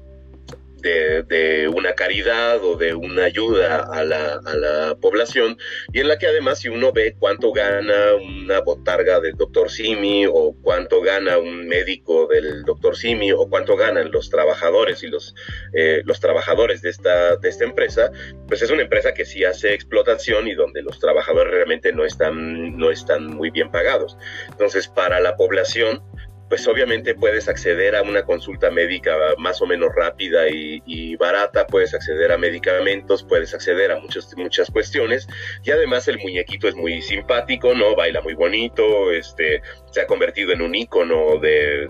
de, 0.85 1.67
una 1.73 1.93
caridad 1.93 2.63
o 2.63 2.77
de 2.77 2.93
una 2.93 3.25
ayuda 3.25 3.87
a 3.91 4.03
la, 4.03 4.39
a 4.45 4.55
la, 4.55 4.95
población 4.95 5.57
y 5.91 5.99
en 5.99 6.07
la 6.07 6.17
que 6.17 6.27
además 6.27 6.59
si 6.59 6.69
uno 6.69 6.91
ve 6.91 7.15
cuánto 7.17 7.51
gana 7.51 8.15
una 8.15 8.61
botarga 8.61 9.19
del 9.19 9.35
doctor 9.35 9.69
Simi 9.69 10.25
o 10.25 10.55
cuánto 10.61 11.01
gana 11.01 11.37
un 11.37 11.67
médico 11.67 12.27
del 12.27 12.63
doctor 12.63 12.95
Simi 12.95 13.31
o 13.31 13.49
cuánto 13.49 13.75
ganan 13.75 14.11
los 14.11 14.29
trabajadores 14.29 15.03
y 15.03 15.07
los, 15.07 15.35
eh, 15.73 16.01
los 16.05 16.19
trabajadores 16.19 16.81
de 16.81 16.89
esta, 16.89 17.35
de 17.37 17.49
esta 17.49 17.65
empresa, 17.65 18.11
pues 18.47 18.61
es 18.61 18.69
una 18.69 18.83
empresa 18.83 19.13
que 19.13 19.25
sí 19.25 19.43
hace 19.43 19.73
explotación 19.73 20.47
y 20.47 20.53
donde 20.53 20.81
los 20.81 20.99
trabajadores 20.99 21.53
realmente 21.53 21.91
no 21.91 22.05
están, 22.05 22.77
no 22.77 22.91
están 22.91 23.27
muy 23.27 23.49
bien 23.49 23.71
pagados. 23.71 24.17
Entonces, 24.49 24.87
para 24.87 25.19
la 25.19 25.35
población, 25.35 26.01
pues 26.49 26.67
obviamente 26.67 27.15
puedes 27.15 27.47
acceder 27.47 27.95
a 27.95 28.03
una 28.03 28.23
consulta 28.23 28.69
médica 28.69 29.15
más 29.37 29.61
o 29.61 29.65
menos 29.65 29.89
rápida 29.95 30.47
y, 30.47 31.15
barata, 31.15 31.65
puedes 31.65 31.93
acceder 31.93 32.31
a 32.31 32.37
medicamentos, 32.37 33.23
puedes 33.23 33.53
acceder 33.53 33.91
a 33.91 33.99
muchas, 33.99 34.35
muchas 34.37 34.69
cuestiones 34.69 35.27
y 35.63 35.71
además 35.71 36.07
el 36.07 36.19
muñequito 36.19 36.67
es 36.67 36.75
muy 36.75 37.01
simpático, 37.01 37.73
¿no? 37.73 37.95
Baila 37.95 38.21
muy 38.21 38.33
bonito, 38.33 39.11
este, 39.11 39.61
se 39.91 40.01
ha 40.01 40.07
convertido 40.07 40.51
en 40.51 40.61
un 40.61 40.75
ícono 40.75 41.39
de, 41.39 41.89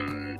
mm, 0.00 0.33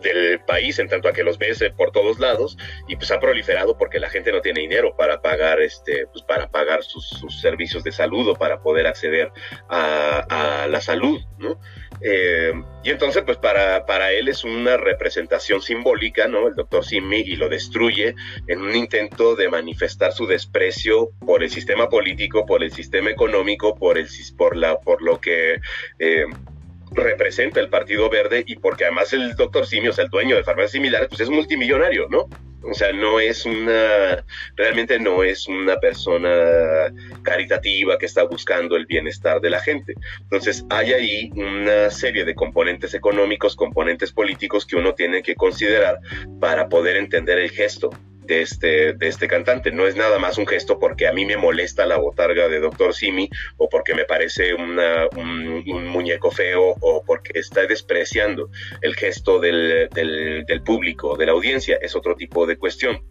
del 0.00 0.40
país 0.40 0.78
en 0.78 0.88
tanto 0.88 1.08
a 1.08 1.12
que 1.12 1.24
los 1.24 1.38
ves 1.38 1.60
eh, 1.62 1.70
por 1.70 1.90
todos 1.90 2.18
lados 2.18 2.56
y 2.86 2.96
pues 2.96 3.10
ha 3.10 3.20
proliferado 3.20 3.76
porque 3.76 3.98
la 3.98 4.10
gente 4.10 4.32
no 4.32 4.40
tiene 4.40 4.60
dinero 4.60 4.94
para 4.96 5.20
pagar 5.20 5.60
este 5.60 6.06
pues 6.12 6.24
para 6.24 6.48
pagar 6.48 6.82
sus, 6.82 7.08
servicios 7.40 7.84
de 7.84 7.92
salud 7.92 8.28
o 8.28 8.34
para 8.34 8.60
poder 8.60 8.86
acceder 8.86 9.30
a, 9.68 10.66
la 10.68 10.80
salud 10.80 11.20
¿no? 11.38 11.58
Eh, 12.00 12.52
y 12.84 12.90
entonces, 12.90 13.22
pues 13.24 13.38
para, 13.38 13.84
para 13.86 14.12
él 14.12 14.28
es 14.28 14.44
una 14.44 14.76
representación 14.76 15.60
simbólica, 15.60 16.28
¿no? 16.28 16.48
El 16.48 16.54
doctor 16.54 16.84
Simi 16.84 17.20
y 17.20 17.36
lo 17.36 17.48
destruye 17.48 18.14
en 18.46 18.60
un 18.60 18.74
intento 18.74 19.34
de 19.34 19.48
manifestar 19.48 20.12
su 20.12 20.26
desprecio 20.26 21.10
por 21.26 21.42
el 21.42 21.50
sistema 21.50 21.88
político, 21.88 22.46
por 22.46 22.62
el 22.62 22.72
sistema 22.72 23.10
económico, 23.10 23.74
por, 23.74 23.98
el, 23.98 24.08
por, 24.36 24.56
la, 24.56 24.78
por 24.78 25.02
lo 25.02 25.20
que... 25.20 25.56
Eh, 25.98 26.24
representa 26.92 27.60
el 27.60 27.68
Partido 27.68 28.08
Verde 28.08 28.44
y 28.46 28.56
porque 28.56 28.84
además 28.84 29.12
el 29.12 29.34
doctor 29.34 29.66
Simi, 29.66 29.88
o 29.88 29.92
sea, 29.92 30.04
el 30.04 30.10
dueño 30.10 30.36
de 30.36 30.44
farmacias 30.44 30.72
similares, 30.72 31.08
pues 31.08 31.20
es 31.20 31.30
multimillonario, 31.30 32.08
¿no? 32.08 32.28
O 32.62 32.74
sea, 32.74 32.92
no 32.92 33.20
es 33.20 33.46
una, 33.46 34.24
realmente 34.56 34.98
no 34.98 35.22
es 35.22 35.46
una 35.46 35.78
persona 35.78 36.92
caritativa 37.22 37.96
que 37.98 38.06
está 38.06 38.24
buscando 38.24 38.76
el 38.76 38.86
bienestar 38.86 39.40
de 39.40 39.50
la 39.50 39.60
gente. 39.60 39.94
Entonces, 40.22 40.64
hay 40.70 40.92
ahí 40.92 41.30
una 41.36 41.88
serie 41.90 42.24
de 42.24 42.34
componentes 42.34 42.94
económicos, 42.94 43.54
componentes 43.54 44.12
políticos 44.12 44.66
que 44.66 44.76
uno 44.76 44.94
tiene 44.94 45.22
que 45.22 45.34
considerar 45.34 46.00
para 46.40 46.68
poder 46.68 46.96
entender 46.96 47.38
el 47.38 47.50
gesto 47.50 47.90
de 48.28 48.42
este, 48.42 48.92
de 48.92 49.08
este 49.08 49.26
cantante. 49.26 49.72
No 49.72 49.86
es 49.86 49.96
nada 49.96 50.18
más 50.18 50.38
un 50.38 50.46
gesto 50.46 50.78
porque 50.78 51.08
a 51.08 51.12
mí 51.12 51.24
me 51.24 51.36
molesta 51.36 51.86
la 51.86 51.96
botarga 51.96 52.48
de 52.48 52.60
Doctor 52.60 52.94
Simi 52.94 53.28
o 53.56 53.68
porque 53.68 53.94
me 53.94 54.04
parece 54.04 54.54
un, 54.54 54.78
muñeco 55.88 56.30
feo 56.30 56.74
o 56.80 57.02
porque 57.04 57.38
está 57.40 57.66
despreciando 57.66 58.50
el 58.82 58.94
gesto 58.94 59.40
del, 59.40 59.88
del 59.90 60.62
público, 60.62 61.16
de 61.16 61.26
la 61.26 61.32
audiencia. 61.32 61.78
Es 61.80 61.96
otro 61.96 62.14
tipo 62.14 62.46
de 62.46 62.58
cuestión. 62.58 63.02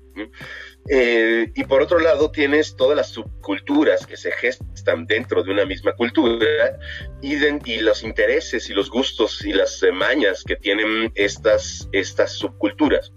Eh, 0.90 1.52
y 1.54 1.64
por 1.66 1.82
otro 1.82 2.00
lado 2.00 2.32
tienes 2.32 2.76
todas 2.76 2.96
las 2.96 3.10
subculturas 3.10 4.06
que 4.06 4.16
se 4.16 4.32
gestan 4.32 5.06
dentro 5.06 5.44
de 5.44 5.52
una 5.52 5.66
misma 5.66 5.94
cultura 5.94 6.78
y, 7.22 7.36
y 7.66 7.80
los 7.80 8.04
intereses 8.04 8.70
y 8.70 8.74
los 8.74 8.90
gustos 8.90 9.44
y 9.44 9.52
las 9.52 9.84
mañas 9.94 10.44
que 10.46 10.56
tienen 10.56 11.12
estas, 11.16 11.90
estas 11.92 12.34
subculturas. 12.34 13.12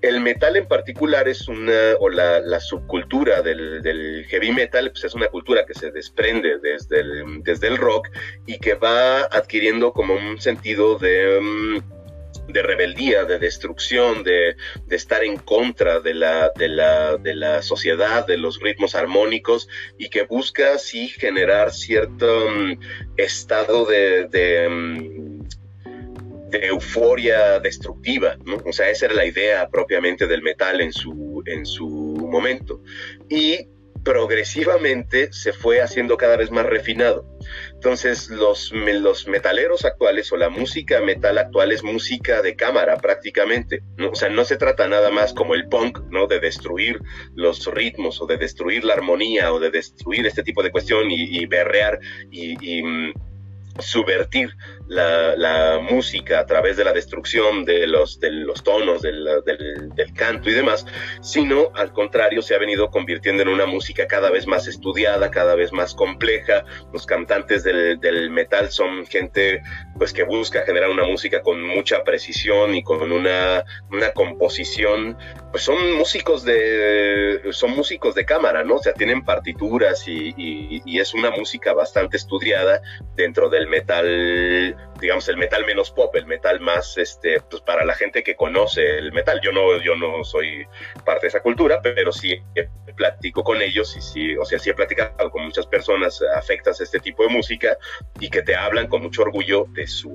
El 0.00 0.20
metal 0.20 0.56
en 0.56 0.66
particular 0.66 1.28
es 1.28 1.48
una, 1.48 1.94
o 1.98 2.08
la, 2.08 2.60
subcultura 2.60 3.42
del, 3.42 3.82
del, 3.82 4.24
heavy 4.28 4.52
metal, 4.52 4.90
pues 4.90 5.04
es 5.04 5.14
una 5.14 5.26
cultura 5.28 5.64
que 5.66 5.74
se 5.74 5.90
desprende 5.90 6.58
desde 6.62 7.00
el, 7.00 7.42
desde 7.42 7.68
el 7.68 7.76
rock 7.76 8.08
y 8.46 8.58
que 8.58 8.74
va 8.74 9.22
adquiriendo 9.22 9.92
como 9.92 10.14
un 10.14 10.40
sentido 10.40 10.98
de... 10.98 11.40
Mm, 11.40 12.01
de 12.48 12.62
rebeldía, 12.62 13.24
de 13.24 13.38
destrucción, 13.38 14.22
de, 14.24 14.56
estar 14.90 15.24
en 15.24 15.36
contra 15.36 16.00
de 16.00 16.14
la, 16.14 16.50
de, 16.54 16.68
la, 16.68 17.16
de 17.16 17.34
la 17.34 17.62
sociedad, 17.62 18.26
de 18.26 18.36
los 18.36 18.60
ritmos 18.60 18.94
armónicos 18.94 19.68
y 19.98 20.08
que 20.08 20.22
busca 20.22 20.78
sí 20.78 21.08
generar 21.08 21.72
cierto 21.72 22.48
mm, 22.50 22.78
estado 23.16 23.86
de, 23.86 24.26
de, 24.28 24.68
mm, 24.68 25.40
de, 26.50 26.66
euforia 26.66 27.58
destructiva, 27.60 28.36
¿no? 28.44 28.58
O 28.66 28.72
sea, 28.72 28.90
esa 28.90 29.06
era 29.06 29.14
la 29.14 29.26
idea 29.26 29.68
propiamente 29.68 30.26
del 30.26 30.42
metal 30.42 30.80
en 30.80 30.92
su, 30.92 31.42
en 31.46 31.64
su 31.64 31.86
momento. 31.86 32.82
Y 33.28 33.71
progresivamente 34.04 35.32
se 35.32 35.52
fue 35.52 35.80
haciendo 35.80 36.16
cada 36.16 36.36
vez 36.36 36.50
más 36.50 36.66
refinado. 36.66 37.26
Entonces, 37.74 38.28
los, 38.30 38.72
los 38.72 39.28
metaleros 39.28 39.84
actuales 39.84 40.32
o 40.32 40.36
la 40.36 40.48
música 40.48 41.00
metal 41.00 41.38
actual 41.38 41.72
es 41.72 41.82
música 41.82 42.42
de 42.42 42.56
cámara 42.56 42.96
prácticamente. 42.98 43.82
¿no? 43.96 44.10
O 44.10 44.14
sea, 44.14 44.28
no 44.28 44.44
se 44.44 44.56
trata 44.56 44.88
nada 44.88 45.10
más 45.10 45.32
como 45.32 45.54
el 45.54 45.68
punk, 45.68 46.00
¿no? 46.10 46.26
De 46.26 46.40
destruir 46.40 47.00
los 47.34 47.66
ritmos 47.66 48.20
o 48.20 48.26
de 48.26 48.36
destruir 48.36 48.84
la 48.84 48.94
armonía 48.94 49.52
o 49.52 49.60
de 49.60 49.70
destruir 49.70 50.26
este 50.26 50.42
tipo 50.42 50.62
de 50.62 50.70
cuestión 50.70 51.10
y, 51.10 51.46
berrear 51.46 51.98
y 52.30 52.82
mm, 52.82 53.12
subvertir 53.78 54.54
la, 54.92 55.78
música 55.80 56.40
a 56.40 56.46
través 56.46 56.76
de 56.76 56.84
la 56.84 56.92
destrucción 56.92 57.64
de 57.64 57.86
los, 57.86 58.20
de 58.20 58.30
los 58.30 58.62
tonos 58.62 59.02
del, 59.02 59.24
del, 59.44 60.12
canto 60.14 60.50
y 60.50 60.52
demás, 60.52 60.86
sino 61.20 61.70
al 61.74 61.92
contrario 61.92 62.42
se 62.42 62.54
ha 62.54 62.58
venido 62.58 62.90
convirtiendo 62.90 63.42
en 63.42 63.48
una 63.48 63.66
música 63.66 64.06
cada 64.06 64.30
vez 64.30 64.46
más 64.46 64.68
estudiada, 64.68 65.30
cada 65.30 65.54
vez 65.54 65.72
más 65.72 65.94
compleja. 65.94 66.64
Los 66.92 67.06
cantantes 67.06 67.64
del, 67.64 67.98
del 68.00 68.30
metal 68.30 68.70
son 68.70 69.06
gente 69.06 69.62
pues 69.96 70.12
que 70.12 70.24
busca 70.24 70.62
generar 70.64 70.90
una 70.90 71.04
música 71.04 71.42
con 71.42 71.62
mucha 71.62 72.04
precisión 72.04 72.74
y 72.74 72.82
con 72.82 73.12
una, 73.12 73.64
una 73.90 74.12
composición, 74.12 75.16
pues 75.50 75.64
son 75.64 75.94
músicos 75.94 76.44
de 76.44 77.40
son 77.50 77.72
músicos 77.72 78.14
de 78.14 78.24
cámara, 78.24 78.64
¿no? 78.64 78.76
O 78.76 78.82
sea, 78.82 78.92
tienen 78.92 79.24
partituras 79.24 80.06
y, 80.06 80.34
y 80.36 80.98
es 81.00 81.14
una 81.14 81.30
música 81.30 81.72
bastante 81.72 82.16
estudiada 82.16 82.82
dentro 83.16 83.48
del 83.48 83.68
metal 83.68 84.76
digamos, 85.00 85.28
el 85.28 85.36
metal 85.36 85.64
menos 85.64 85.90
pop, 85.90 86.14
el 86.16 86.26
metal 86.26 86.60
más, 86.60 86.96
este, 86.98 87.40
pues 87.40 87.62
para 87.62 87.84
la 87.84 87.94
gente 87.94 88.22
que 88.22 88.36
conoce 88.36 88.98
el 88.98 89.12
metal. 89.12 89.40
Yo 89.42 89.52
no, 89.52 89.80
yo 89.82 89.96
no 89.96 90.24
soy 90.24 90.66
parte 91.04 91.22
de 91.22 91.28
esa 91.28 91.40
cultura, 91.40 91.80
pero 91.82 92.12
sí 92.12 92.40
platico 92.96 93.42
con 93.42 93.62
ellos 93.62 93.96
y 93.96 94.02
sí, 94.02 94.36
o 94.36 94.44
sea, 94.44 94.58
sí 94.58 94.70
he 94.70 94.74
platicado 94.74 95.30
con 95.30 95.44
muchas 95.44 95.66
personas 95.66 96.20
afectas 96.36 96.80
a 96.80 96.84
este 96.84 97.00
tipo 97.00 97.22
de 97.22 97.30
música 97.30 97.76
y 98.20 98.28
que 98.28 98.42
te 98.42 98.54
hablan 98.54 98.86
con 98.86 99.02
mucho 99.02 99.22
orgullo 99.22 99.66
de 99.70 99.86
su 99.86 100.14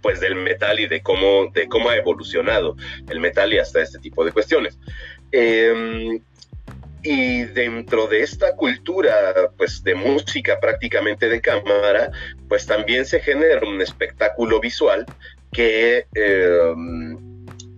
pues 0.00 0.20
del 0.20 0.34
metal 0.34 0.80
y 0.80 0.86
de 0.86 1.02
cómo, 1.02 1.50
de 1.52 1.66
cómo 1.66 1.88
ha 1.88 1.96
evolucionado 1.96 2.76
el 3.08 3.20
metal 3.20 3.54
y 3.54 3.58
hasta 3.58 3.80
este 3.80 3.98
tipo 3.98 4.22
de 4.22 4.32
cuestiones. 4.32 4.78
Eh, 5.32 6.20
y 7.04 7.44
dentro 7.44 8.06
de 8.06 8.22
esta 8.22 8.56
cultura 8.56 9.50
pues 9.58 9.84
de 9.84 9.94
música 9.94 10.58
prácticamente 10.58 11.28
de 11.28 11.40
cámara 11.40 12.10
pues 12.48 12.66
también 12.66 13.04
se 13.04 13.20
genera 13.20 13.66
un 13.68 13.80
espectáculo 13.82 14.58
visual 14.58 15.04
que 15.52 16.06
eh, 16.14 16.74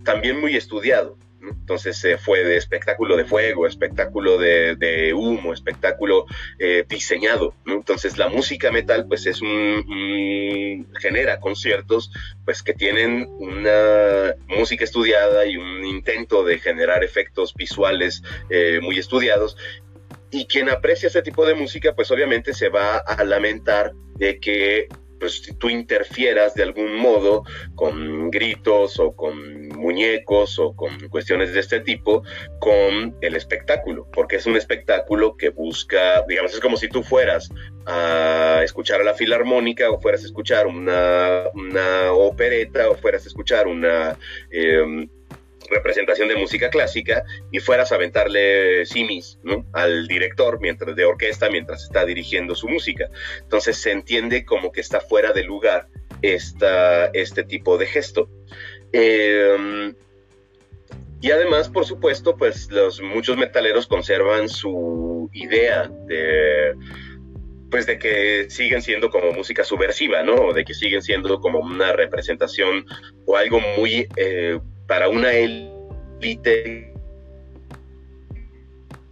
también 0.03 0.39
muy 0.39 0.55
estudiado 0.55 1.17
entonces 1.49 1.97
se 1.97 2.17
fue 2.17 2.43
de 2.43 2.57
espectáculo 2.57 3.17
de 3.17 3.25
fuego, 3.25 3.67
espectáculo 3.67 4.37
de, 4.37 5.13
humo, 5.15 5.53
espectáculo 5.53 6.25
eh, 6.59 6.85
diseñado. 6.87 7.53
Entonces 7.65 8.17
la 8.17 8.29
música 8.29 8.71
metal 8.71 9.05
pues 9.07 9.25
es 9.25 9.41
un, 9.41 10.87
genera 10.99 11.39
conciertos 11.39 12.11
pues 12.45 12.63
que 12.63 12.73
tienen 12.73 13.27
una 13.39 14.35
música 14.47 14.83
estudiada 14.83 15.45
y 15.45 15.57
un 15.57 15.85
intento 15.85 16.43
de 16.43 16.59
generar 16.59 17.03
efectos 17.03 17.53
visuales 17.53 18.23
eh, 18.49 18.79
muy 18.81 18.97
estudiados 18.97 19.57
y 20.31 20.45
quien 20.45 20.69
aprecia 20.69 21.07
ese 21.07 21.21
tipo 21.21 21.45
de 21.45 21.55
música, 21.55 21.95
pues 21.95 22.11
obviamente 22.11 22.53
se 22.53 22.69
va 22.69 22.97
a 22.97 23.23
lamentar 23.23 23.93
de 24.15 24.39
que 24.39 24.87
pues 25.19 25.41
tú 25.57 25.69
interfieras 25.69 26.53
de 26.55 26.63
algún 26.63 26.95
modo 26.95 27.43
con 27.75 28.29
gritos 28.31 28.99
o 28.99 29.15
con 29.15 29.67
muñecos 29.69 30.59
o 30.59 30.75
con 30.75 31.09
cuestiones 31.09 31.53
de 31.53 31.59
este 31.59 31.79
tipo 31.81 32.23
con 32.59 33.15
el 33.21 33.35
espectáculo, 33.35 34.07
porque 34.13 34.37
es 34.37 34.45
un 34.45 34.55
espectáculo 34.55 35.35
que 35.37 35.49
busca, 35.49 36.23
digamos, 36.27 36.53
es 36.53 36.59
como 36.59 36.77
si 36.77 36.87
tú 36.87 37.03
fueras 37.03 37.49
a 37.85 38.61
escuchar 38.63 39.01
a 39.01 39.03
la 39.03 39.13
filarmónica 39.13 39.89
o 39.89 39.99
fueras 39.99 40.23
a 40.23 40.27
escuchar 40.27 40.67
una, 40.67 41.43
una 41.53 42.11
opereta 42.11 42.89
o 42.89 42.95
fueras 42.95 43.25
a 43.25 43.27
escuchar 43.27 43.67
una... 43.67 44.17
Em, 44.51 45.09
representación 45.69 46.27
de 46.27 46.35
música 46.35 46.69
clásica 46.69 47.23
y 47.51 47.59
fueras 47.59 47.91
a 47.91 47.95
aventarle 47.95 48.85
simis 48.85 49.39
al 49.73 50.07
director 50.07 50.59
mientras 50.59 50.95
de 50.95 51.05
orquesta 51.05 51.49
mientras 51.49 51.83
está 51.83 52.05
dirigiendo 52.05 52.55
su 52.55 52.67
música. 52.67 53.09
Entonces 53.41 53.77
se 53.77 53.91
entiende 53.91 54.45
como 54.45 54.71
que 54.71 54.81
está 54.81 54.99
fuera 55.01 55.33
de 55.33 55.43
lugar 55.43 55.87
esta, 56.21 57.07
este 57.07 57.43
tipo 57.43 57.77
de 57.77 57.85
gesto. 57.85 58.29
Em, 58.91 59.93
Y 61.19 61.31
además, 61.31 61.67
por 61.67 61.85
supuesto, 61.85 62.37
pues 62.37 62.69
los 62.71 63.01
muchos 63.01 63.37
metaleros 63.37 63.87
conservan 63.87 64.47
su 64.49 65.29
idea 65.33 65.89
de 66.05 66.75
pues 67.69 67.85
de 67.85 67.97
que 67.99 68.49
siguen 68.49 68.81
siendo 68.81 69.09
como 69.09 69.31
música 69.31 69.63
subversiva, 69.63 70.23
¿no? 70.23 70.53
De 70.53 70.63
que 70.63 70.73
siguen 70.73 71.01
siendo 71.01 71.39
como 71.39 71.59
una 71.59 71.91
representación 71.91 72.85
o 73.25 73.35
algo 73.35 73.59
muy 73.77 74.07
eh, 74.15 74.59
para 74.87 75.09
una 75.09 75.31
élite 75.33 76.93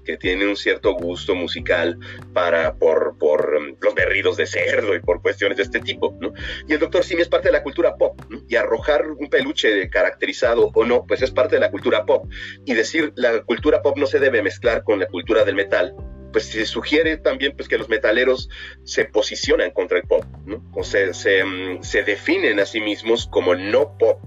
que 0.06 0.18
tiene 0.18 0.48
un 0.48 0.56
cierto 0.56 0.94
gusto 0.94 1.36
musical 1.36 1.98
para, 2.34 2.76
por, 2.76 3.18
por 3.18 3.56
um, 3.56 3.76
los 3.82 3.96
berridos 3.96 4.38
de 4.38 4.46
cerdo 4.46 4.96
y 4.96 5.02
por 5.02 5.22
cuestiones 5.22 5.58
de 5.58 5.64
este 5.64 5.80
tipo, 5.80 6.16
¿no? 6.22 6.32
Y 6.68 6.74
el 6.74 6.80
Doctor 6.80 7.04
Simi 7.04 7.24
es 7.24 7.28
parte 7.28 7.50
de 7.50 7.54
la 7.54 7.64
cultura 7.64 7.98
pop, 7.98 8.22
Y 8.48 8.56
arrojar 8.56 9.08
un 9.08 9.30
peluche 9.30 9.90
caracterizado 9.90 10.72
o 10.74 10.86
no, 10.86 11.06
pues 11.06 11.22
es 11.22 11.32
parte 11.32 11.56
de 11.56 11.62
la 11.62 11.72
cultura 11.72 12.06
pop. 12.06 12.30
Y 12.66 12.74
decir 12.74 13.12
la 13.16 13.42
cultura 13.42 13.82
pop 13.82 13.98
no 13.98 14.06
se 14.06 14.20
debe 14.20 14.42
mezclar 14.42 14.84
con 14.84 15.00
la 15.00 15.08
cultura 15.08 15.44
del 15.44 15.56
metal, 15.56 15.96
pues 16.32 16.46
se 16.46 16.66
sugiere 16.66 17.18
también 17.18 17.56
pues 17.56 17.68
que 17.68 17.78
los 17.78 17.90
metaleros 17.90 18.50
se 18.84 19.06
posicionan 19.06 19.72
contra 19.72 19.98
el 19.98 20.04
pop, 20.04 20.24
¿no? 20.46 20.64
O 20.74 20.84
se, 20.84 21.14
se, 21.14 21.44
um, 21.44 21.82
se 21.82 22.04
definen 22.04 22.60
a 22.60 22.66
sí 22.66 22.80
mismos 22.80 23.28
como 23.28 23.56
no 23.56 23.98
pop, 23.98 24.20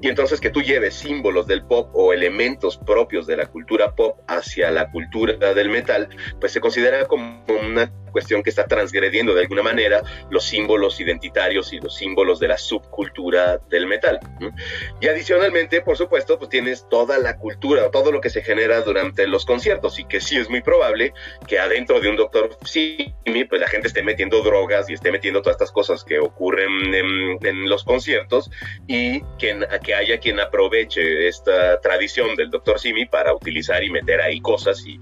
y 0.00 0.08
entonces 0.08 0.40
que 0.40 0.50
tú 0.50 0.62
lleves 0.62 0.94
símbolos 0.94 1.46
del 1.46 1.64
pop 1.64 1.90
o 1.94 2.12
elementos 2.12 2.78
propios 2.78 3.26
de 3.26 3.36
la 3.36 3.46
cultura 3.46 3.94
pop 3.94 4.18
hacia 4.26 4.70
la 4.70 4.90
cultura 4.90 5.54
del 5.54 5.68
metal, 5.68 6.08
pues 6.40 6.52
se 6.52 6.60
considera 6.60 7.06
como 7.06 7.44
una 7.48 7.92
cuestión 8.10 8.42
que 8.42 8.50
está 8.50 8.66
transgrediendo 8.66 9.34
de 9.34 9.42
alguna 9.42 9.62
manera 9.62 10.02
los 10.30 10.44
símbolos 10.44 11.00
identitarios 11.00 11.72
y 11.72 11.80
los 11.80 11.96
símbolos 11.96 12.40
de 12.40 12.48
la 12.48 12.58
subcultura 12.58 13.58
del 13.68 13.86
metal. 13.86 14.18
Y 15.00 15.08
adicionalmente, 15.08 15.80
por 15.80 15.96
supuesto, 15.96 16.38
pues 16.38 16.50
tienes 16.50 16.88
toda 16.88 17.18
la 17.18 17.36
cultura, 17.36 17.90
todo 17.90 18.12
lo 18.12 18.20
que 18.20 18.30
se 18.30 18.42
genera 18.42 18.80
durante 18.80 19.26
los 19.26 19.44
conciertos 19.44 19.98
y 19.98 20.04
que 20.04 20.20
sí 20.20 20.36
es 20.36 20.50
muy 20.50 20.62
probable 20.62 21.12
que 21.46 21.58
adentro 21.58 22.00
de 22.00 22.08
un 22.08 22.16
Doctor 22.16 22.56
Simi, 22.64 23.44
pues 23.48 23.60
la 23.60 23.68
gente 23.68 23.88
esté 23.88 24.02
metiendo 24.02 24.42
drogas 24.42 24.90
y 24.90 24.94
esté 24.94 25.12
metiendo 25.12 25.42
todas 25.42 25.54
estas 25.54 25.72
cosas 25.72 26.04
que 26.04 26.18
ocurren 26.18 26.94
en, 26.94 27.68
los 27.68 27.84
conciertos 27.84 28.50
y 28.86 29.20
que, 29.38 29.57
que 29.82 29.94
haya 29.94 30.18
quien 30.18 30.40
aproveche 30.40 31.28
esta 31.28 31.80
tradición 31.80 32.36
del 32.36 32.50
Doctor 32.50 32.78
Simi 32.78 33.06
para 33.06 33.34
utilizar 33.34 33.82
y 33.82 33.90
meter 33.90 34.20
ahí 34.20 34.40
cosas 34.40 34.84
y, 34.86 34.98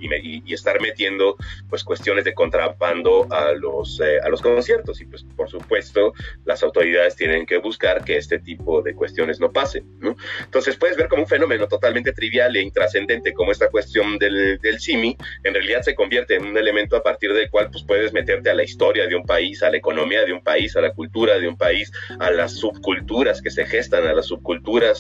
estar 0.53 0.81
metiendo 0.81 1.37
pues 1.69 1.85
cuestiones 1.85 2.25
de 2.25 2.33
contrabando 2.33 3.27
a 3.31 3.53
los, 3.53 4.01
eh, 4.01 4.19
a 4.23 4.29
los 4.29 4.41
conciertos. 4.41 5.01
Y 5.01 5.05
pues 5.07 5.25
por 5.37 5.51
supuesto 5.51 6.13
las 6.45 6.63
autoridades 6.63 7.17
tienen 7.17 7.45
que 7.45 7.59
buscar 7.59 8.05
que 8.05 8.17
este 8.17 8.39
tipo 8.39 8.83
de 8.83 8.95
cuestiones 8.95 9.39
no 9.39 9.53
pasen. 9.53 9.85
¿no? 9.99 10.17
Entonces 10.45 10.77
puedes 10.77 10.97
ver 10.97 11.09
como 11.09 11.23
un 11.23 11.29
fenómeno 11.29 11.69
totalmente 11.69 12.13
trivial 12.13 12.57
e 12.57 12.63
intrascendente 12.63 13.33
como 13.35 13.53
esta 13.53 13.69
cuestión 13.69 14.19
del, 14.19 14.59
del 14.59 14.81
CIMI, 14.81 15.17
en 15.45 15.55
realidad 15.55 15.83
se 15.83 15.95
convierte 15.95 16.37
en 16.37 16.47
un 16.47 16.57
elemento 16.57 16.97
a 16.97 17.03
partir 17.03 17.33
del 17.35 17.51
cual 17.51 17.71
pues 17.71 17.85
puedes 17.85 18.13
meterte 18.13 18.51
a 18.51 18.55
la 18.55 18.63
historia 18.63 19.07
de 19.07 19.15
un 19.15 19.25
país, 19.25 19.63
a 19.63 19.71
la 19.71 19.77
economía 19.77 20.25
de 20.25 20.33
un 20.33 20.43
país, 20.43 20.77
a 20.77 20.81
la 20.81 20.93
cultura 20.93 21.39
de 21.39 21.49
un 21.49 21.57
país, 21.57 21.93
a 22.19 22.31
las 22.31 22.55
subculturas 22.55 23.43
que 23.43 23.51
se 23.51 23.67
gestan, 23.67 24.07
a 24.07 24.15
las 24.15 24.27
subculturas 24.27 24.46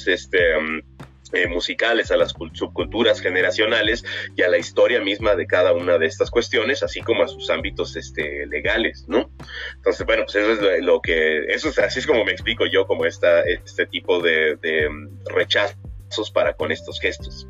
este, 0.06 0.58
mm, 0.58 0.80
eh, 1.32 1.48
musicales, 1.48 2.10
a 2.10 2.16
las 2.16 2.34
subculturas 2.52 3.20
generacionales 3.20 4.04
y 4.36 4.42
a 4.42 4.48
la 4.48 4.58
historia 4.58 5.00
misma 5.00 5.34
de 5.34 5.46
cada 5.46 5.72
una 5.72 5.98
de 5.98 6.06
estas 6.06 6.30
cuestiones, 6.30 6.82
así 6.82 7.00
como 7.00 7.24
a 7.24 7.28
sus 7.28 7.50
ámbitos 7.50 7.96
este, 7.96 8.46
legales, 8.46 9.04
¿no? 9.08 9.28
Entonces, 9.74 10.06
bueno, 10.06 10.22
pues 10.24 10.36
eso 10.36 10.70
es 10.70 10.84
lo, 10.84 11.00
que, 11.00 11.46
eso 11.46 11.68
es 11.68 11.78
así 11.78 11.98
es 11.98 12.06
como 12.06 12.24
me 12.24 12.32
explico 12.32 12.64
yo 12.66 12.86
como 12.86 13.06
esta, 13.06 13.40
este 13.42 13.86
tipo 13.86 14.22
de, 14.22 14.56
de 14.56 14.88
mm, 14.88 15.26
rechazos 15.26 16.30
para 16.32 16.54
con 16.54 16.70
estos 16.70 17.00
gestos. 17.00 17.48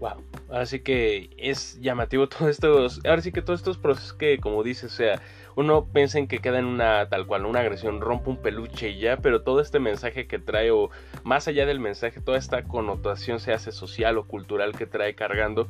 Wow, 0.00 0.22
así 0.50 0.80
que 0.80 1.30
es 1.36 1.78
llamativo 1.80 2.28
todo 2.28 2.48
esto, 2.48 2.88
ahora 3.04 3.22
sí 3.22 3.32
que 3.32 3.42
todos 3.42 3.60
estos 3.60 3.78
procesos 3.78 4.12
que, 4.14 4.38
como 4.38 4.62
dices, 4.62 4.92
o 4.92 4.96
sea, 4.96 5.22
uno 5.56 5.86
piensa 5.92 6.18
en 6.18 6.26
que 6.26 6.38
queda 6.38 6.58
en 6.58 6.66
una 6.66 7.08
tal 7.08 7.26
cual, 7.26 7.46
una 7.46 7.60
agresión, 7.60 8.00
rompe 8.00 8.30
un 8.30 8.36
peluche 8.36 8.90
y 8.90 8.98
ya, 8.98 9.16
pero 9.18 9.42
todo 9.42 9.60
este 9.60 9.80
mensaje 9.80 10.26
que 10.26 10.38
trae, 10.38 10.70
o 10.70 10.90
más 11.24 11.48
allá 11.48 11.66
del 11.66 11.80
mensaje, 11.80 12.20
toda 12.20 12.38
esta 12.38 12.64
connotación 12.64 13.40
se 13.40 13.52
hace 13.52 13.72
social 13.72 14.18
o 14.18 14.26
cultural 14.26 14.76
que 14.76 14.86
trae 14.86 15.14
cargando, 15.14 15.68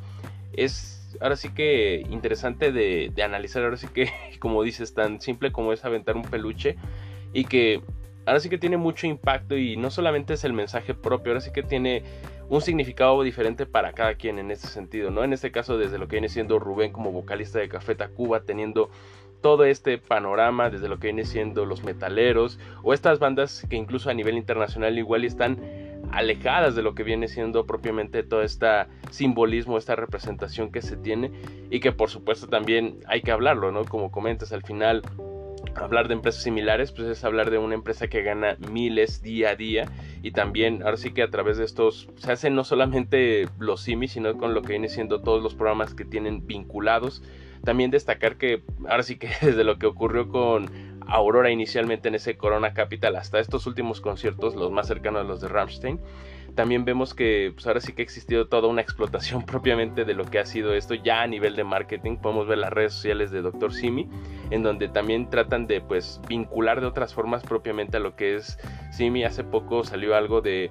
es 0.52 1.00
ahora 1.20 1.36
sí 1.36 1.50
que 1.50 2.04
interesante 2.10 2.72
de, 2.72 3.12
analizar, 3.22 3.64
ahora 3.64 3.76
sí 3.76 3.88
que, 3.88 4.10
como 4.38 4.62
dices, 4.62 4.94
tan 4.94 5.20
simple 5.20 5.52
como 5.52 5.72
es 5.72 5.84
aventar 5.84 6.16
un 6.16 6.22
peluche 6.22 6.76
y 7.32 7.44
que 7.44 7.82
ahora 8.26 8.40
sí 8.40 8.48
que 8.48 8.58
tiene 8.58 8.76
mucho 8.76 9.06
impacto 9.06 9.56
y 9.56 9.76
no 9.76 9.90
solamente 9.90 10.34
es 10.34 10.44
el 10.44 10.52
mensaje 10.52 10.94
propio, 10.94 11.32
ahora 11.32 11.40
sí 11.40 11.52
que 11.52 11.62
tiene 11.62 12.02
un 12.48 12.60
significado 12.60 13.22
diferente 13.22 13.64
para 13.64 13.92
cada 13.92 14.14
quien 14.14 14.38
en 14.38 14.50
este 14.50 14.66
sentido, 14.66 15.10
¿no? 15.10 15.22
En 15.22 15.32
este 15.32 15.52
caso 15.52 15.78
desde 15.78 15.98
lo 15.98 16.08
que 16.08 16.16
viene 16.16 16.28
siendo 16.28 16.58
Rubén 16.58 16.92
como 16.92 17.12
vocalista 17.12 17.60
de 17.60 17.68
Café 17.68 17.94
Tacuba, 17.94 18.40
teniendo 18.40 18.90
todo 19.40 19.64
este 19.64 19.98
panorama 19.98 20.70
desde 20.70 20.88
lo 20.88 20.98
que 20.98 21.08
viene 21.08 21.24
siendo 21.24 21.64
los 21.64 21.82
metaleros 21.82 22.58
o 22.82 22.94
estas 22.94 23.18
bandas 23.18 23.66
que 23.68 23.76
incluso 23.76 24.10
a 24.10 24.14
nivel 24.14 24.36
internacional 24.36 24.98
igual 24.98 25.24
están 25.24 25.58
alejadas 26.12 26.74
de 26.74 26.82
lo 26.82 26.94
que 26.94 27.02
viene 27.02 27.28
siendo 27.28 27.66
propiamente 27.66 28.22
todo 28.22 28.42
este 28.42 28.66
simbolismo, 29.10 29.78
esta 29.78 29.96
representación 29.96 30.72
que 30.72 30.82
se 30.82 30.96
tiene 30.96 31.30
y 31.70 31.80
que 31.80 31.92
por 31.92 32.10
supuesto 32.10 32.48
también 32.48 32.98
hay 33.06 33.22
que 33.22 33.30
hablarlo, 33.30 33.70
¿no? 33.72 33.84
Como 33.84 34.10
comentas 34.10 34.52
al 34.52 34.62
final 34.62 35.02
hablar 35.74 36.08
de 36.08 36.14
empresas 36.14 36.42
similares, 36.42 36.92
pues 36.92 37.08
es 37.08 37.24
hablar 37.24 37.50
de 37.50 37.58
una 37.58 37.74
empresa 37.74 38.08
que 38.08 38.22
gana 38.22 38.56
miles 38.70 39.22
día 39.22 39.50
a 39.50 39.56
día 39.56 39.86
y 40.22 40.32
también 40.32 40.82
ahora 40.82 40.96
sí 40.96 41.12
que 41.12 41.22
a 41.22 41.30
través 41.30 41.58
de 41.58 41.64
estos 41.64 42.08
se 42.16 42.32
hacen 42.32 42.54
no 42.54 42.64
solamente 42.64 43.48
los 43.58 43.82
simis, 43.82 44.12
sino 44.12 44.36
con 44.36 44.54
lo 44.54 44.62
que 44.62 44.72
viene 44.72 44.88
siendo 44.88 45.20
todos 45.20 45.42
los 45.42 45.54
programas 45.54 45.94
que 45.94 46.04
tienen 46.04 46.46
vinculados 46.46 47.22
también 47.64 47.90
destacar 47.90 48.36
que 48.36 48.62
ahora 48.88 49.02
sí 49.02 49.16
que 49.16 49.28
desde 49.42 49.64
lo 49.64 49.78
que 49.78 49.86
ocurrió 49.86 50.28
con 50.28 50.70
Aurora 51.06 51.50
inicialmente 51.50 52.08
en 52.08 52.14
ese 52.14 52.36
Corona 52.36 52.72
Capital 52.72 53.16
hasta 53.16 53.40
estos 53.40 53.66
últimos 53.66 54.00
conciertos, 54.00 54.54
los 54.54 54.70
más 54.70 54.86
cercanos 54.86 55.22
a 55.22 55.24
los 55.24 55.40
de 55.40 55.48
Rammstein, 55.48 56.00
también 56.54 56.84
vemos 56.84 57.14
que 57.14 57.52
pues 57.54 57.66
ahora 57.66 57.80
sí 57.80 57.92
que 57.92 58.02
ha 58.02 58.04
existido 58.04 58.48
toda 58.48 58.68
una 58.68 58.82
explotación 58.82 59.42
propiamente 59.46 60.04
de 60.04 60.14
lo 60.14 60.24
que 60.24 60.38
ha 60.38 60.46
sido 60.46 60.74
esto 60.74 60.94
ya 60.94 61.22
a 61.22 61.26
nivel 61.26 61.56
de 61.56 61.64
marketing. 61.64 62.16
Podemos 62.16 62.46
ver 62.46 62.58
las 62.58 62.72
redes 62.72 62.92
sociales 62.92 63.30
de 63.30 63.42
Dr. 63.42 63.72
Simi, 63.72 64.08
en 64.50 64.62
donde 64.62 64.88
también 64.88 65.30
tratan 65.30 65.66
de 65.66 65.80
pues 65.80 66.20
vincular 66.28 66.80
de 66.80 66.86
otras 66.86 67.14
formas 67.14 67.42
propiamente 67.42 67.96
a 67.96 68.00
lo 68.00 68.16
que 68.16 68.36
es 68.36 68.58
Simi. 68.92 69.24
Hace 69.24 69.44
poco 69.44 69.84
salió 69.84 70.16
algo 70.16 70.40
de, 70.40 70.70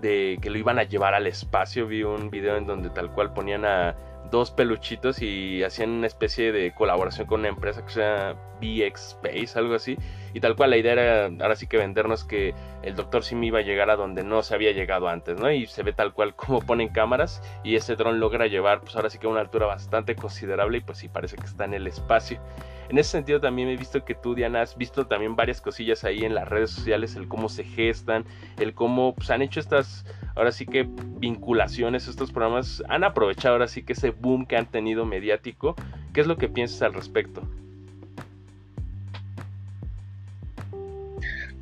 de 0.00 0.38
que 0.40 0.50
lo 0.50 0.58
iban 0.58 0.78
a 0.78 0.84
llevar 0.84 1.14
al 1.14 1.26
espacio. 1.26 1.86
Vi 1.86 2.02
un 2.02 2.30
video 2.30 2.56
en 2.56 2.66
donde 2.66 2.90
tal 2.90 3.10
cual 3.12 3.32
ponían 3.32 3.64
a 3.64 3.96
dos 4.30 4.50
peluchitos 4.50 5.22
y 5.22 5.62
hacían 5.62 5.90
una 5.90 6.06
especie 6.06 6.52
de 6.52 6.72
colaboración 6.74 7.26
con 7.26 7.40
una 7.40 7.48
empresa 7.48 7.84
que 7.84 7.92
se 7.92 8.00
llama 8.00 8.34
BX 8.60 9.00
Space, 9.08 9.58
algo 9.58 9.74
así. 9.74 9.96
Y 10.32 10.40
tal 10.40 10.56
cual 10.56 10.70
la 10.70 10.76
idea 10.76 10.92
era 10.92 11.26
ahora 11.26 11.56
sí 11.56 11.66
que 11.66 11.76
vendernos 11.76 12.24
que 12.24 12.54
el 12.82 12.94
Doctor 12.94 13.22
Sim 13.22 13.42
iba 13.44 13.60
a 13.60 13.62
llegar 13.62 13.90
a 13.90 13.96
donde 13.96 14.24
no 14.24 14.42
se 14.42 14.54
había 14.54 14.72
llegado 14.72 15.08
antes, 15.08 15.38
¿no? 15.38 15.50
Y 15.50 15.66
se 15.66 15.82
ve 15.82 15.92
tal 15.92 16.12
cual 16.12 16.34
como 16.36 16.60
ponen 16.60 16.88
cámaras 16.88 17.42
y 17.62 17.76
ese 17.76 17.96
dron 17.96 18.20
logra 18.20 18.46
llevar 18.46 18.80
pues 18.80 18.96
ahora 18.96 19.10
sí 19.10 19.18
que 19.18 19.26
a 19.26 19.30
una 19.30 19.40
altura 19.40 19.66
bastante 19.66 20.16
considerable 20.16 20.78
y 20.78 20.80
pues 20.80 20.98
sí 20.98 21.08
parece 21.08 21.36
que 21.36 21.46
está 21.46 21.64
en 21.64 21.74
el 21.74 21.86
espacio. 21.86 22.40
En 22.88 22.98
ese 22.98 23.10
sentido 23.10 23.40
también 23.40 23.68
he 23.68 23.76
visto 23.76 24.04
que 24.04 24.14
tú, 24.14 24.34
Diana, 24.34 24.62
has 24.62 24.76
visto 24.76 25.06
también 25.06 25.36
varias 25.36 25.60
cosillas 25.60 26.04
ahí 26.04 26.24
en 26.24 26.34
las 26.34 26.48
redes 26.48 26.70
sociales, 26.70 27.16
el 27.16 27.28
cómo 27.28 27.48
se 27.48 27.64
gestan, 27.64 28.24
el 28.58 28.74
cómo 28.74 29.14
pues, 29.14 29.30
han 29.30 29.42
hecho 29.42 29.60
estas, 29.60 30.04
ahora 30.36 30.52
sí 30.52 30.66
que 30.66 30.86
vinculaciones, 30.88 32.08
estos 32.08 32.30
programas, 32.30 32.82
han 32.88 33.04
aprovechado 33.04 33.54
ahora 33.54 33.68
sí 33.68 33.82
que 33.82 33.94
ese 33.94 34.10
boom 34.10 34.46
que 34.46 34.56
han 34.56 34.66
tenido 34.66 35.04
mediático. 35.04 35.74
¿Qué 36.12 36.20
es 36.20 36.26
lo 36.26 36.36
que 36.36 36.48
piensas 36.48 36.82
al 36.82 36.94
respecto? 36.94 37.42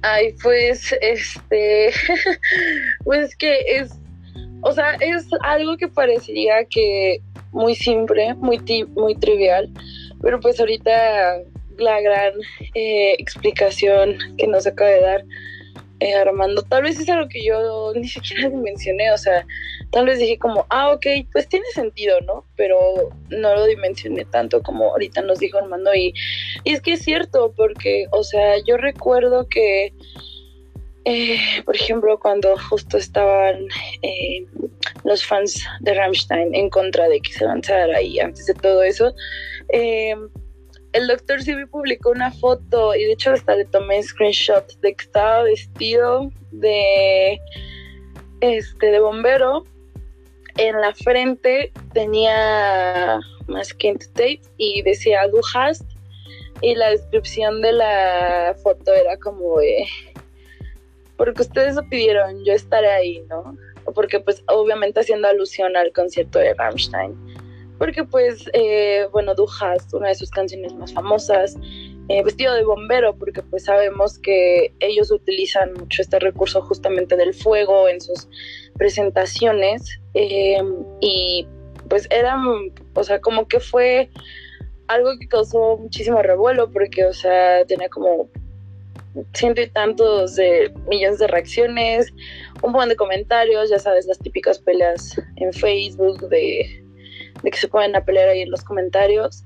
Ay, 0.02 0.34
pues, 0.42 0.94
este, 1.00 1.92
pues 3.04 3.36
que 3.36 3.60
es, 3.68 3.92
o 4.62 4.72
sea, 4.72 4.94
es 4.94 5.28
algo 5.42 5.76
que 5.76 5.86
parecería 5.86 6.64
que 6.64 7.22
muy 7.52 7.76
simple, 7.76 8.34
muy, 8.34 8.58
muy 8.96 9.14
trivial, 9.14 9.70
pero 10.22 10.40
pues 10.40 10.58
ahorita 10.60 11.38
la 11.78 12.00
gran 12.00 12.34
eh, 12.74 13.14
explicación 13.18 14.16
que 14.38 14.46
nos 14.46 14.66
acaba 14.66 14.90
de 14.90 15.00
dar 15.00 15.24
eh, 16.00 16.14
Armando, 16.14 16.62
tal 16.62 16.82
vez 16.82 16.98
es 16.98 17.08
algo 17.08 17.28
que 17.28 17.44
yo 17.44 17.92
ni 17.94 18.08
siquiera 18.08 18.48
dimensioné, 18.50 19.12
o 19.12 19.18
sea, 19.18 19.46
tal 19.92 20.06
vez 20.06 20.18
dije 20.18 20.36
como, 20.38 20.66
ah, 20.68 20.90
ok, 20.90 21.06
pues 21.30 21.48
tiene 21.48 21.66
sentido, 21.74 22.20
¿no? 22.22 22.44
Pero 22.56 22.78
no 23.28 23.54
lo 23.54 23.66
dimensioné 23.66 24.24
tanto 24.24 24.62
como 24.62 24.90
ahorita 24.90 25.22
nos 25.22 25.38
dijo 25.38 25.58
Armando 25.58 25.94
y, 25.94 26.12
y 26.64 26.72
es 26.72 26.80
que 26.80 26.94
es 26.94 27.02
cierto, 27.02 27.54
porque, 27.56 28.06
o 28.10 28.24
sea, 28.24 28.56
yo 28.66 28.76
recuerdo 28.78 29.48
que 29.48 29.92
eh, 31.04 31.38
por 31.64 31.74
ejemplo, 31.74 32.18
cuando 32.20 32.56
justo 32.56 32.96
estaban 32.96 33.66
eh, 34.02 34.46
los 35.12 35.24
fans 35.24 35.62
de 35.80 35.94
Rammstein 35.94 36.54
en 36.54 36.70
contra 36.70 37.08
de 37.08 37.20
que 37.20 37.32
se 37.32 37.44
lanzara 37.44 38.00
y 38.00 38.18
antes 38.18 38.46
de 38.46 38.54
todo 38.54 38.82
eso, 38.82 39.14
eh, 39.68 40.16
el 40.92 41.06
doctor 41.06 41.42
Sibi 41.42 41.66
publicó 41.66 42.10
una 42.10 42.30
foto 42.30 42.94
y 42.94 43.04
de 43.04 43.12
hecho 43.12 43.32
hasta 43.32 43.54
le 43.54 43.66
tomé 43.66 44.02
screenshot 44.02 44.66
de 44.80 44.94
que 44.94 45.04
estaba 45.04 45.42
vestido 45.42 46.30
de 46.50 47.38
este, 48.40 48.86
de 48.90 49.00
bombero, 49.00 49.64
en 50.56 50.80
la 50.80 50.94
frente 50.94 51.72
tenía 51.92 53.20
masking 53.46 53.98
tape 54.14 54.42
y 54.56 54.82
decía 54.82 55.28
do 55.28 55.40
hast 55.54 55.84
y 56.62 56.74
la 56.74 56.90
descripción 56.90 57.60
de 57.60 57.72
la 57.72 58.56
foto 58.62 58.94
era 58.94 59.16
como 59.18 59.58
de 59.58 59.86
porque 61.16 61.42
ustedes 61.42 61.76
lo 61.76 61.88
pidieron, 61.88 62.44
yo 62.44 62.52
estaré 62.52 62.90
ahí, 62.90 63.22
¿no? 63.28 63.56
Porque 63.92 64.20
pues 64.20 64.42
obviamente 64.48 65.00
haciendo 65.00 65.28
alusión 65.28 65.76
al 65.76 65.92
concierto 65.92 66.38
de 66.38 66.54
Rammstein. 66.54 67.16
Porque 67.78 68.04
pues, 68.04 68.44
eh, 68.52 69.08
bueno, 69.10 69.34
Du 69.34 69.46
una 69.94 70.08
de 70.08 70.14
sus 70.14 70.30
canciones 70.30 70.72
más 70.74 70.92
famosas, 70.92 71.56
eh, 72.08 72.22
vestido 72.22 72.54
de 72.54 72.64
bombero, 72.64 73.16
porque 73.16 73.42
pues 73.42 73.64
sabemos 73.64 74.18
que 74.18 74.72
ellos 74.80 75.10
utilizan 75.10 75.72
mucho 75.74 76.02
este 76.02 76.18
recurso 76.20 76.62
justamente 76.62 77.16
del 77.16 77.34
fuego 77.34 77.88
en 77.88 78.00
sus 78.00 78.28
presentaciones. 78.76 80.00
Eh, 80.14 80.62
y 81.00 81.48
pues 81.88 82.06
era, 82.10 82.36
o 82.94 83.04
sea, 83.04 83.20
como 83.20 83.48
que 83.48 83.58
fue 83.60 84.10
algo 84.86 85.18
que 85.18 85.26
causó 85.26 85.76
muchísimo 85.78 86.22
revuelo, 86.22 86.70
porque, 86.70 87.04
o 87.04 87.12
sea, 87.12 87.64
tenía 87.66 87.88
como 87.88 88.28
ciento 89.34 89.60
y 89.60 89.68
tantos 89.68 90.36
de 90.36 90.72
millones 90.88 91.18
de 91.18 91.26
reacciones, 91.26 92.12
un 92.62 92.72
montón 92.72 92.90
de 92.90 92.96
comentarios, 92.96 93.70
ya 93.70 93.78
sabes, 93.78 94.06
las 94.06 94.18
típicas 94.18 94.58
peleas 94.58 95.20
en 95.36 95.52
Facebook 95.52 96.28
de, 96.28 96.84
de 97.42 97.50
que 97.50 97.58
se 97.58 97.68
pueden 97.68 97.94
a 97.96 98.04
pelear 98.04 98.28
ahí 98.28 98.42
en 98.42 98.50
los 98.50 98.62
comentarios. 98.62 99.44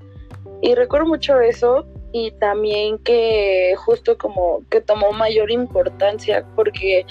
Y 0.61 0.73
recuerdo 0.75 1.07
mucho 1.07 1.39
eso 1.39 1.85
y 2.13 2.31
también 2.39 2.97
que 2.99 3.75
justo 3.77 4.17
como 4.17 4.63
que 4.69 4.81
tomó 4.81 5.11
mayor 5.11 5.51
importancia 5.51 6.45
porque 6.55 7.05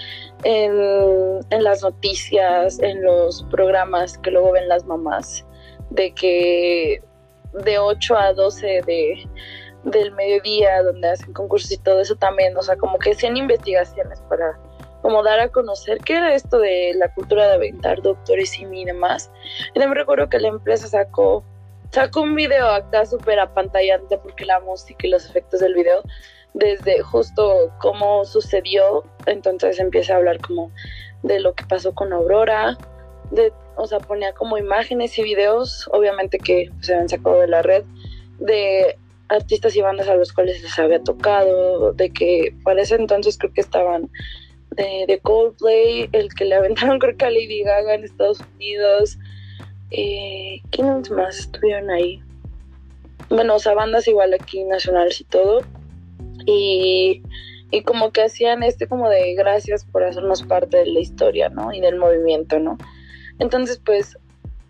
en, 0.44 1.40
en 1.50 1.64
las 1.64 1.82
noticias, 1.82 2.80
en 2.80 3.04
los 3.04 3.44
programas 3.50 4.18
que 4.18 4.30
luego 4.30 4.52
ven 4.52 4.68
las 4.68 4.84
mamás, 4.86 5.44
de 5.90 6.12
que 6.12 7.02
de 7.64 7.78
8 7.78 8.16
a 8.16 8.32
12 8.32 8.82
de 8.86 9.28
del 9.86 10.12
mediodía 10.12 10.82
donde 10.82 11.08
hacen 11.08 11.32
concursos 11.32 11.72
y 11.72 11.78
todo 11.78 12.00
eso 12.00 12.16
también, 12.16 12.56
o 12.56 12.62
sea, 12.62 12.76
como 12.76 12.98
que 12.98 13.12
hacían 13.12 13.36
investigaciones 13.36 14.20
para 14.28 14.58
como 15.02 15.22
dar 15.22 15.38
a 15.38 15.48
conocer 15.48 15.98
qué 15.98 16.16
era 16.16 16.34
esto 16.34 16.58
de 16.58 16.92
la 16.96 17.12
cultura 17.14 17.46
de 17.46 17.54
aventar 17.54 18.02
doctores 18.02 18.58
y 18.58 18.84
demás. 18.84 19.30
Y 19.70 19.78
también 19.78 19.94
recuerdo 19.94 20.28
que 20.28 20.40
la 20.40 20.48
empresa 20.48 20.88
sacó 20.88 21.44
sacó 21.92 22.22
un 22.22 22.34
video 22.34 22.66
acá 22.66 23.06
súper 23.06 23.38
apantallante 23.38 24.18
porque 24.18 24.44
la 24.44 24.60
música 24.60 25.06
y 25.06 25.10
los 25.10 25.30
efectos 25.30 25.60
del 25.60 25.74
video 25.74 26.02
desde 26.54 27.00
justo 27.02 27.72
cómo 27.80 28.24
sucedió, 28.24 29.04
entonces 29.26 29.78
empieza 29.78 30.14
a 30.14 30.16
hablar 30.16 30.38
como 30.40 30.72
de 31.22 31.38
lo 31.40 31.54
que 31.54 31.64
pasó 31.64 31.94
con 31.94 32.12
Aurora, 32.12 32.76
de, 33.30 33.52
o 33.76 33.86
sea, 33.86 33.98
ponía 33.98 34.32
como 34.32 34.56
imágenes 34.56 35.18
y 35.18 35.22
videos, 35.22 35.88
obviamente 35.92 36.38
que 36.38 36.70
se 36.80 36.94
habían 36.94 37.08
sacado 37.08 37.40
de 37.40 37.48
la 37.48 37.62
red, 37.62 37.84
de 38.38 38.98
artistas 39.28 39.74
y 39.76 39.80
bandas 39.80 40.08
a 40.08 40.14
los 40.14 40.32
cuales 40.32 40.62
les 40.62 40.78
había 40.78 41.02
tocado, 41.02 41.92
de 41.92 42.10
que 42.10 42.54
para 42.64 42.82
ese 42.82 42.94
entonces 42.94 43.38
creo 43.38 43.52
que 43.52 43.60
estaban 43.60 44.10
de, 44.76 45.20
Coldplay, 45.22 46.08
el 46.12 46.32
que 46.34 46.44
le 46.44 46.54
aventaron 46.54 46.98
creo 47.00 47.16
que 47.16 47.24
a 47.24 47.30
Lady 47.30 47.62
Gaga 47.62 47.94
en 47.94 48.04
Estados 48.04 48.40
Unidos. 48.54 49.18
Eh, 49.90 50.60
¿Quiénes 50.70 51.10
más 51.10 51.38
estuvieron 51.38 51.90
ahí? 51.90 52.22
Bueno, 53.28 53.56
o 53.56 53.58
sea, 53.58 53.74
bandas 53.74 54.06
igual 54.08 54.34
aquí 54.34 54.62
nacionales 54.64 55.20
y 55.20 55.24
todo. 55.24 55.60
Y, 56.44 57.22
y 57.70 57.82
como 57.82 58.10
que 58.10 58.22
hacían 58.22 58.62
este 58.62 58.86
como 58.86 59.08
de 59.08 59.34
gracias 59.34 59.84
por 59.84 60.04
hacernos 60.04 60.42
parte 60.42 60.78
de 60.78 60.86
la 60.86 61.00
historia, 61.00 61.48
¿no? 61.48 61.72
Y 61.72 61.80
del 61.80 61.96
movimiento, 61.96 62.58
¿no? 62.58 62.78
Entonces, 63.38 63.80
pues, 63.84 64.16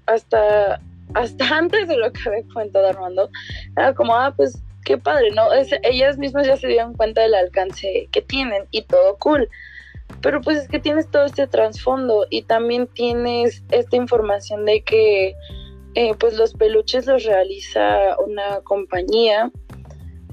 hasta 0.07 0.81
hasta 1.17 1.49
antes 1.57 1.89
de 1.89 1.97
lo 1.97 2.13
que 2.13 2.21
había 2.29 2.47
comentado 2.53 2.87
Armando, 2.87 3.31
era 3.77 3.95
como, 3.95 4.15
ah, 4.15 4.33
pues 4.37 4.63
qué 4.85 4.99
padre, 4.99 5.31
¿no? 5.33 5.49
ellas 5.83 6.17
mismas 6.17 6.47
ya 6.47 6.57
se 6.57 6.69
dieron 6.69 6.95
cuenta 6.95 7.23
del 7.23 7.35
alcance 7.35 8.09
que 8.13 8.23
tienen 8.23 8.65
y 8.71 8.83
todo 8.83 9.17
cool. 9.19 9.49
Pero 10.23 10.41
pues 10.41 10.59
es 10.59 10.69
que 10.69 10.79
tienes 10.79 11.11
todo 11.11 11.25
este 11.25 11.49
trasfondo 11.49 12.27
y 12.31 12.43
también 12.43 12.87
tienes 12.87 13.65
esta 13.73 13.97
información 13.97 14.65
de 14.65 14.83
que 14.83 15.35
eh, 15.95 16.15
pues 16.21 16.35
los 16.35 16.55
peluches 16.55 17.07
los 17.07 17.25
realiza 17.25 18.17
una 18.25 18.61
compañía 18.61 19.51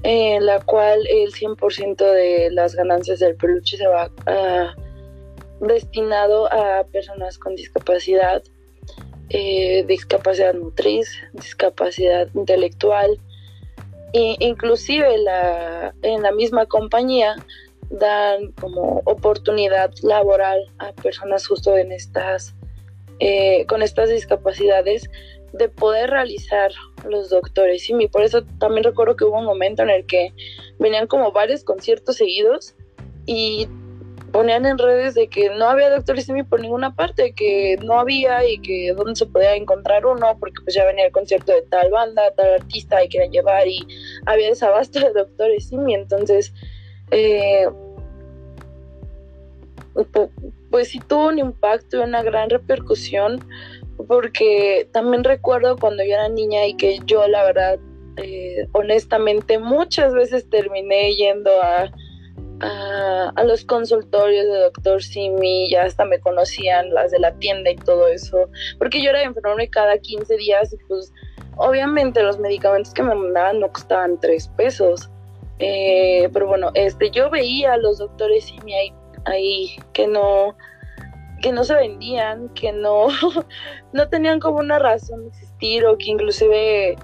en 0.04 0.46
la 0.46 0.60
cual 0.60 1.04
el 1.08 1.32
100% 1.32 1.96
de 1.96 2.50
las 2.52 2.76
ganancias 2.76 3.18
del 3.18 3.34
peluche 3.34 3.76
se 3.76 3.88
va 3.88 4.12
ah, 4.26 4.74
destinado 5.60 6.52
a 6.52 6.84
personas 6.92 7.38
con 7.38 7.56
discapacidad 7.56 8.42
eh, 9.30 9.84
discapacidad 9.86 10.54
motriz, 10.54 11.10
discapacidad 11.32 12.28
intelectual, 12.34 13.18
e 14.12 14.36
inclusive 14.38 15.18
la, 15.18 15.92
en 16.02 16.22
la 16.22 16.30
misma 16.32 16.66
compañía 16.66 17.34
dan 17.90 18.52
como 18.52 19.02
oportunidad 19.04 19.92
laboral 20.02 20.60
a 20.78 20.92
personas 20.92 21.46
justo 21.46 21.76
en 21.76 21.92
estas, 21.92 22.54
eh, 23.18 23.66
con 23.66 23.82
estas 23.82 24.10
discapacidades 24.10 25.10
de 25.52 25.68
poder 25.68 26.10
realizar 26.10 26.72
los 27.08 27.30
doctores. 27.30 27.88
Y 27.88 28.08
por 28.08 28.22
eso 28.22 28.42
también 28.58 28.84
recuerdo 28.84 29.16
que 29.16 29.24
hubo 29.24 29.38
un 29.38 29.44
momento 29.44 29.82
en 29.82 29.90
el 29.90 30.06
que 30.06 30.32
venían 30.78 31.06
como 31.06 31.32
varios 31.32 31.64
conciertos 31.64 32.16
seguidos 32.16 32.74
y 33.26 33.68
ponían 34.34 34.66
en 34.66 34.78
redes 34.78 35.14
de 35.14 35.28
que 35.28 35.48
no 35.50 35.68
había 35.68 35.90
Doctor 35.90 36.20
Simi 36.20 36.42
por 36.42 36.58
ninguna 36.58 36.92
parte, 36.96 37.34
que 37.34 37.78
no 37.84 38.00
había 38.00 38.44
y 38.44 38.58
que 38.58 38.92
dónde 38.92 39.14
se 39.14 39.26
podía 39.26 39.54
encontrar 39.54 40.04
uno, 40.04 40.36
porque 40.40 40.60
pues 40.64 40.74
ya 40.74 40.84
venía 40.84 41.06
el 41.06 41.12
concierto 41.12 41.52
de 41.52 41.62
tal 41.62 41.88
banda, 41.92 42.34
tal 42.34 42.54
artista 42.54 43.04
y 43.04 43.08
querían 43.08 43.30
llevar 43.30 43.68
y 43.68 43.86
había 44.26 44.48
desabasto 44.48 44.98
de 44.98 45.12
Doctor 45.12 45.50
Simi, 45.60 45.94
entonces 45.94 46.52
eh, 47.12 47.68
pues 50.68 50.88
sí 50.88 50.98
tuvo 50.98 51.28
un 51.28 51.38
impacto 51.38 51.98
y 51.98 52.00
una 52.00 52.24
gran 52.24 52.50
repercusión, 52.50 53.38
porque 54.08 54.88
también 54.90 55.22
recuerdo 55.22 55.76
cuando 55.76 56.02
yo 56.02 56.14
era 56.14 56.28
niña 56.28 56.66
y 56.66 56.74
que 56.76 56.98
yo 57.06 57.28
la 57.28 57.44
verdad, 57.44 57.78
eh, 58.16 58.66
honestamente, 58.72 59.60
muchas 59.60 60.12
veces 60.12 60.50
terminé 60.50 61.14
yendo 61.14 61.52
a 61.62 61.92
a, 62.64 63.44
los 63.44 63.64
consultorios 63.64 64.46
de 64.46 64.58
doctor 64.60 65.02
Simi, 65.02 65.70
ya 65.70 65.84
hasta 65.84 66.04
me 66.04 66.20
conocían 66.20 66.92
las 66.92 67.10
de 67.10 67.18
la 67.18 67.32
tienda 67.34 67.70
y 67.70 67.76
todo 67.76 68.08
eso, 68.08 68.48
porque 68.78 69.02
yo 69.02 69.10
era 69.10 69.22
enferma 69.22 69.62
cada 69.70 69.98
15 69.98 70.36
días 70.36 70.72
y 70.72 70.76
pues 70.88 71.12
obviamente 71.56 72.22
los 72.22 72.38
medicamentos 72.38 72.92
que 72.94 73.02
me 73.02 73.14
mandaban 73.14 73.60
no 73.60 73.70
costaban 73.72 74.18
3 74.20 74.48
pesos. 74.56 75.10
Eh, 75.60 76.28
pero 76.32 76.48
bueno, 76.48 76.70
este, 76.74 77.10
yo 77.10 77.30
veía 77.30 77.74
a 77.74 77.76
los 77.76 77.98
doctores 77.98 78.46
Simi 78.46 78.74
ahí, 78.74 78.92
ahí 79.24 79.76
que 79.92 80.06
no 80.08 80.56
que 81.44 81.52
no 81.52 81.62
se 81.62 81.74
vendían, 81.74 82.48
que 82.54 82.72
no, 82.72 83.08
no 83.92 84.08
tenían 84.08 84.40
como 84.40 84.60
una 84.60 84.78
razón 84.78 85.24
de 85.24 85.28
existir 85.28 85.84
o 85.84 85.98
que 85.98 86.10
inclusive 86.10 86.96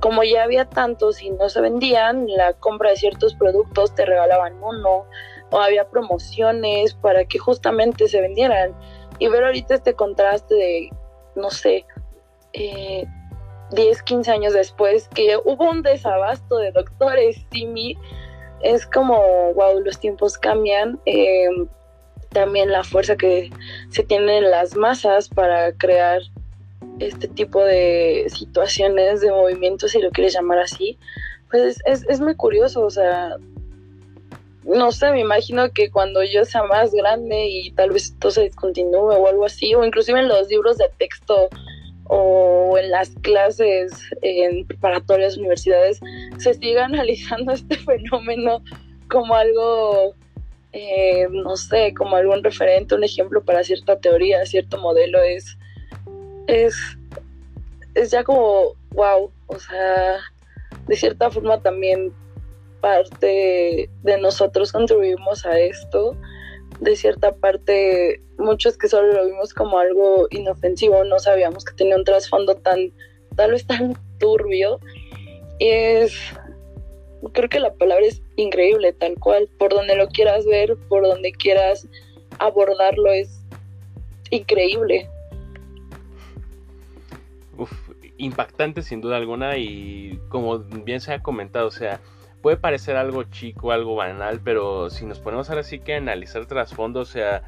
como 0.00 0.22
ya 0.22 0.44
había 0.44 0.64
tantos 0.64 1.22
y 1.22 1.30
no 1.30 1.48
se 1.48 1.60
vendían, 1.60 2.26
la 2.28 2.52
compra 2.54 2.90
de 2.90 2.96
ciertos 2.96 3.34
productos 3.34 3.94
te 3.94 4.04
regalaban 4.06 4.54
uno 4.62 5.06
o 5.50 5.60
había 5.60 5.88
promociones 5.88 6.94
para 6.94 7.24
que 7.24 7.38
justamente 7.38 8.08
se 8.08 8.20
vendieran. 8.20 8.74
Y 9.18 9.28
ver 9.28 9.44
ahorita 9.44 9.74
este 9.74 9.94
contraste 9.94 10.54
de, 10.54 10.90
no 11.34 11.50
sé, 11.50 11.84
eh, 12.52 13.04
10, 13.72 14.02
15 14.02 14.30
años 14.30 14.52
después, 14.52 15.08
que 15.08 15.36
hubo 15.44 15.70
un 15.70 15.82
desabasto 15.82 16.58
de 16.58 16.72
doctores, 16.72 17.44
Simi, 17.50 17.96
es 18.62 18.86
como, 18.86 19.52
wow, 19.54 19.80
los 19.80 19.98
tiempos 19.98 20.38
cambian. 20.38 21.00
Eh, 21.06 21.48
también 22.30 22.70
la 22.70 22.84
fuerza 22.84 23.16
que 23.16 23.50
se 23.90 24.02
tienen 24.04 24.50
las 24.50 24.76
masas 24.76 25.28
para 25.28 25.72
crear 25.72 26.20
este 27.00 27.28
tipo 27.28 27.64
de 27.64 28.26
situaciones, 28.28 29.20
de 29.20 29.30
movimientos, 29.30 29.92
si 29.92 30.00
lo 30.00 30.10
quieres 30.10 30.34
llamar 30.34 30.58
así, 30.58 30.98
pues 31.50 31.80
es, 31.84 32.04
es 32.08 32.20
muy 32.20 32.34
curioso, 32.34 32.82
o 32.82 32.90
sea, 32.90 33.36
no 34.64 34.92
sé, 34.92 35.10
me 35.12 35.20
imagino 35.20 35.70
que 35.70 35.90
cuando 35.90 36.22
yo 36.22 36.44
sea 36.44 36.62
más 36.64 36.92
grande 36.92 37.46
y 37.46 37.70
tal 37.70 37.90
vez 37.90 38.04
esto 38.04 38.30
se 38.30 38.42
discontinúe 38.42 38.98
o 38.98 39.26
algo 39.26 39.46
así, 39.46 39.74
o 39.74 39.84
inclusive 39.84 40.20
en 40.20 40.28
los 40.28 40.48
libros 40.48 40.76
de 40.76 40.90
texto 40.98 41.48
o 42.04 42.76
en 42.78 42.90
las 42.90 43.10
clases 43.22 43.92
en 44.22 44.66
preparatorias, 44.66 45.36
universidades, 45.36 46.00
se 46.38 46.54
siga 46.54 46.84
analizando 46.86 47.52
este 47.52 47.76
fenómeno 47.76 48.62
como 49.08 49.34
algo, 49.34 50.14
eh, 50.72 51.26
no 51.30 51.56
sé, 51.56 51.94
como 51.94 52.16
algún 52.16 52.44
referente, 52.44 52.94
un 52.94 53.04
ejemplo 53.04 53.42
para 53.42 53.64
cierta 53.64 53.98
teoría, 53.98 54.44
cierto 54.44 54.78
modelo, 54.78 55.22
es 55.22 55.57
es, 56.48 56.74
es 57.94 58.10
ya 58.10 58.24
como, 58.24 58.74
wow, 58.92 59.30
o 59.46 59.58
sea, 59.58 60.18
de 60.88 60.96
cierta 60.96 61.30
forma 61.30 61.60
también 61.60 62.12
parte 62.80 63.90
de 64.02 64.18
nosotros 64.18 64.72
contribuimos 64.72 65.44
a 65.46 65.58
esto, 65.58 66.16
de 66.80 66.96
cierta 66.96 67.34
parte, 67.34 68.22
muchos 68.38 68.78
que 68.78 68.88
solo 68.88 69.12
lo 69.12 69.26
vimos 69.26 69.52
como 69.52 69.78
algo 69.78 70.26
inofensivo, 70.30 71.04
no 71.04 71.18
sabíamos 71.18 71.64
que 71.64 71.74
tenía 71.74 71.96
un 71.96 72.04
trasfondo 72.04 72.56
tan, 72.56 72.92
tal 73.36 73.52
vez 73.52 73.66
tan 73.66 73.96
turbio. 74.18 74.80
Es, 75.58 76.14
creo 77.32 77.48
que 77.48 77.60
la 77.60 77.74
palabra 77.74 78.06
es 78.06 78.22
increíble, 78.36 78.92
tal 78.92 79.18
cual, 79.18 79.48
por 79.58 79.74
donde 79.74 79.96
lo 79.96 80.08
quieras 80.08 80.46
ver, 80.46 80.76
por 80.88 81.02
donde 81.02 81.32
quieras 81.32 81.86
abordarlo, 82.38 83.12
es 83.12 83.40
increíble. 84.30 85.10
Impactante 88.18 88.82
sin 88.82 89.00
duda 89.00 89.16
alguna 89.16 89.56
y 89.56 90.20
como 90.28 90.58
bien 90.58 91.00
se 91.00 91.14
ha 91.14 91.22
comentado, 91.22 91.68
o 91.68 91.72
sea, 91.72 92.00
puede 92.42 92.56
parecer 92.56 92.96
algo 92.96 93.24
chico, 93.24 93.72
algo 93.72 93.96
banal, 93.96 94.40
pero 94.44 94.90
si 94.90 95.06
nos 95.06 95.20
ponemos 95.20 95.48
ahora 95.48 95.62
sí 95.62 95.78
que 95.78 95.94
analizar 95.94 96.46
trasfondo, 96.46 97.00
o 97.00 97.04
sea, 97.04 97.44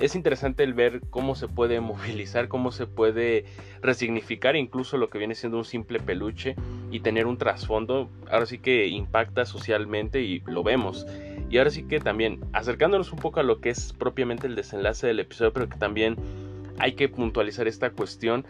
es 0.00 0.16
interesante 0.16 0.64
el 0.64 0.74
ver 0.74 1.02
cómo 1.10 1.34
se 1.34 1.48
puede 1.48 1.80
movilizar, 1.80 2.48
cómo 2.48 2.72
se 2.72 2.86
puede 2.86 3.44
resignificar 3.80 4.56
incluso 4.56 4.96
lo 4.96 5.08
que 5.08 5.18
viene 5.18 5.34
siendo 5.34 5.58
un 5.58 5.64
simple 5.64 6.00
peluche 6.00 6.56
y 6.90 7.00
tener 7.00 7.26
un 7.26 7.38
trasfondo, 7.38 8.10
ahora 8.30 8.46
sí 8.46 8.58
que 8.58 8.86
impacta 8.88 9.44
socialmente 9.44 10.22
y 10.22 10.40
lo 10.46 10.62
vemos. 10.62 11.06
Y 11.50 11.58
ahora 11.58 11.70
sí 11.70 11.84
que 11.84 12.00
también 12.00 12.40
acercándonos 12.52 13.12
un 13.12 13.18
poco 13.18 13.40
a 13.40 13.42
lo 13.42 13.60
que 13.60 13.70
es 13.70 13.92
propiamente 13.92 14.46
el 14.46 14.56
desenlace 14.56 15.06
del 15.06 15.20
episodio, 15.20 15.52
pero 15.52 15.68
que 15.68 15.76
también 15.76 16.16
hay 16.78 16.94
que 16.94 17.08
puntualizar 17.08 17.68
esta 17.68 17.90
cuestión 17.90 18.44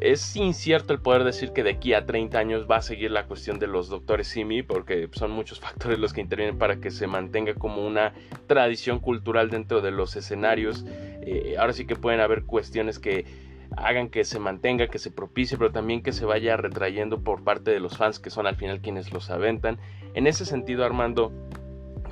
es 0.00 0.36
incierto 0.36 0.92
el 0.92 1.00
poder 1.00 1.24
decir 1.24 1.52
que 1.52 1.62
de 1.62 1.70
aquí 1.70 1.92
a 1.92 2.06
30 2.06 2.38
años 2.38 2.66
va 2.70 2.76
a 2.76 2.82
seguir 2.82 3.10
la 3.10 3.26
cuestión 3.26 3.58
de 3.58 3.66
los 3.66 3.88
doctores 3.88 4.28
Simi, 4.28 4.62
porque 4.62 5.08
son 5.12 5.30
muchos 5.30 5.60
factores 5.60 5.98
los 5.98 6.12
que 6.12 6.20
intervienen 6.20 6.58
para 6.58 6.76
que 6.76 6.90
se 6.90 7.06
mantenga 7.06 7.54
como 7.54 7.86
una 7.86 8.12
tradición 8.46 9.00
cultural 9.00 9.50
dentro 9.50 9.80
de 9.80 9.90
los 9.90 10.14
escenarios. 10.16 10.84
Eh, 11.22 11.56
ahora 11.58 11.72
sí 11.72 11.86
que 11.86 11.96
pueden 11.96 12.20
haber 12.20 12.44
cuestiones 12.44 12.98
que 12.98 13.24
hagan 13.76 14.08
que 14.08 14.24
se 14.24 14.38
mantenga, 14.38 14.88
que 14.88 14.98
se 14.98 15.10
propicie, 15.10 15.58
pero 15.58 15.72
también 15.72 16.02
que 16.02 16.12
se 16.12 16.24
vaya 16.24 16.56
retrayendo 16.56 17.20
por 17.20 17.44
parte 17.44 17.70
de 17.70 17.80
los 17.80 17.96
fans 17.96 18.18
que 18.18 18.30
son 18.30 18.46
al 18.46 18.56
final 18.56 18.80
quienes 18.80 19.12
los 19.12 19.30
aventan. 19.30 19.78
En 20.14 20.26
ese 20.26 20.44
sentido, 20.44 20.84
Armando, 20.84 21.32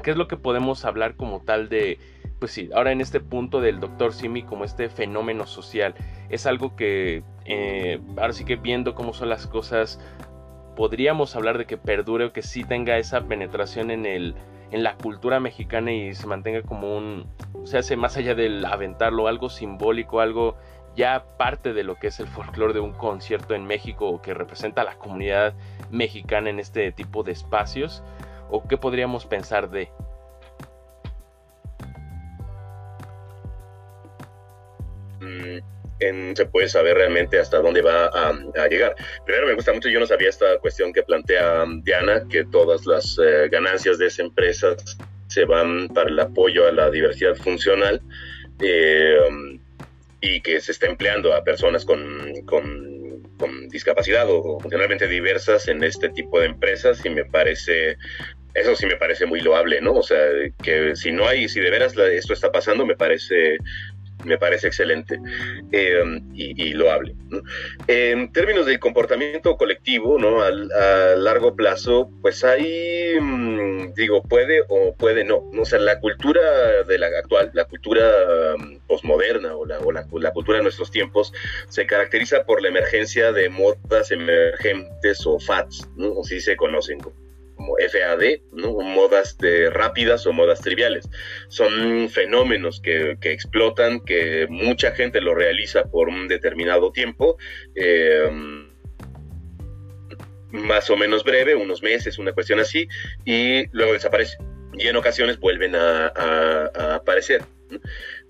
¿qué 0.03 0.11
es 0.11 0.17
lo 0.17 0.29
que 0.29 0.37
podemos 0.37 0.85
hablar 0.85 1.17
como 1.17 1.41
tal 1.41 1.69
de 1.69 1.99
pues 2.39 2.53
sí, 2.53 2.71
ahora 2.75 2.93
en 2.93 3.01
este 3.01 3.21
punto 3.21 3.61
del 3.61 3.81
Doctor 3.81 4.13
Simi 4.13 4.43
como 4.43 4.65
este 4.65 4.89
fenómeno 4.89 5.47
social, 5.47 5.95
es 6.29 6.47
algo 6.47 6.77
que 6.77 7.23
eh, 7.45 8.01
ahora 8.17 8.33
sí 8.33 8.45
que 8.45 8.57
viendo 8.57 8.95
cómo 8.95 9.15
son 9.15 9.29
las 9.29 9.47
cosas, 9.47 10.01
podríamos 10.77 11.35
hablar 11.35 11.59
de 11.59 11.65
que 11.65 11.79
perdure 11.79 12.27
o 12.27 12.33
que 12.33 12.43
sí 12.43 12.65
tenga 12.65 12.99
esa 12.99 13.23
penetración 13.23 13.91
en 13.91 14.07
el 14.07 14.35
en 14.73 14.83
la 14.83 14.97
cultura 14.97 15.39
mexicana 15.39 15.93
y 15.93 16.15
se 16.15 16.27
mantenga 16.27 16.63
como 16.63 16.97
un 16.97 17.27
se 17.65 17.79
hace 17.79 17.97
más 17.97 18.17
allá 18.17 18.35
del 18.35 18.65
aventarlo 18.65 19.29
algo 19.29 19.49
simbólico 19.49 20.21
algo 20.21 20.57
ya 20.97 21.25
parte 21.39 21.73
de 21.73 21.85
lo 21.85 21.97
que 21.97 22.09
es 22.09 22.19
el 22.19 22.27
folclore 22.27 22.73
de 22.73 22.81
un 22.81 22.93
concierto 22.93 23.55
en 23.55 23.65
México 23.65 24.09
o 24.09 24.21
que 24.21 24.35
representa 24.35 24.83
a 24.83 24.85
la 24.85 24.97
comunidad 24.97 25.55
mexicana 25.91 26.51
en 26.51 26.59
este 26.59 26.91
tipo 26.91 27.23
de 27.23 27.33
espacios 27.33 28.03
o 28.51 28.67
qué 28.67 28.77
podríamos 28.77 29.27
pensar 29.27 29.71
de 29.71 29.93
se 35.99 36.47
puede 36.47 36.69
saber 36.69 36.97
realmente 36.97 37.39
hasta 37.39 37.59
dónde 37.59 37.83
va 37.83 38.07
a, 38.07 38.69
llegar. 38.69 38.95
Primero 39.25 39.47
me 39.47 39.55
gusta 39.55 39.73
mucho, 39.73 39.89
yo 39.89 40.01
no 40.01 40.07
sabía 40.07 40.29
esta 40.29 40.59
cuestión 40.59 40.93
que 40.93 41.03
plantea 41.03 41.65
Diana, 41.83 42.23
que 42.29 42.45
todas 42.45 42.87
las 42.87 43.19
eh, 43.19 43.49
ganancias 43.51 43.99
de 43.99 44.07
esa 44.07 44.23
empresa 44.23 44.77
se 45.29 45.45
van 45.45 45.89
para 45.89 46.11
el 46.11 46.21
apoyo 46.21 46.67
a 46.67 46.73
la 46.73 46.91
diversidad 46.91 47.35
funcional 47.35 48.01
eh, 48.61 49.19
y 50.21 50.41
que 50.41 50.61
se 50.61 50.73
está 50.73 50.87
empleando 50.87 51.35
a 51.35 51.43
personas 51.43 51.85
con, 51.85 52.33
con 52.45 53.69
discapacidad 53.69 54.27
o 54.29 54.59
funcionalmente 54.61 55.07
diversas 55.09 55.69
en 55.69 55.83
este 55.85 56.09
tipo 56.11 56.41
de 56.41 56.47
empresas 56.47 57.05
y 57.05 57.11
me 57.11 57.25
parece 57.25 57.97
eso 58.57 58.75
sí 58.75 58.87
me 58.87 58.97
parece 58.97 59.27
muy 59.27 59.41
loable, 59.41 59.83
¿no? 59.83 59.93
O 59.93 60.03
sea, 60.03 60.19
que 60.63 60.97
si 60.97 61.13
no 61.13 61.29
hay, 61.29 61.47
si 61.47 61.61
de 61.61 61.71
veras 61.71 61.95
esto 61.95 62.33
está 62.33 62.51
pasando, 62.51 62.87
me 62.87 62.97
parece 62.97 63.59
me 64.25 64.39
parece 64.39 64.67
excelente 64.67 65.21
eh, 65.73 66.21
y, 66.35 66.73
loable. 66.75 67.15
En 67.87 68.33
términos 68.33 68.67
de 68.67 68.79
comportamiento 68.79 69.57
colectivo, 69.57 70.19
¿no? 70.19 70.43
A, 70.43 70.51
largo 71.17 71.55
plazo, 71.55 72.11
pues 72.23 72.45
hay, 72.45 73.19
mm, 73.21 73.95
digo, 73.95 74.23
puede 74.23 74.63
o 74.69 74.95
puede 74.95 75.25
no. 75.25 75.49
O 75.59 75.65
sea, 75.65 75.79
la 75.79 76.01
cultura 76.01 76.83
de 76.85 76.99
la 76.99 77.07
actual, 77.07 77.51
la 77.53 77.65
cultura 77.65 78.05
um, 78.57 78.79
posmoderna 78.87 79.57
o, 79.57 79.67
la, 79.67 79.79
o 79.81 79.93
la, 79.93 80.07
la, 80.13 80.33
cultura 80.33 80.59
de 80.59 80.65
nuestros 80.65 80.91
tiempos 80.91 81.33
se 81.69 81.87
caracteriza 81.87 82.45
por 82.45 82.63
la 82.63 82.69
emergencia 82.69 83.33
de 83.33 83.49
modas 83.49 84.11
emergentes 84.11 85.27
o 85.27 85.39
FATs, 85.39 85.89
¿no? 85.97 86.13
o 86.13 86.25
si 86.25 86.41
se 86.41 86.57
conocen 86.57 87.01
como 87.01 87.26
FAD, 87.59 88.41
¿no? 88.53 88.73
modas 88.81 89.37
rápidas 89.73 90.27
o 90.27 90.33
modas 90.33 90.61
triviales. 90.61 91.09
Son 91.49 92.09
fenómenos 92.09 92.81
que, 92.81 93.17
explotan, 93.23 94.01
que 94.01 94.47
mucha 94.49 94.93
gente 94.93 95.21
lo 95.21 95.35
realiza 95.35 95.85
por 95.85 96.09
un 96.09 96.29
determinado 96.29 96.93
tiempo. 96.93 97.37
Eh, 97.75 98.31
más 100.51 100.89
o 100.91 100.97
menos 100.97 101.25
breve, 101.25 101.55
unos 101.55 101.83
meses, 101.83 102.19
una 102.19 102.33
cuestión 102.33 102.61
así, 102.61 102.89
y 103.25 103.67
luego 103.73 103.93
desaparece. 103.93 104.39
Y 104.79 104.89
en 104.89 104.97
ocasiones 104.97 105.39
vuelven 105.39 105.75
a 105.75 106.13
aparecer. 106.95 107.43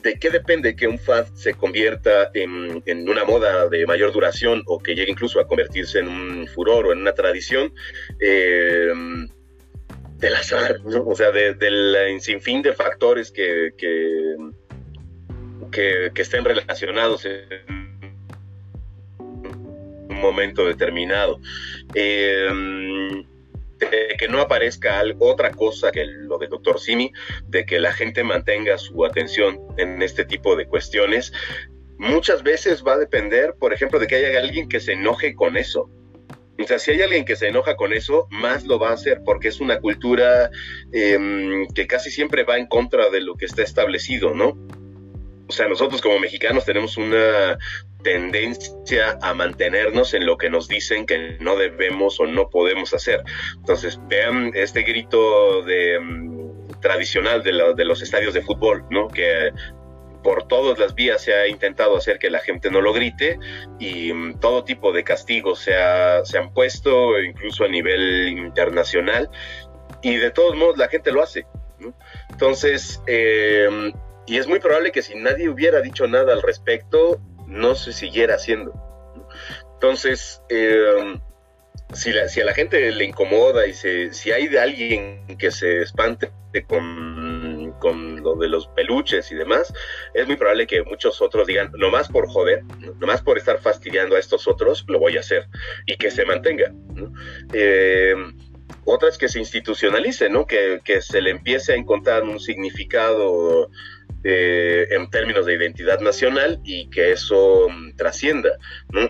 ¿De 0.07 0.21
qué 0.21 0.31
depende 0.31 0.77
que 0.77 0.87
un 0.87 1.01
fad 1.01 1.27
se 1.35 1.55
convierta 1.55 2.31
en, 2.33 2.81
una 3.09 3.25
moda 3.25 3.69
de 3.69 3.85
mayor 3.89 4.13
duración 4.13 4.63
o 4.67 4.79
que 4.79 4.95
llegue 4.95 5.11
incluso 5.11 5.41
a 5.41 5.49
convertirse 5.49 5.99
en 5.99 6.07
un 6.07 6.47
furor 6.47 6.87
o 6.87 6.93
en 6.93 7.01
una 7.01 7.13
tradición? 7.13 7.75
Eh, 8.21 8.93
del 10.19 10.35
azar, 10.37 10.77
o 11.05 11.17
sea, 11.17 11.33
del 11.33 12.21
sinfín 12.21 12.63
de 12.63 12.73
factores 12.73 13.33
que, 13.33 13.73
que, 15.73 16.13
estén 16.15 16.45
relacionados 16.45 17.25
en 17.25 17.67
un 19.19 20.21
momento 20.21 20.69
determinado. 20.69 21.41
Eh, 21.95 22.47
de 23.79 24.17
que 24.19 24.29
no 24.29 24.41
aparezca 24.41 25.03
otra 25.19 25.51
cosa 25.51 25.91
que 25.93 26.05
lo 26.05 26.39
de 26.39 26.49
Doctor 26.49 26.81
Simi, 26.81 27.13
de 27.47 27.67
que 27.67 27.79
la 27.79 27.93
gente 27.93 28.25
mantenga 28.25 28.79
su 28.79 29.05
atención 29.05 29.61
en 29.77 30.03
este 30.03 30.25
tipo 30.25 30.57
de 30.57 30.67
cuestiones, 30.67 31.33
muchas 31.99 32.43
veces 32.43 32.83
va 32.87 32.95
a 32.95 32.99
depender, 32.99 33.55
por 33.59 33.73
ejemplo, 33.73 33.99
de 33.99 34.07
que 34.07 34.17
haya 34.17 34.39
alguien 34.39 34.69
que 34.69 34.81
se 34.81 34.93
enoje 34.93 35.35
con 35.35 35.57
eso. 35.57 35.91
O 36.59 36.67
sea, 36.67 36.79
si 36.79 36.93
hay 36.93 37.03
alguien 37.03 37.27
que 37.27 37.37
se 37.37 37.49
enoja 37.49 37.77
con 37.77 37.93
eso, 37.93 38.29
más 38.31 38.65
lo 38.65 38.79
va 38.79 38.91
a 38.91 38.95
hacer, 38.95 39.21
porque 39.25 39.49
es 39.49 39.61
una 39.61 39.79
cultura 39.79 40.51
em, 40.93 41.67
que 41.75 41.87
casi 41.87 42.11
siempre 42.11 42.45
va 42.45 42.57
en 42.57 42.67
contra 42.67 43.11
de 43.11 43.21
lo 43.21 43.35
que 43.35 43.45
está 43.45 43.63
establecido, 43.63 44.35
¿no? 44.35 44.57
O 45.49 45.53
sea, 45.53 45.69
nosotros 45.69 46.01
como 46.01 46.19
mexicanos 46.19 46.65
tenemos 46.65 46.97
una 46.97 47.59
tendencia 48.03 49.19
a 49.21 49.35
mantenernos 49.35 50.15
en 50.15 50.27
lo 50.27 50.37
que 50.37 50.51
nos 50.51 50.69
dicen 50.69 51.07
que 51.07 51.37
no 51.41 51.57
debemos 51.57 52.21
o 52.21 52.27
no 52.27 52.51
podemos 52.51 52.95
hacer. 52.95 53.23
Entonces, 53.57 53.99
vean 54.09 54.53
este 54.55 54.83
grito 54.83 55.63
de, 55.63 55.99
mm, 56.01 56.81
tradicional 56.81 57.43
de, 57.43 57.85
los 57.85 58.03
estadios 58.03 58.35
de 58.35 58.43
fútbol, 58.43 58.85
¿no? 58.91 59.09
Que 59.09 59.51
por 60.23 60.49
todas 60.49 60.79
las 60.79 60.95
vías 60.95 61.23
se 61.23 61.35
ha 61.35 61.47
intentado 61.47 61.97
hacer 61.97 62.19
que 62.19 62.31
la 62.31 62.41
gente 62.41 62.71
no 62.71 62.81
lo 62.81 62.93
grite 62.93 63.39
y 63.79 64.13
mm, 64.13 64.41
todo 64.41 64.65
tipo 64.65 64.93
de 64.93 65.05
castigos 65.05 65.61
se, 65.61 65.75
se 66.25 66.39
han 66.39 66.53
puesto, 66.53 67.21
incluso 67.21 67.65
a 67.65 67.69
nivel 67.69 68.29
internacional, 68.29 69.31
y 70.03 70.17
de 70.17 70.31
todos 70.31 70.57
modos 70.57 70.79
la 70.79 70.89
gente 70.89 71.13
lo 71.13 71.23
hace. 71.23 71.47
Entonces, 72.31 73.03
eh, 73.07 73.93
y 74.27 74.39
es 74.39 74.47
muy 74.47 74.59
probable 74.59 74.93
que 74.93 75.03
si 75.03 75.15
nadie 75.15 75.49
hubiera 75.49 75.81
dicho 75.81 76.07
nada 76.07 76.33
al 76.33 76.43
respecto, 76.43 77.21
no 77.47 77.75
se 77.75 77.93
siguiera 77.93 78.35
haciendo. 78.35 78.73
Entonces, 79.75 80.43
eh, 80.49 81.19
si, 81.93 82.13
si, 82.29 82.41
a 82.41 82.45
la 82.45 82.55
gente 82.55 82.91
le 82.91 83.05
incomoda 83.05 83.67
y 83.67 83.73
si 83.73 84.33
hay 84.33 84.49
de 84.49 84.59
alguien 84.59 85.37
que 85.39 85.51
se 85.51 85.83
espante 85.83 86.33
con, 86.67 87.75
con, 87.79 88.23
lo 88.23 88.35
de 88.37 88.49
los 88.49 88.67
peluches 88.69 89.31
y 89.31 89.35
demás, 89.35 89.73
es 90.15 90.27
muy 90.27 90.37
probable 90.37 90.67
que 90.67 90.83
muchos 90.83 91.21
otros 91.21 91.47
digan, 91.47 91.71
nomás 91.77 92.09
por 92.09 92.29
joder, 92.29 92.63
nomás 92.99 93.23
por 93.23 93.39
estar 93.39 93.61
fastidiando 93.61 94.17
a 94.17 94.19
estos 94.19 94.49
otros, 94.49 94.85
lo 94.89 94.99
voy 94.99 95.17
a 95.17 95.21
hacer 95.21 95.47
y 95.87 95.97
que 95.97 96.11
se 96.11 96.25
mantenga. 96.25 96.73
Eh, 97.53 98.15
otra 98.85 99.09
es 99.09 99.19
que 99.19 99.29
se 99.29 99.39
institucionalice, 99.39 100.29
¿no? 100.29 100.47
Que, 100.47 100.81
que, 100.85 101.01
se 101.01 101.21
le 101.21 101.31
empiece 101.31 101.73
a 101.73 101.77
encontrar 101.77 102.25
un 102.25 102.41
significado 102.41 103.71
eh, 104.29 104.89
en 104.91 105.09
términos 105.09 105.47
de 105.47 105.55
identidad 105.55 106.01
nacional 106.01 106.59
y 106.65 106.91
que 106.91 107.13
eso 107.13 107.69
mm, 107.69 107.95
trascienda. 107.95 108.59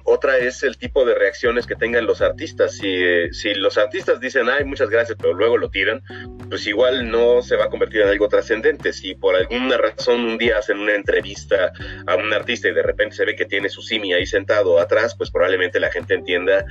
Otra 0.04 0.36
es 0.36 0.62
el 0.62 0.76
tipo 0.76 1.06
de 1.06 1.14
reacciones 1.14 1.66
que 1.66 1.74
tengan 1.74 2.04
los 2.04 2.20
artistas. 2.20 2.76
Si, 2.76 3.32
si 3.32 3.54
los 3.54 3.78
artistas 3.78 4.20
dicen, 4.20 4.50
ay, 4.50 4.64
muchas 4.66 4.90
gracias, 4.90 5.16
pero 5.18 5.32
luego 5.32 5.56
lo 5.56 5.70
tiran, 5.70 6.02
pues 6.50 6.66
igual 6.66 7.10
no 7.10 7.40
se 7.40 7.56
va 7.56 7.64
a 7.64 7.70
convertir 7.70 8.02
en 8.02 8.08
algo 8.08 8.28
trascendente. 8.28 8.92
Si 8.92 9.14
por 9.14 9.36
alguna 9.36 9.78
razón 9.78 10.20
un 10.20 10.36
día 10.36 10.58
hacen 10.58 10.80
una 10.80 10.94
entrevista 10.94 11.72
a 12.06 12.14
un 12.16 12.30
artista 12.34 12.68
y 12.68 12.74
de 12.74 12.82
repente 12.82 13.16
se 13.16 13.24
ve 13.24 13.36
que 13.36 13.46
tiene 13.46 13.70
su 13.70 13.80
simi 13.80 14.12
ahí 14.12 14.26
sentado 14.26 14.78
atrás, 14.78 15.14
pues 15.16 15.30
probablemente 15.30 15.80
la 15.80 15.90
gente 15.90 16.12
entienda 16.12 16.66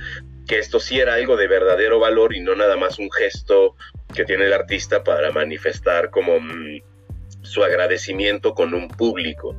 que 0.46 0.60
esto 0.60 0.78
sí 0.78 1.00
era 1.00 1.14
algo 1.14 1.36
de 1.36 1.48
verdadero 1.48 1.98
valor 1.98 2.32
y 2.32 2.38
no 2.38 2.54
nada 2.54 2.76
más 2.76 3.00
un 3.00 3.10
gesto 3.10 3.74
que 4.14 4.24
tiene 4.24 4.44
el 4.44 4.52
artista 4.52 5.02
para 5.02 5.32
manifestar 5.32 6.10
como 6.10 6.38
mm, 6.38 6.80
su 7.46 7.62
agradecimiento 7.64 8.54
con 8.54 8.74
un 8.74 8.88
público. 8.88 9.56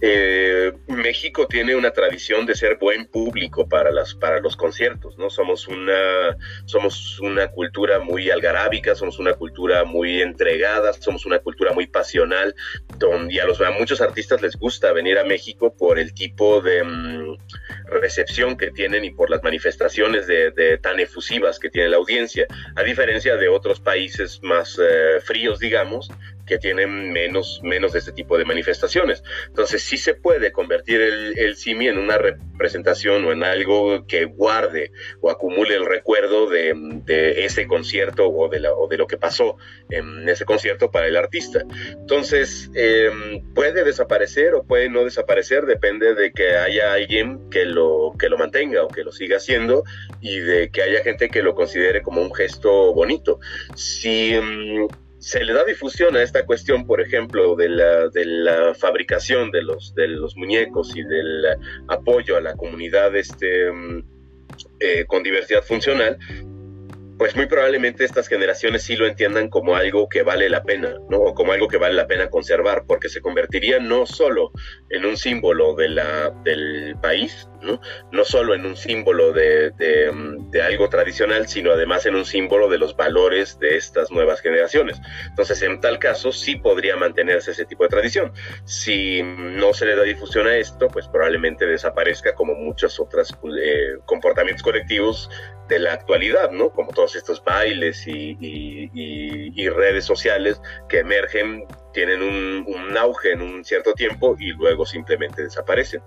Eh, 0.00 0.72
México 0.88 1.46
tiene 1.46 1.76
una 1.76 1.90
tradición 1.90 2.46
de 2.46 2.54
ser 2.54 2.76
buen 2.78 3.06
público 3.06 3.68
para, 3.68 3.90
las, 3.90 4.14
para 4.14 4.40
los 4.40 4.56
conciertos, 4.56 5.16
¿no? 5.18 5.30
Somos 5.30 5.68
una, 5.68 6.36
somos 6.64 7.20
una 7.20 7.48
cultura 7.48 7.98
muy 8.00 8.30
algarábica, 8.30 8.94
somos 8.94 9.18
una 9.18 9.34
cultura 9.34 9.84
muy 9.84 10.22
entregada, 10.22 10.92
somos 10.94 11.26
una 11.26 11.38
cultura 11.38 11.72
muy 11.72 11.86
pasional, 11.86 12.54
donde 12.98 13.40
a, 13.40 13.46
los, 13.46 13.60
muchos 13.78 14.00
artistas 14.00 14.42
les 14.42 14.56
gusta 14.56 14.92
venir 14.92 15.18
a 15.18 15.24
México 15.24 15.74
por 15.76 15.98
el 15.98 16.14
tipo 16.14 16.60
de 16.60 16.82
mm, 16.82 17.36
recepción 18.00 18.56
que 18.56 18.70
tienen 18.70 19.04
y 19.04 19.10
por 19.10 19.30
las 19.30 19.42
manifestaciones 19.42 20.26
de, 20.26 20.78
tan 20.82 21.00
efusivas 21.00 21.58
que 21.58 21.70
tiene 21.70 21.88
la 21.88 21.96
audiencia, 21.96 22.46
a 22.74 22.82
diferencia 22.82 23.36
de 23.36 23.48
otros 23.48 23.80
países 23.80 24.40
más 24.42 24.78
eh, 24.78 25.20
fríos, 25.20 25.58
digamos, 25.58 26.10
que 26.46 26.58
tienen 26.58 27.12
menos, 27.12 27.60
menos 27.62 27.92
de 27.92 27.98
este 27.98 28.12
tipo 28.12 28.38
de 28.38 28.44
manifestaciones. 28.44 29.22
Entonces 29.48 29.82
sí 29.82 29.96
se 29.96 30.14
puede 30.14 30.52
convertir 30.52 31.00
el, 31.00 31.38
el 31.38 31.56
CIMI 31.56 31.88
en 31.88 31.98
una 31.98 32.18
representación 32.18 33.24
o 33.24 33.32
en 33.32 33.44
algo 33.44 34.06
que 34.06 34.24
guarde 34.24 34.92
o 35.20 35.30
acumule 35.30 35.74
el 35.74 35.86
recuerdo 35.86 36.48
de, 36.48 36.72
de 37.04 37.44
ese 37.44 37.66
concierto 37.66 38.28
o 38.28 38.48
de, 38.48 38.60
la, 38.60 38.72
o 38.72 38.88
de 38.88 38.96
lo 38.96 39.06
que 39.06 39.16
pasó 39.16 39.56
en 39.90 40.28
ese 40.28 40.44
concierto 40.44 40.90
para 40.90 41.06
el 41.06 41.16
artista. 41.16 41.64
Entonces 41.90 42.70
em, 42.74 43.42
puede 43.54 43.84
desaparecer 43.84 44.54
o 44.54 44.62
puede 44.62 44.88
no 44.88 45.04
desaparecer, 45.04 45.66
depende 45.66 46.14
de 46.14 46.32
que 46.32 46.56
haya 46.56 46.92
alguien 46.92 47.50
que 47.50 47.64
lo, 47.64 48.14
que 48.18 48.28
lo 48.28 48.38
mantenga 48.38 48.84
o 48.84 48.88
que 48.88 49.04
lo 49.04 49.12
siga 49.12 49.38
haciendo 49.38 49.84
y 50.20 50.38
de 50.38 50.70
que 50.70 50.82
haya 50.82 51.02
gente 51.02 51.28
que 51.28 51.42
lo 51.42 51.54
considere 51.54 52.02
como 52.02 52.22
un 52.22 52.32
gesto 52.34 52.94
bonito. 52.94 53.40
Si 53.74 54.34
em, 54.34 54.86
se 55.26 55.42
le 55.42 55.52
da 55.52 55.64
difusión 55.64 56.14
a 56.14 56.22
esta 56.22 56.46
cuestión, 56.46 56.86
por 56.86 57.00
ejemplo, 57.00 57.56
de 57.56 57.68
la, 57.68 58.08
de 58.10 58.24
la 58.24 58.74
fabricación 58.74 59.50
de 59.50 59.60
los, 59.60 59.92
de 59.96 60.06
los 60.06 60.36
muñecos 60.36 60.94
y 60.94 61.02
del 61.02 61.44
apoyo 61.88 62.36
a 62.36 62.40
la 62.40 62.54
comunidad 62.54 63.16
este, 63.16 63.72
mm, 63.72 64.04
eh, 64.78 65.04
con 65.08 65.24
diversidad 65.24 65.64
funcional, 65.64 66.16
pues 67.18 67.34
muy 67.34 67.46
probablemente 67.46 68.04
estas 68.04 68.28
generaciones 68.28 68.84
sí 68.84 68.94
lo 68.94 69.08
entiendan 69.08 69.48
como 69.48 69.74
algo 69.74 70.08
que 70.08 70.22
vale 70.22 70.48
la 70.48 70.62
pena, 70.62 70.94
¿no? 71.10 71.18
O 71.18 71.34
como 71.34 71.50
algo 71.50 71.66
que 71.66 71.78
vale 71.78 71.96
la 71.96 72.06
pena 72.06 72.30
conservar, 72.30 72.84
porque 72.86 73.08
se 73.08 73.20
convertiría 73.20 73.80
no 73.80 74.06
solo 74.06 74.52
en 74.90 75.06
un 75.06 75.16
símbolo 75.16 75.74
del 75.74 76.96
país, 77.02 77.48
¿no? 77.66 77.80
No 78.12 78.24
solo 78.24 78.54
en 78.54 78.64
un 78.64 78.76
símbolo 78.76 79.32
de, 79.32 79.72
algo 80.62 80.88
tradicional, 80.88 81.48
sino 81.48 81.72
además 81.72 82.06
en 82.06 82.16
un 82.16 82.24
símbolo 82.24 82.68
de 82.68 82.78
los 82.78 82.96
valores 82.96 83.58
de 83.58 83.76
estas 83.76 84.10
nuevas 84.10 84.40
generaciones. 84.40 85.00
Entonces, 85.28 85.60
en 85.62 85.80
tal 85.80 85.98
caso, 85.98 86.32
sí 86.32 86.56
podría 86.56 86.96
mantenerse 86.96 87.50
ese 87.50 87.66
tipo 87.66 87.84
de 87.84 87.90
tradición. 87.90 88.32
Si 88.64 89.22
no 89.22 89.74
se 89.74 89.86
le 89.86 89.96
da 89.96 90.02
difusión 90.02 90.46
a 90.46 90.56
esto, 90.56 90.88
pues 90.88 91.08
probablemente 91.08 91.66
desaparezca 91.66 92.34
como 92.34 92.54
muchos 92.54 92.98
otros 92.98 93.36
eh, 93.60 93.98
comportamientos 94.06 94.62
colectivos 94.62 95.28
de 95.68 95.78
la 95.78 95.94
actualidad, 95.94 96.50
¿no? 96.50 96.70
Como 96.70 96.92
todos 96.92 97.16
estos 97.16 97.42
bailes 97.42 98.06
y, 98.06 99.68
redes 99.68 100.04
sociales 100.04 100.60
que 100.88 101.00
emergen, 101.00 101.66
tienen 101.96 102.22
un, 102.22 102.94
auge 102.98 103.32
en 103.32 103.40
un 103.40 103.64
cierto 103.64 103.94
tiempo 103.94 104.36
y 104.38 104.52
luego 104.52 104.84
simplemente 104.84 105.42
desaparecen. 105.42 106.02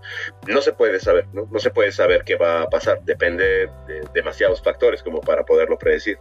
No 0.47 0.61
se 0.61 0.71
puede 0.71 0.99
saber, 0.99 1.27
¿no? 1.33 1.47
No 1.51 1.57
se 1.57 1.71
puede 1.71 1.91
saber 1.91 2.23
qué 2.23 2.35
va 2.35 2.61
a 2.61 2.69
pasar, 2.69 3.01
depende 3.05 3.67
de 3.87 4.07
demasiados 4.13 4.61
factores 4.61 5.01
como 5.01 5.19
para 5.19 5.43
poderlo 5.45 5.79
predecir. 5.79 6.19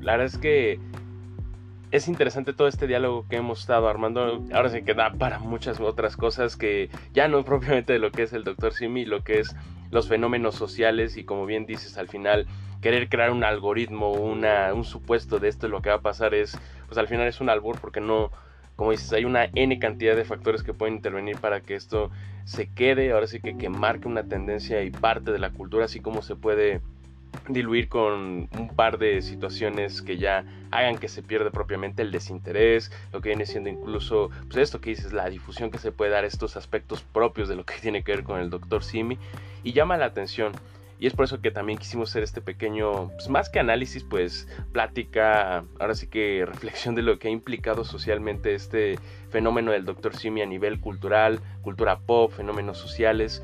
la 0.00 0.12
verdad 0.12 0.34
es 0.34 0.38
que 0.38 0.80
es 1.90 2.08
interesante 2.08 2.54
todo 2.54 2.68
este 2.68 2.86
diálogo 2.86 3.26
que 3.28 3.36
hemos 3.36 3.60
estado 3.60 3.86
armando. 3.86 4.42
Ahora 4.54 4.70
se 4.70 4.82
queda 4.82 5.12
para 5.18 5.38
muchas 5.38 5.78
otras 5.78 6.16
cosas 6.16 6.56
que 6.56 6.88
ya 7.12 7.28
no 7.28 7.44
propiamente 7.44 7.92
de 7.92 7.98
lo 7.98 8.10
que 8.12 8.22
es 8.22 8.32
el 8.32 8.44
Dr. 8.44 8.72
Simi, 8.72 9.04
lo 9.04 9.22
que 9.22 9.40
es 9.40 9.54
los 9.90 10.08
fenómenos 10.08 10.54
sociales 10.54 11.18
y 11.18 11.24
como 11.24 11.44
bien 11.44 11.66
dices 11.66 11.98
al 11.98 12.08
final 12.08 12.46
querer 12.80 13.08
crear 13.08 13.30
un 13.30 13.44
algoritmo, 13.44 14.12
una, 14.12 14.72
un 14.74 14.84
supuesto 14.84 15.38
de 15.38 15.48
esto 15.48 15.68
lo 15.68 15.82
que 15.82 15.90
va 15.90 15.96
a 15.96 16.00
pasar 16.00 16.34
es, 16.34 16.58
pues 16.86 16.98
al 16.98 17.08
final 17.08 17.26
es 17.28 17.40
un 17.40 17.48
albur 17.48 17.78
porque 17.80 18.00
no, 18.00 18.30
como 18.76 18.92
dices, 18.92 19.12
hay 19.12 19.24
una 19.24 19.44
N 19.54 19.78
cantidad 19.78 20.16
de 20.16 20.24
factores 20.24 20.62
que 20.62 20.74
pueden 20.74 20.94
intervenir 20.94 21.38
para 21.38 21.60
que 21.60 21.74
esto 21.74 22.10
se 22.44 22.72
quede, 22.72 23.12
ahora 23.12 23.26
sí 23.26 23.40
que, 23.40 23.56
que 23.56 23.68
marque 23.68 24.08
una 24.08 24.24
tendencia 24.24 24.82
y 24.82 24.90
parte 24.90 25.32
de 25.32 25.38
la 25.38 25.50
cultura, 25.50 25.84
así 25.84 26.00
como 26.00 26.22
se 26.22 26.36
puede 26.36 26.80
diluir 27.48 27.88
con 27.88 28.48
un 28.50 28.68
par 28.74 28.98
de 28.98 29.22
situaciones 29.22 30.02
que 30.02 30.16
ya 30.16 30.44
hagan 30.70 30.98
que 30.98 31.08
se 31.08 31.22
pierda 31.22 31.50
propiamente 31.50 32.02
el 32.02 32.10
desinterés, 32.10 32.92
lo 33.12 33.20
que 33.20 33.30
viene 33.30 33.46
siendo 33.46 33.68
incluso, 33.68 34.30
pues 34.46 34.56
esto 34.58 34.80
que 34.80 34.90
dices, 34.90 35.12
la 35.12 35.28
difusión 35.28 35.70
que 35.70 35.78
se 35.78 35.92
puede 35.92 36.10
dar 36.10 36.24
estos 36.24 36.56
aspectos 36.56 37.02
propios 37.02 37.48
de 37.48 37.56
lo 37.56 37.64
que 37.64 37.74
tiene 37.80 38.02
que 38.02 38.12
ver 38.12 38.24
con 38.24 38.40
el 38.40 38.50
doctor 38.50 38.82
Simi, 38.82 39.18
y 39.62 39.72
llama 39.72 39.96
la 39.96 40.06
atención. 40.06 40.52
Y 41.00 41.06
es 41.06 41.14
por 41.14 41.24
eso 41.24 41.40
que 41.40 41.50
también 41.50 41.78
quisimos 41.78 42.10
hacer 42.10 42.22
este 42.22 42.42
pequeño, 42.42 43.08
pues 43.08 43.30
más 43.30 43.48
que 43.48 43.58
análisis, 43.58 44.04
pues 44.04 44.46
plática, 44.70 45.64
ahora 45.78 45.94
sí 45.94 46.06
que 46.08 46.44
reflexión 46.46 46.94
de 46.94 47.00
lo 47.00 47.18
que 47.18 47.28
ha 47.28 47.30
implicado 47.30 47.84
socialmente 47.84 48.54
este 48.54 48.98
fenómeno 49.30 49.72
del 49.72 49.86
Dr. 49.86 50.14
Simi 50.14 50.42
a 50.42 50.46
nivel 50.46 50.78
cultural, 50.78 51.40
cultura 51.62 52.00
pop, 52.00 52.30
fenómenos 52.30 52.76
sociales. 52.76 53.42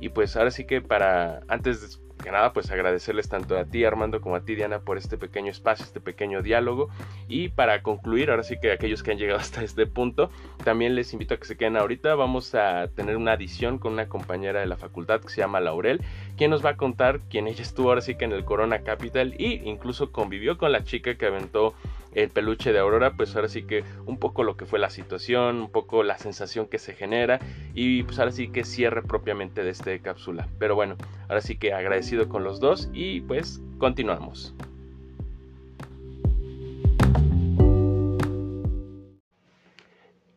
Y 0.00 0.08
pues 0.08 0.36
ahora 0.36 0.50
sí 0.50 0.66
que 0.66 0.80
para, 0.80 1.42
antes 1.46 2.00
que 2.22 2.30
nada, 2.30 2.52
pues 2.52 2.70
agradecerles 2.70 3.28
tanto 3.28 3.58
a 3.58 3.64
ti 3.64 3.84
Armando 3.84 4.20
como 4.20 4.36
a 4.36 4.40
ti 4.40 4.54
Diana 4.54 4.80
por 4.80 4.98
este 4.98 5.18
pequeño 5.18 5.50
espacio, 5.50 5.84
este 5.84 6.00
pequeño 6.00 6.42
diálogo. 6.42 6.88
Y 7.28 7.48
para 7.50 7.82
concluir, 7.82 8.30
ahora 8.30 8.42
sí 8.42 8.56
que 8.60 8.72
aquellos 8.72 9.02
que 9.02 9.12
han 9.12 9.18
llegado 9.18 9.38
hasta 9.40 9.62
este 9.62 9.86
punto, 9.86 10.30
también 10.64 10.94
les 10.94 11.12
invito 11.12 11.34
a 11.34 11.36
que 11.38 11.46
se 11.46 11.56
queden 11.56 11.76
ahorita. 11.76 12.14
Vamos 12.14 12.54
a 12.54 12.88
tener 12.88 13.16
una 13.16 13.32
adición 13.32 13.78
con 13.78 13.92
una 13.92 14.08
compañera 14.08 14.60
de 14.60 14.66
la 14.66 14.76
facultad 14.76 15.20
que 15.20 15.28
se 15.28 15.40
llama 15.40 15.60
Laurel, 15.60 16.00
quien 16.36 16.50
nos 16.50 16.64
va 16.64 16.70
a 16.70 16.76
contar 16.76 17.20
quién 17.30 17.46
ella 17.46 17.62
estuvo 17.62 17.88
ahora 17.88 18.00
sí 18.00 18.16
que 18.16 18.24
en 18.24 18.32
el 18.32 18.44
Corona 18.44 18.80
Capital 18.80 19.34
y 19.38 19.68
incluso 19.68 20.12
convivió 20.12 20.58
con 20.58 20.72
la 20.72 20.84
chica 20.84 21.16
que 21.16 21.26
aventó 21.26 21.74
el 22.16 22.30
peluche 22.30 22.72
de 22.72 22.78
Aurora, 22.78 23.12
pues 23.12 23.36
ahora 23.36 23.48
sí 23.48 23.66
que 23.66 23.84
un 24.06 24.18
poco 24.18 24.42
lo 24.42 24.56
que 24.56 24.64
fue 24.64 24.78
la 24.78 24.88
situación, 24.88 25.60
un 25.60 25.70
poco 25.70 26.02
la 26.02 26.16
sensación 26.16 26.66
que 26.66 26.78
se 26.78 26.94
genera 26.94 27.38
y 27.74 28.02
pues 28.04 28.18
ahora 28.18 28.32
sí 28.32 28.48
que 28.48 28.64
cierre 28.64 29.02
propiamente 29.02 29.62
de 29.62 29.70
esta 29.70 29.96
cápsula. 29.98 30.48
Pero 30.58 30.74
bueno, 30.74 30.96
ahora 31.28 31.42
sí 31.42 31.58
que 31.58 31.74
agradecido 31.74 32.28
con 32.28 32.42
los 32.42 32.58
dos 32.58 32.88
y 32.94 33.20
pues 33.20 33.60
continuamos. 33.78 34.54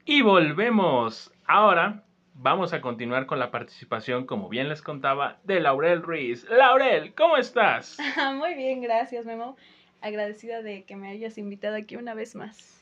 Y 0.03 0.21
volvemos. 0.21 1.32
Ahora 1.45 2.03
vamos 2.34 2.73
a 2.73 2.82
continuar 2.82 3.25
con 3.25 3.39
la 3.39 3.51
participación, 3.51 4.25
como 4.25 4.49
bien 4.49 4.67
les 4.67 4.82
contaba, 4.82 5.38
de 5.45 5.61
Laurel 5.61 6.01
Ruiz. 6.01 6.45
Laurel, 6.49 7.13
¿cómo 7.15 7.38
estás? 7.38 7.97
Muy 8.36 8.53
bien, 8.55 8.82
gracias, 8.82 9.25
Memo 9.25 9.55
agradecida 10.01 10.61
de 10.61 10.83
que 10.85 10.95
me 10.95 11.09
hayas 11.09 11.37
invitado 11.37 11.75
aquí 11.75 11.95
una 11.95 12.13
vez 12.13 12.35
más. 12.35 12.78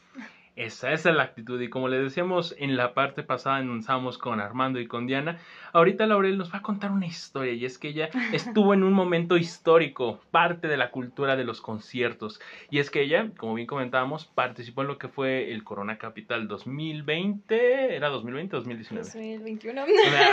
Esa, 0.57 0.91
es 0.91 1.05
la 1.05 1.21
actitud. 1.21 1.61
Y 1.61 1.69
como 1.69 1.87
les 1.87 2.01
decíamos 2.01 2.55
en 2.57 2.77
la 2.77 2.95
parte 2.95 3.21
pasada, 3.21 3.57
anunciamos 3.57 4.17
con 4.17 4.41
Armando 4.41 4.79
y 4.79 4.87
con 4.87 5.05
Diana, 5.05 5.37
ahorita 5.71 6.07
Laurel 6.07 6.39
nos 6.39 6.51
va 6.51 6.57
a 6.57 6.61
contar 6.63 6.91
una 6.91 7.05
historia. 7.05 7.53
Y 7.53 7.63
es 7.63 7.77
que 7.77 7.89
ella 7.89 8.09
estuvo 8.33 8.73
en 8.73 8.81
un 8.81 8.91
momento 8.91 9.37
histórico, 9.37 10.19
parte 10.31 10.67
de 10.67 10.75
la 10.75 10.89
cultura 10.89 11.35
de 11.35 11.43
los 11.43 11.61
conciertos. 11.61 12.41
Y 12.71 12.79
es 12.79 12.89
que 12.89 13.03
ella, 13.03 13.29
como 13.37 13.53
bien 13.53 13.67
comentábamos, 13.67 14.25
participó 14.25 14.81
en 14.81 14.87
lo 14.87 14.97
que 14.97 15.09
fue 15.09 15.51
el 15.53 15.63
Corona 15.63 15.99
Capital 15.99 16.47
2020. 16.47 17.95
¿Era 17.95 18.09
2020 18.09 18.55
o 18.55 18.59
2019? 18.59 19.05
2021. 19.05 19.81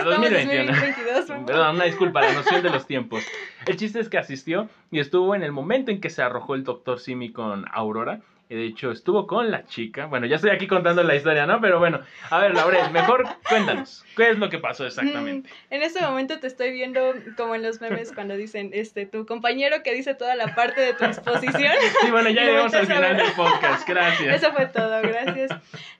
2021. 0.04 0.72
2022. 0.72 1.44
Perdón, 1.46 1.76
una 1.76 1.84
disculpa, 1.84 2.22
la 2.22 2.32
noción 2.32 2.62
de 2.62 2.70
los 2.70 2.86
tiempos. 2.86 3.22
El 3.66 3.76
chiste 3.76 4.00
es 4.00 4.08
que 4.08 4.16
asistió 4.16 4.70
y 4.90 5.00
estuvo 5.00 5.34
en 5.34 5.42
el 5.42 5.52
momento 5.52 5.90
en 5.90 6.00
que 6.00 6.08
se 6.08 6.22
arrojó 6.22 6.54
el 6.54 6.64
Doctor 6.64 6.98
Simi 6.98 7.30
con 7.30 7.66
Aurora 7.70 8.22
de 8.48 8.66
hecho, 8.66 8.90
estuvo 8.90 9.26
con 9.26 9.50
la 9.50 9.64
chica. 9.66 10.06
Bueno, 10.06 10.26
ya 10.26 10.36
estoy 10.36 10.50
aquí 10.50 10.66
contando 10.66 11.02
la 11.02 11.14
historia, 11.14 11.46
¿no? 11.46 11.60
Pero 11.60 11.78
bueno, 11.78 12.00
a 12.30 12.38
ver, 12.38 12.54
Laurel, 12.54 12.90
mejor 12.90 13.26
cuéntanos. 13.48 14.04
¿Qué 14.16 14.30
es 14.30 14.38
lo 14.38 14.50
que 14.50 14.58
pasó 14.58 14.86
exactamente? 14.86 15.48
Mm, 15.48 15.74
en 15.74 15.82
este 15.82 16.02
momento 16.02 16.38
te 16.38 16.46
estoy 16.46 16.72
viendo 16.72 17.00
como 17.36 17.54
en 17.54 17.62
los 17.62 17.80
memes 17.80 18.12
cuando 18.12 18.36
dicen, 18.36 18.70
este, 18.72 19.06
tu 19.06 19.26
compañero 19.26 19.82
que 19.82 19.94
dice 19.94 20.14
toda 20.14 20.36
la 20.36 20.54
parte 20.54 20.80
de 20.80 20.94
tu 20.94 21.04
exposición. 21.04 21.72
Sí, 22.00 22.10
bueno, 22.10 22.30
ya 22.30 22.44
llegamos 22.44 22.74
al 22.74 22.86
final 22.86 23.16
del 23.16 23.32
podcast. 23.32 23.88
Gracias. 23.88 24.42
Eso 24.42 24.52
fue 24.52 24.66
todo, 24.66 25.00
gracias. 25.02 25.50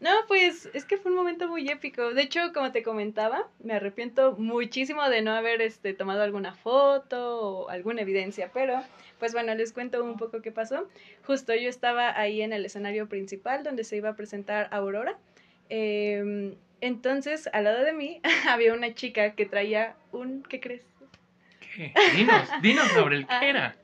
No, 0.01 0.11
pues 0.29 0.69
es 0.75 0.85
que 0.85 0.99
fue 0.99 1.11
un 1.11 1.17
momento 1.17 1.49
muy 1.49 1.69
épico. 1.69 2.13
De 2.13 2.23
hecho, 2.23 2.53
como 2.53 2.73
te 2.73 2.83
comentaba, 2.83 3.49
me 3.63 3.75
arrepiento 3.75 4.37
muchísimo 4.37 5.09
de 5.09 5.23
no 5.23 5.33
haber 5.33 5.63
este, 5.63 5.95
tomado 5.95 6.23
alguna 6.23 6.55
foto 6.55 7.41
o 7.41 7.69
alguna 7.71 8.03
evidencia, 8.03 8.51
pero 8.53 8.83
Pues 9.19 9.33
bueno, 9.33 9.55
les 9.55 9.73
cuento 9.73 10.03
un 10.05 10.17
poco 10.17 10.43
qué 10.43 10.51
pasó. 10.53 10.89
Justo 11.27 11.55
yo 11.55 11.69
estaba 11.69 12.19
ahí 12.19 12.43
en 12.43 12.53
el 12.53 12.65
escenario 12.67 13.09
principal 13.09 13.63
donde 13.63 13.85
se 13.85 13.97
iba 13.97 14.11
a 14.11 14.17
presentar 14.17 14.69
Aurora. 14.71 15.17
Em, 15.69 16.55
entonces, 16.81 17.49
al 17.53 17.65
lado 17.65 17.85
de 17.85 17.93
mí 17.93 18.21
había 18.49 18.75
una 18.75 18.93
chica 18.95 19.31
que 19.35 19.47
traía 19.47 19.95
un, 20.13 20.43
¿qué 20.43 20.61
crees? 20.61 20.83
¿Qué? 21.75 21.93
Dinos, 22.15 22.49
dinos 22.63 22.89
sobre 22.93 23.17
el 23.17 23.27
Ah. 23.29 23.41
que 23.41 23.49
era. 23.49 23.77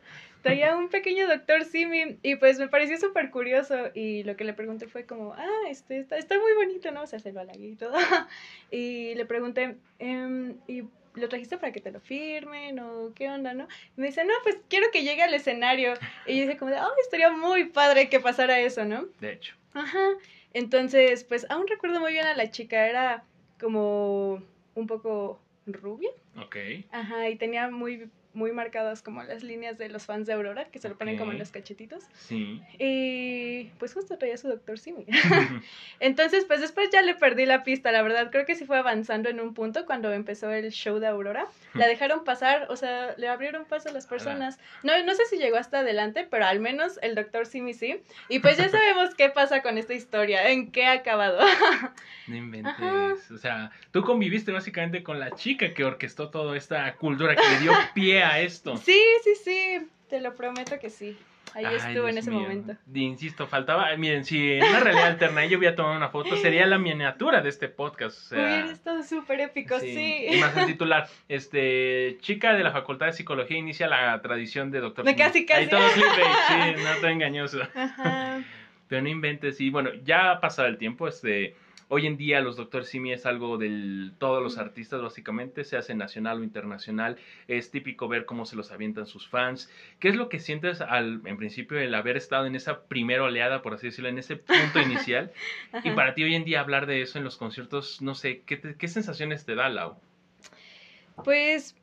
Traía 0.42 0.74
un 0.74 0.88
pequeño 0.88 1.28
doctor 1.28 1.66
Simi 1.66 2.16
y 2.22 2.36
pues 2.36 2.58
me 2.58 2.66
pareció 2.68 2.96
súper 2.98 3.30
curioso 3.30 3.90
y 3.92 4.22
lo 4.24 4.36
que 4.36 4.44
le 4.44 4.54
pregunté 4.54 4.86
fue 4.88 5.04
como, 5.04 5.34
ah, 5.34 5.68
este 5.68 5.98
está, 5.98 6.16
está 6.16 6.38
muy 6.38 6.54
bonito, 6.54 6.90
¿no? 6.92 7.02
O 7.02 7.06
sea, 7.06 7.18
se 7.18 7.30
lo 7.32 7.40
halagué 7.40 7.66
y 7.68 7.76
todo. 7.76 7.92
Y 8.70 9.14
le 9.16 9.26
pregunté, 9.26 9.76
"Em, 9.98 10.56
¿y 10.66 10.84
lo 11.14 11.28
trajiste 11.28 11.58
para 11.58 11.72
que 11.72 11.80
te 11.80 11.90
lo 11.90 12.00
firmen 12.00 12.78
o 12.78 13.12
qué 13.14 13.28
onda, 13.28 13.54
no? 13.54 13.66
Y 13.96 14.00
me 14.00 14.06
dice, 14.08 14.24
no, 14.24 14.34
pues 14.42 14.58
quiero 14.68 14.86
que 14.92 15.02
llegue 15.02 15.22
al 15.22 15.34
escenario. 15.34 15.94
Y 16.26 16.36
yo 16.36 16.42
dije 16.42 16.56
como 16.56 16.70
de, 16.70 16.80
oh, 16.80 16.92
estaría 17.02 17.30
muy 17.30 17.64
padre 17.64 18.08
que 18.08 18.20
pasara 18.20 18.60
eso, 18.60 18.84
¿no? 18.84 19.06
De 19.20 19.32
hecho. 19.32 19.54
Ajá. 19.74 20.08
Entonces, 20.52 21.24
pues 21.24 21.46
aún 21.50 21.66
recuerdo 21.68 22.00
muy 22.00 22.12
bien 22.12 22.26
a 22.26 22.36
la 22.36 22.50
chica, 22.50 22.86
era 22.86 23.24
como 23.60 24.42
un 24.74 24.86
poco 24.86 25.40
rubia. 25.66 26.10
Ok. 26.36 26.56
Ajá, 26.90 27.28
y 27.28 27.36
tenía 27.36 27.70
muy, 27.70 28.10
muy 28.32 28.52
marcadas 28.52 29.02
como 29.02 29.22
las 29.22 29.42
líneas 29.42 29.78
de 29.78 29.88
los 29.88 30.06
fans 30.06 30.26
de 30.26 30.32
Aurora, 30.34 30.66
que 30.66 30.78
se 30.78 30.88
lo 30.88 30.96
ponen 30.96 31.18
como 31.18 31.32
en 31.32 31.38
los 31.38 31.50
cachetitos. 31.50 32.04
Sí. 32.14 32.62
Y 32.78 33.64
pues 33.78 33.92
justo 33.92 34.16
traía 34.18 34.36
su 34.36 34.48
doctor 34.48 34.78
Simi. 34.78 35.04
Entonces, 36.00 36.44
pues 36.44 36.60
después 36.60 36.90
ya 36.90 37.02
le 37.02 37.14
perdí 37.14 37.46
la 37.46 37.64
pista, 37.64 37.92
la 37.92 38.02
verdad. 38.02 38.30
Creo 38.30 38.46
que 38.46 38.54
sí 38.54 38.64
fue 38.64 38.78
avanzando 38.78 39.28
en 39.28 39.40
un 39.40 39.54
punto 39.54 39.86
cuando 39.86 40.12
empezó 40.12 40.50
el 40.52 40.70
show 40.70 40.98
de 40.98 41.08
Aurora. 41.08 41.46
La 41.74 41.86
dejaron 41.88 42.24
pasar, 42.24 42.66
o 42.70 42.76
sea, 42.76 43.14
le 43.16 43.28
abrieron 43.28 43.64
paso 43.64 43.88
a 43.88 43.92
las 43.92 44.06
personas. 44.06 44.58
No, 44.82 44.92
no 45.04 45.14
sé 45.14 45.24
si 45.26 45.36
llegó 45.36 45.56
hasta 45.56 45.80
adelante, 45.80 46.26
pero 46.30 46.46
al 46.46 46.60
menos 46.60 46.98
el 47.02 47.14
doctor 47.14 47.46
Simi 47.46 47.74
sí. 47.74 48.00
Y 48.28 48.38
pues 48.38 48.56
ya 48.56 48.68
sabemos 48.68 49.14
qué 49.14 49.28
pasa 49.30 49.62
con 49.62 49.78
esta 49.78 49.94
historia, 49.94 50.50
en 50.50 50.70
qué 50.70 50.86
ha 50.86 50.92
acabado. 50.92 51.40
No 52.28 52.36
inventes. 52.36 52.74
Ajá. 52.74 53.14
O 53.32 53.38
sea, 53.38 53.70
tú 53.90 54.02
conviviste 54.02 54.52
básicamente 54.52 55.02
con 55.02 55.18
la 55.18 55.32
chica 55.32 55.74
que 55.74 55.84
orquestó 55.84 56.30
toda 56.30 56.56
esta 56.56 56.94
cultura, 56.94 57.34
que 57.34 57.48
le 57.48 57.58
dio 57.60 57.72
pie 57.94 58.19
a 58.22 58.40
esto. 58.40 58.76
Sí, 58.76 59.00
sí, 59.24 59.34
sí, 59.44 59.86
te 60.08 60.20
lo 60.20 60.34
prometo 60.34 60.78
que 60.78 60.90
sí. 60.90 61.16
Ahí 61.52 61.64
Ay, 61.64 61.76
estuve 61.76 62.10
en 62.10 62.18
ese 62.18 62.30
mío. 62.30 62.40
momento. 62.42 62.76
Insisto, 62.94 63.46
faltaba. 63.48 63.96
Miren, 63.96 64.24
si 64.24 64.52
en 64.52 64.62
una 64.62 64.80
realidad 64.80 65.06
alterna 65.08 65.44
yo 65.46 65.58
hubiera 65.58 65.74
tomado 65.74 65.96
una 65.96 66.08
foto, 66.08 66.36
sería 66.36 66.64
la 66.66 66.78
miniatura 66.78 67.40
de 67.40 67.48
este 67.48 67.68
podcast. 67.68 68.16
O 68.18 68.28
sea, 68.28 68.38
Hubiera 68.38 68.70
estado 68.70 69.02
súper 69.02 69.40
épico, 69.40 69.80
sí. 69.80 70.26
Y 70.30 70.38
más 70.38 70.56
el 70.56 70.66
titular, 70.66 71.08
este, 71.28 72.18
chica 72.20 72.54
de 72.54 72.62
la 72.62 72.70
Facultad 72.70 73.06
de 73.06 73.14
Psicología 73.14 73.58
inicia 73.58 73.88
la 73.88 74.20
tradición 74.22 74.70
de 74.70 74.80
doctor. 74.80 75.04
De 75.04 75.16
casi, 75.16 75.44
casi. 75.44 75.62
Ahí 75.62 75.68
todo 75.68 75.88
clickbait, 75.92 76.36
sí, 76.76 76.82
no 76.84 77.00
tan 77.00 77.10
engañoso. 77.10 77.60
Ajá. 77.74 78.44
Pero 78.86 79.02
no 79.02 79.08
inventes, 79.08 79.60
y 79.60 79.70
bueno, 79.70 79.90
ya 80.04 80.32
ha 80.32 80.40
pasado 80.40 80.68
el 80.68 80.78
tiempo, 80.78 81.08
este, 81.08 81.56
hoy 81.90 82.06
en 82.06 82.16
día 82.16 82.40
los 82.40 82.56
Doctor 82.56 82.84
Simi 82.86 83.12
es 83.12 83.26
algo 83.26 83.58
del, 83.58 84.12
todos 84.18 84.42
los 84.42 84.56
artistas 84.56 85.02
básicamente, 85.02 85.64
se 85.64 85.76
hace 85.76 85.94
nacional 85.94 86.40
o 86.40 86.44
internacional, 86.44 87.18
es 87.48 87.70
típico 87.70 88.08
ver 88.08 88.24
cómo 88.24 88.46
se 88.46 88.56
los 88.56 88.72
avientan 88.72 89.06
sus 89.06 89.28
fans. 89.28 89.70
¿Qué 89.98 90.08
es 90.08 90.16
lo 90.16 90.28
que 90.28 90.38
sientes 90.38 90.80
al, 90.80 91.20
en 91.26 91.36
principio, 91.36 91.78
el 91.78 91.94
haber 91.94 92.16
estado 92.16 92.46
en 92.46 92.54
esa 92.54 92.84
primera 92.84 93.24
oleada, 93.24 93.60
por 93.60 93.74
así 93.74 93.88
decirlo, 93.88 94.08
en 94.08 94.18
ese 94.18 94.36
punto 94.36 94.80
inicial? 94.86 95.30
Y 95.84 95.90
para 95.90 96.14
ti 96.14 96.22
hoy 96.24 96.34
en 96.34 96.44
día 96.44 96.60
hablar 96.60 96.86
de 96.86 97.02
eso 97.02 97.18
en 97.18 97.24
los 97.24 97.36
conciertos, 97.36 98.00
no 98.00 98.14
sé, 98.14 98.42
¿qué, 98.46 98.56
te- 98.56 98.76
qué 98.76 98.88
sensaciones 98.88 99.44
te 99.44 99.54
da, 99.54 99.68
Lau? 99.68 99.96
Pues 101.24 101.76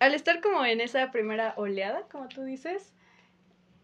al 0.00 0.14
estar 0.14 0.40
como 0.40 0.64
en 0.64 0.80
esa 0.80 1.10
primera 1.12 1.54
oleada, 1.56 2.02
como 2.10 2.28
tú 2.28 2.42
dices, 2.42 2.92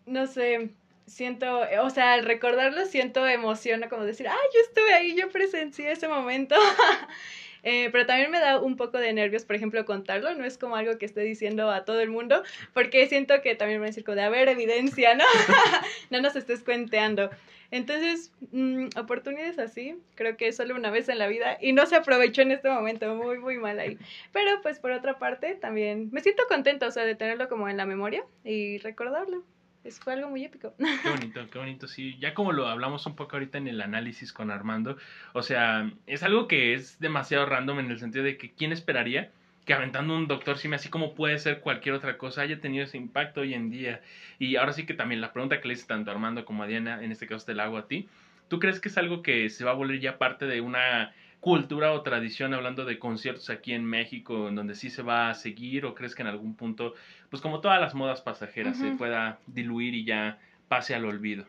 no 0.06 0.26
sé, 0.26 0.70
siento, 1.08 1.62
o 1.82 1.90
sea, 1.90 2.14
al 2.14 2.24
recordarlo 2.24 2.86
siento 2.86 3.26
emoción, 3.26 3.82
como 3.90 4.04
decir, 4.04 4.28
ah, 4.28 4.36
yo 4.54 4.60
estuve 4.60 4.92
ahí, 4.94 5.16
yo 5.16 5.28
presencié 5.30 5.92
ese 5.92 6.08
momento. 6.08 6.54
Eh, 7.64 7.88
pero 7.90 8.06
también 8.06 8.30
me 8.30 8.38
da 8.38 8.60
un 8.60 8.76
poco 8.76 8.98
de 8.98 9.12
nervios, 9.12 9.44
por 9.44 9.56
ejemplo, 9.56 9.84
contarlo, 9.84 10.32
no 10.34 10.44
es 10.44 10.58
como 10.58 10.76
algo 10.76 10.96
que 10.96 11.06
esté 11.06 11.22
diciendo 11.22 11.70
a 11.72 11.84
todo 11.84 12.00
el 12.00 12.08
mundo, 12.08 12.44
porque 12.72 13.06
siento 13.08 13.42
que 13.42 13.56
también 13.56 13.80
me 13.80 13.86
a 13.86 13.90
decir 13.90 14.04
como 14.04 14.14
de, 14.14 14.22
a 14.22 14.28
ver, 14.28 14.48
evidencia, 14.48 15.14
¿no? 15.16 15.24
no 16.10 16.20
nos 16.20 16.36
estés 16.36 16.62
cuenteando. 16.62 17.30
Entonces, 17.70 18.32
mm, 18.52 18.90
oportunidades 18.96 19.58
así, 19.58 19.96
creo 20.14 20.36
que 20.36 20.48
es 20.48 20.56
solo 20.56 20.74
una 20.76 20.90
vez 20.90 21.08
en 21.08 21.18
la 21.18 21.26
vida 21.26 21.58
y 21.60 21.72
no 21.72 21.84
se 21.86 21.96
aprovechó 21.96 22.42
en 22.42 22.52
este 22.52 22.70
momento, 22.70 23.14
muy, 23.14 23.38
muy 23.38 23.58
mal 23.58 23.78
ahí. 23.78 23.98
Pero 24.32 24.62
pues 24.62 24.78
por 24.78 24.92
otra 24.92 25.18
parte, 25.18 25.54
también 25.54 26.10
me 26.12 26.20
siento 26.20 26.44
contenta, 26.48 26.86
o 26.86 26.90
sea, 26.90 27.04
de 27.04 27.16
tenerlo 27.16 27.48
como 27.48 27.68
en 27.68 27.76
la 27.76 27.86
memoria 27.86 28.24
y 28.44 28.78
recordarlo. 28.78 29.44
Es, 29.88 29.98
fue 30.00 30.12
algo 30.12 30.28
muy 30.28 30.44
épico. 30.44 30.74
Qué 30.76 31.08
bonito, 31.10 31.40
qué 31.50 31.58
bonito, 31.58 31.88
sí. 31.88 32.16
Ya 32.20 32.34
como 32.34 32.52
lo 32.52 32.68
hablamos 32.68 33.06
un 33.06 33.16
poco 33.16 33.36
ahorita 33.36 33.58
en 33.58 33.68
el 33.68 33.80
análisis 33.80 34.32
con 34.32 34.50
Armando, 34.50 34.98
o 35.32 35.42
sea, 35.42 35.90
es 36.06 36.22
algo 36.22 36.46
que 36.46 36.74
es 36.74 37.00
demasiado 37.00 37.46
random 37.46 37.80
en 37.80 37.90
el 37.90 37.98
sentido 37.98 38.24
de 38.24 38.36
que 38.36 38.52
quién 38.52 38.72
esperaría 38.72 39.30
que 39.64 39.74
aventando 39.74 40.16
un 40.16 40.28
Doctor 40.28 40.56
Simi, 40.56 40.76
así 40.76 40.88
como 40.88 41.14
puede 41.14 41.38
ser 41.38 41.60
cualquier 41.60 41.94
otra 41.94 42.16
cosa, 42.16 42.40
haya 42.40 42.58
tenido 42.58 42.84
ese 42.84 42.96
impacto 42.96 43.42
hoy 43.42 43.52
en 43.52 43.68
día. 43.68 44.00
Y 44.38 44.56
ahora 44.56 44.72
sí 44.72 44.86
que 44.86 44.94
también 44.94 45.20
la 45.20 45.34
pregunta 45.34 45.60
que 45.60 45.68
le 45.68 45.74
hice 45.74 45.86
tanto 45.86 46.10
a 46.10 46.14
Armando 46.14 46.46
como 46.46 46.62
a 46.62 46.66
Diana, 46.66 47.04
en 47.04 47.12
este 47.12 47.26
caso 47.26 47.44
te 47.44 47.54
la 47.54 47.64
hago 47.64 47.76
a 47.76 47.86
ti, 47.86 48.08
¿tú 48.48 48.60
crees 48.60 48.80
que 48.80 48.88
es 48.88 48.96
algo 48.96 49.22
que 49.22 49.50
se 49.50 49.66
va 49.66 49.72
a 49.72 49.74
volver 49.74 50.00
ya 50.00 50.16
parte 50.16 50.46
de 50.46 50.62
una 50.62 51.12
cultura 51.40 51.92
o 51.92 52.02
tradición 52.02 52.52
hablando 52.52 52.84
de 52.84 52.98
conciertos 52.98 53.48
aquí 53.50 53.72
en 53.72 53.84
México 53.84 54.48
en 54.48 54.56
donde 54.56 54.74
sí 54.74 54.90
se 54.90 55.02
va 55.02 55.30
a 55.30 55.34
seguir 55.34 55.86
o 55.86 55.94
crees 55.94 56.14
que 56.14 56.22
en 56.22 56.28
algún 56.28 56.54
punto 56.54 56.94
pues 57.30 57.40
como 57.40 57.60
todas 57.60 57.80
las 57.80 57.94
modas 57.94 58.20
pasajeras 58.20 58.76
se 58.78 58.90
pueda 58.92 59.38
diluir 59.46 59.94
y 59.94 60.04
ya 60.04 60.38
pase 60.68 60.94
al 60.94 61.04
olvido 61.04 61.46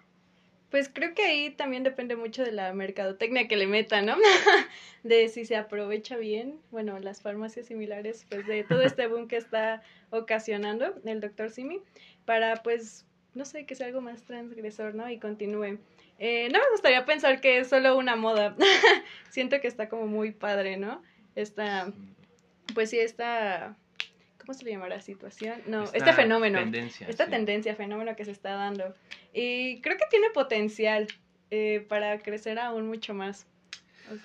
Pues 0.70 0.90
creo 0.94 1.16
que 1.16 1.24
ahí 1.24 1.50
también 1.50 1.84
depende 1.84 2.16
mucho 2.16 2.44
de 2.44 2.52
la 2.52 2.72
mercadotecnia 2.74 3.48
que 3.48 3.58
le 3.58 3.66
meta, 3.66 4.02
¿no? 4.04 4.16
de 5.04 5.28
si 5.28 5.46
se 5.46 5.56
aprovecha 5.56 6.18
bien, 6.18 6.60
bueno, 6.70 7.00
las 7.00 7.22
farmacias 7.24 7.66
similares, 7.66 8.28
pues 8.30 8.46
de 8.46 8.64
todo 8.64 8.84
este 8.84 9.08
boom 9.08 9.28
que 9.28 9.38
está 9.38 9.82
ocasionando 10.12 10.94
el 11.04 11.20
doctor 11.22 11.50
Simi, 11.50 11.82
para 12.26 12.58
pues, 12.58 13.08
no 13.34 13.46
sé, 13.46 13.66
que 13.66 13.74
sea 13.74 13.88
algo 13.88 14.02
más 14.02 14.24
transgresor, 14.24 14.94
¿no? 14.94 15.10
Y 15.10 15.18
continúe. 15.18 15.80
Eh, 16.20 16.50
no 16.52 16.60
me 16.60 16.70
gustaría 16.72 17.06
pensar 17.06 17.40
que 17.40 17.60
es 17.60 17.70
solo 17.70 17.98
una 17.98 18.16
moda. 18.18 18.56
Siento 19.30 19.60
que 19.62 19.68
está 19.68 19.88
como 19.88 20.06
muy 20.06 20.32
padre, 20.32 20.76
¿no? 20.78 21.02
Esta, 21.36 21.92
pues 22.74 22.90
sí, 22.90 23.00
esta, 23.00 23.78
¿cómo 24.38 24.54
se 24.54 24.66
le 24.66 24.72
llamará? 24.72 25.00
Situación. 25.02 25.62
No, 25.66 25.84
Esta 25.84 25.98
este 25.98 26.14
fenómeno. 26.14 26.60
tendencia, 26.60 27.08
Esta 27.08 27.26
sí. 27.26 27.32
tendencia, 27.32 27.74
fenómeno 27.76 28.16
que 28.18 28.26
se 28.26 28.32
está 28.32 28.54
dando. 28.56 28.94
Y 29.34 29.80
creo 29.80 29.98
que 29.98 30.06
tiene 30.10 30.30
potencial 30.32 31.08
eh, 31.52 31.86
para 31.88 32.20
crecer 32.20 32.60
aún 32.60 32.88
mucho 32.88 33.14
más. 33.14 33.48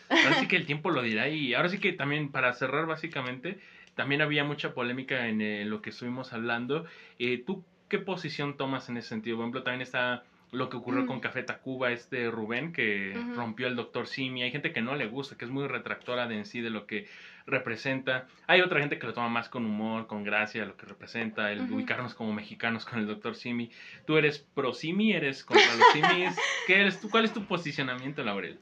ahora 0.09 0.40
sí 0.40 0.49
que 0.49 0.57
el 0.57 0.66
tiempo 0.66 0.90
lo 0.90 1.01
dirá 1.03 1.28
y 1.28 1.55
ahora 1.55 1.68
sí 1.68 1.78
que 1.78 1.92
también 1.92 2.32
para 2.32 2.53
cerrar 2.55 2.86
básicamente 2.86 3.59
también 3.95 4.22
había 4.22 4.42
mucha 4.42 4.74
polémica 4.74 5.28
en 5.28 5.40
eh, 5.40 5.64
lo 5.64 5.80
que 5.80 5.90
estuvimos 5.90 6.32
hablando 6.32 6.86
tú 7.47 7.62
qué 7.88 7.99
posición 7.99 8.57
tomas 8.57 8.88
en 8.88 8.97
ese 8.97 9.09
sentido 9.11 9.36
por 9.36 9.45
ejemplo 9.45 9.62
también 9.62 9.82
está 9.82 10.24
lo 10.55 10.68
que 10.70 10.76
ocurrió 10.76 11.02
Mm. 11.02 11.07
con 11.07 11.20
Café 11.20 11.42
Tacuba, 11.42 11.90
este 11.92 12.30
Rubén 12.30 12.72
que 12.72 13.12
rompió 13.34 13.66
el 13.66 13.76
Doctor 13.76 14.07
Simi. 14.07 14.42
Hay 14.42 14.50
gente 14.50 14.72
que 14.72 14.80
no 14.82 14.94
le 14.94 15.07
gusta, 15.07 15.36
que 15.36 15.44
es 15.44 15.50
muy 15.50 15.66
retractora 15.66 16.26
de 16.26 16.36
en 16.38 16.46
sí 16.46 16.61
de 16.61 16.70
lo 16.70 16.86
que 16.86 17.07
representa. 17.46 18.26
Hay 18.46 18.61
otra 18.62 18.80
gente 18.80 18.98
que 18.98 19.07
lo 19.07 19.12
toma 19.12 19.28
más 19.28 19.48
con 19.48 19.66
humor, 19.66 20.07
con 20.07 20.24
gracia, 20.24 20.64
lo 20.64 20.76
que 20.76 20.86
representa, 20.86 21.52
el 21.52 21.70
ubicarnos 21.70 22.14
como 22.14 22.32
mexicanos 22.32 22.84
con 22.86 22.98
el 23.00 23.07
Doctor 23.07 23.34
Simi. 23.34 23.70
¿Tú 24.07 24.16
eres 24.16 24.38
pro 24.55 24.72
Simi? 24.72 25.12
¿Eres 25.12 25.44
contra 25.44 25.74
los 25.76 25.86
Simis? 25.92 26.34
¿Qué 26.66 26.80
eres 26.80 27.00
tú? 27.00 27.11
¿Cuál 27.11 27.24
es 27.26 27.32
tu 27.34 27.44
posicionamiento, 27.44 28.22
Laurel? 28.24 28.59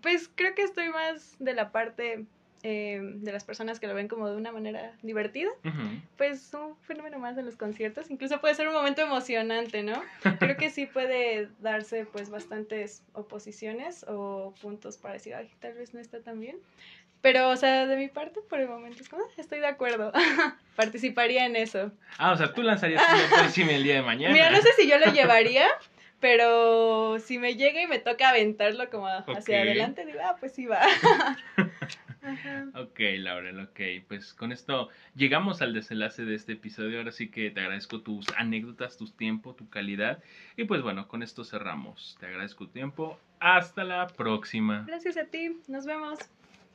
Pues 0.00 0.30
creo 0.34 0.54
que 0.54 0.62
estoy 0.62 0.88
más 0.88 1.36
de 1.38 1.54
la 1.54 1.70
parte 1.70 2.24
eh, 2.62 3.00
de 3.02 3.32
las 3.32 3.44
personas 3.44 3.80
que 3.80 3.86
lo 3.86 3.94
ven 3.94 4.08
como 4.08 4.28
de 4.28 4.36
una 4.36 4.52
manera 4.52 4.96
divertida. 5.02 5.50
Ujú. 5.64 6.00
Pues 6.16 6.52
un 6.54 6.76
fenómeno 6.82 7.18
más 7.18 7.36
en 7.38 7.44
los 7.46 7.56
conciertos. 7.56 8.10
Incluso 8.10 8.40
puede 8.40 8.54
ser 8.54 8.68
un 8.68 8.74
momento 8.74 9.02
emocionante, 9.02 9.82
¿no? 9.82 10.02
Creo 10.38 10.56
que 10.56 10.70
sí 10.70 10.86
puede 10.86 11.48
darse 11.60 12.06
pues 12.06 12.30
bastantes 12.30 13.02
oposiciones 13.14 14.04
o 14.08 14.54
puntos 14.60 14.96
para 14.98 15.14
decir, 15.14 15.34
ay, 15.34 15.50
tal 15.60 15.74
vez 15.74 15.92
no 15.94 16.00
está 16.00 16.20
tan 16.20 16.38
bien. 16.40 16.56
Pero, 17.20 17.50
o 17.50 17.56
sea, 17.56 17.86
de 17.86 17.96
mi 17.96 18.08
parte, 18.08 18.40
por 18.48 18.58
el 18.58 18.68
momento 18.68 19.00
es 19.00 19.08
como, 19.08 19.22
"Ah, 19.22 19.28
estoy 19.36 19.60
de 19.60 19.68
acuerdo. 19.68 20.12
Participaría 20.76 21.46
en 21.46 21.54
eso. 21.54 21.92
Ah, 22.18 22.32
o 22.32 22.36
sea, 22.36 22.52
tú 22.52 22.62
lanzarías 22.62 23.00
un 23.56 23.70
el 23.70 23.84
día 23.84 23.94
de 23.96 24.02
mañana. 24.02 24.32
Mira, 24.32 24.50
no 24.50 24.60
sé 24.60 24.68
si 24.76 24.88
yo 24.88 24.98
lo 24.98 25.12
llevaría, 25.12 25.66
pero 26.18 27.18
si 27.20 27.38
me 27.38 27.54
llega 27.56 27.80
y 27.82 27.86
me 27.86 27.98
toca 28.00 28.30
aventarlo 28.30 28.88
como 28.90 29.06
hacia 29.06 29.60
adelante, 29.62 30.04
digo, 30.04 30.18
ah, 30.24 30.36
pues 30.40 30.52
sí 30.52 30.66
va. 30.66 30.80
Ajá. 32.22 32.68
Ok, 32.74 33.00
Laurel, 33.18 33.60
ok. 33.60 33.80
Pues 34.06 34.32
con 34.32 34.52
esto 34.52 34.88
llegamos 35.14 35.60
al 35.60 35.74
desenlace 35.74 36.24
de 36.24 36.34
este 36.34 36.52
episodio. 36.52 36.98
Ahora 36.98 37.12
sí 37.12 37.28
que 37.30 37.50
te 37.50 37.60
agradezco 37.60 38.00
tus 38.00 38.26
anécdotas, 38.36 38.96
tu 38.96 39.06
tiempo, 39.08 39.54
tu 39.54 39.68
calidad. 39.68 40.22
Y 40.56 40.64
pues 40.64 40.82
bueno, 40.82 41.08
con 41.08 41.22
esto 41.22 41.44
cerramos. 41.44 42.16
Te 42.20 42.26
agradezco 42.26 42.66
tu 42.66 42.72
tiempo. 42.72 43.18
Hasta 43.40 43.84
la 43.84 44.06
próxima. 44.06 44.84
Gracias 44.86 45.16
a 45.16 45.24
ti, 45.24 45.56
nos 45.66 45.84
vemos. 45.84 46.18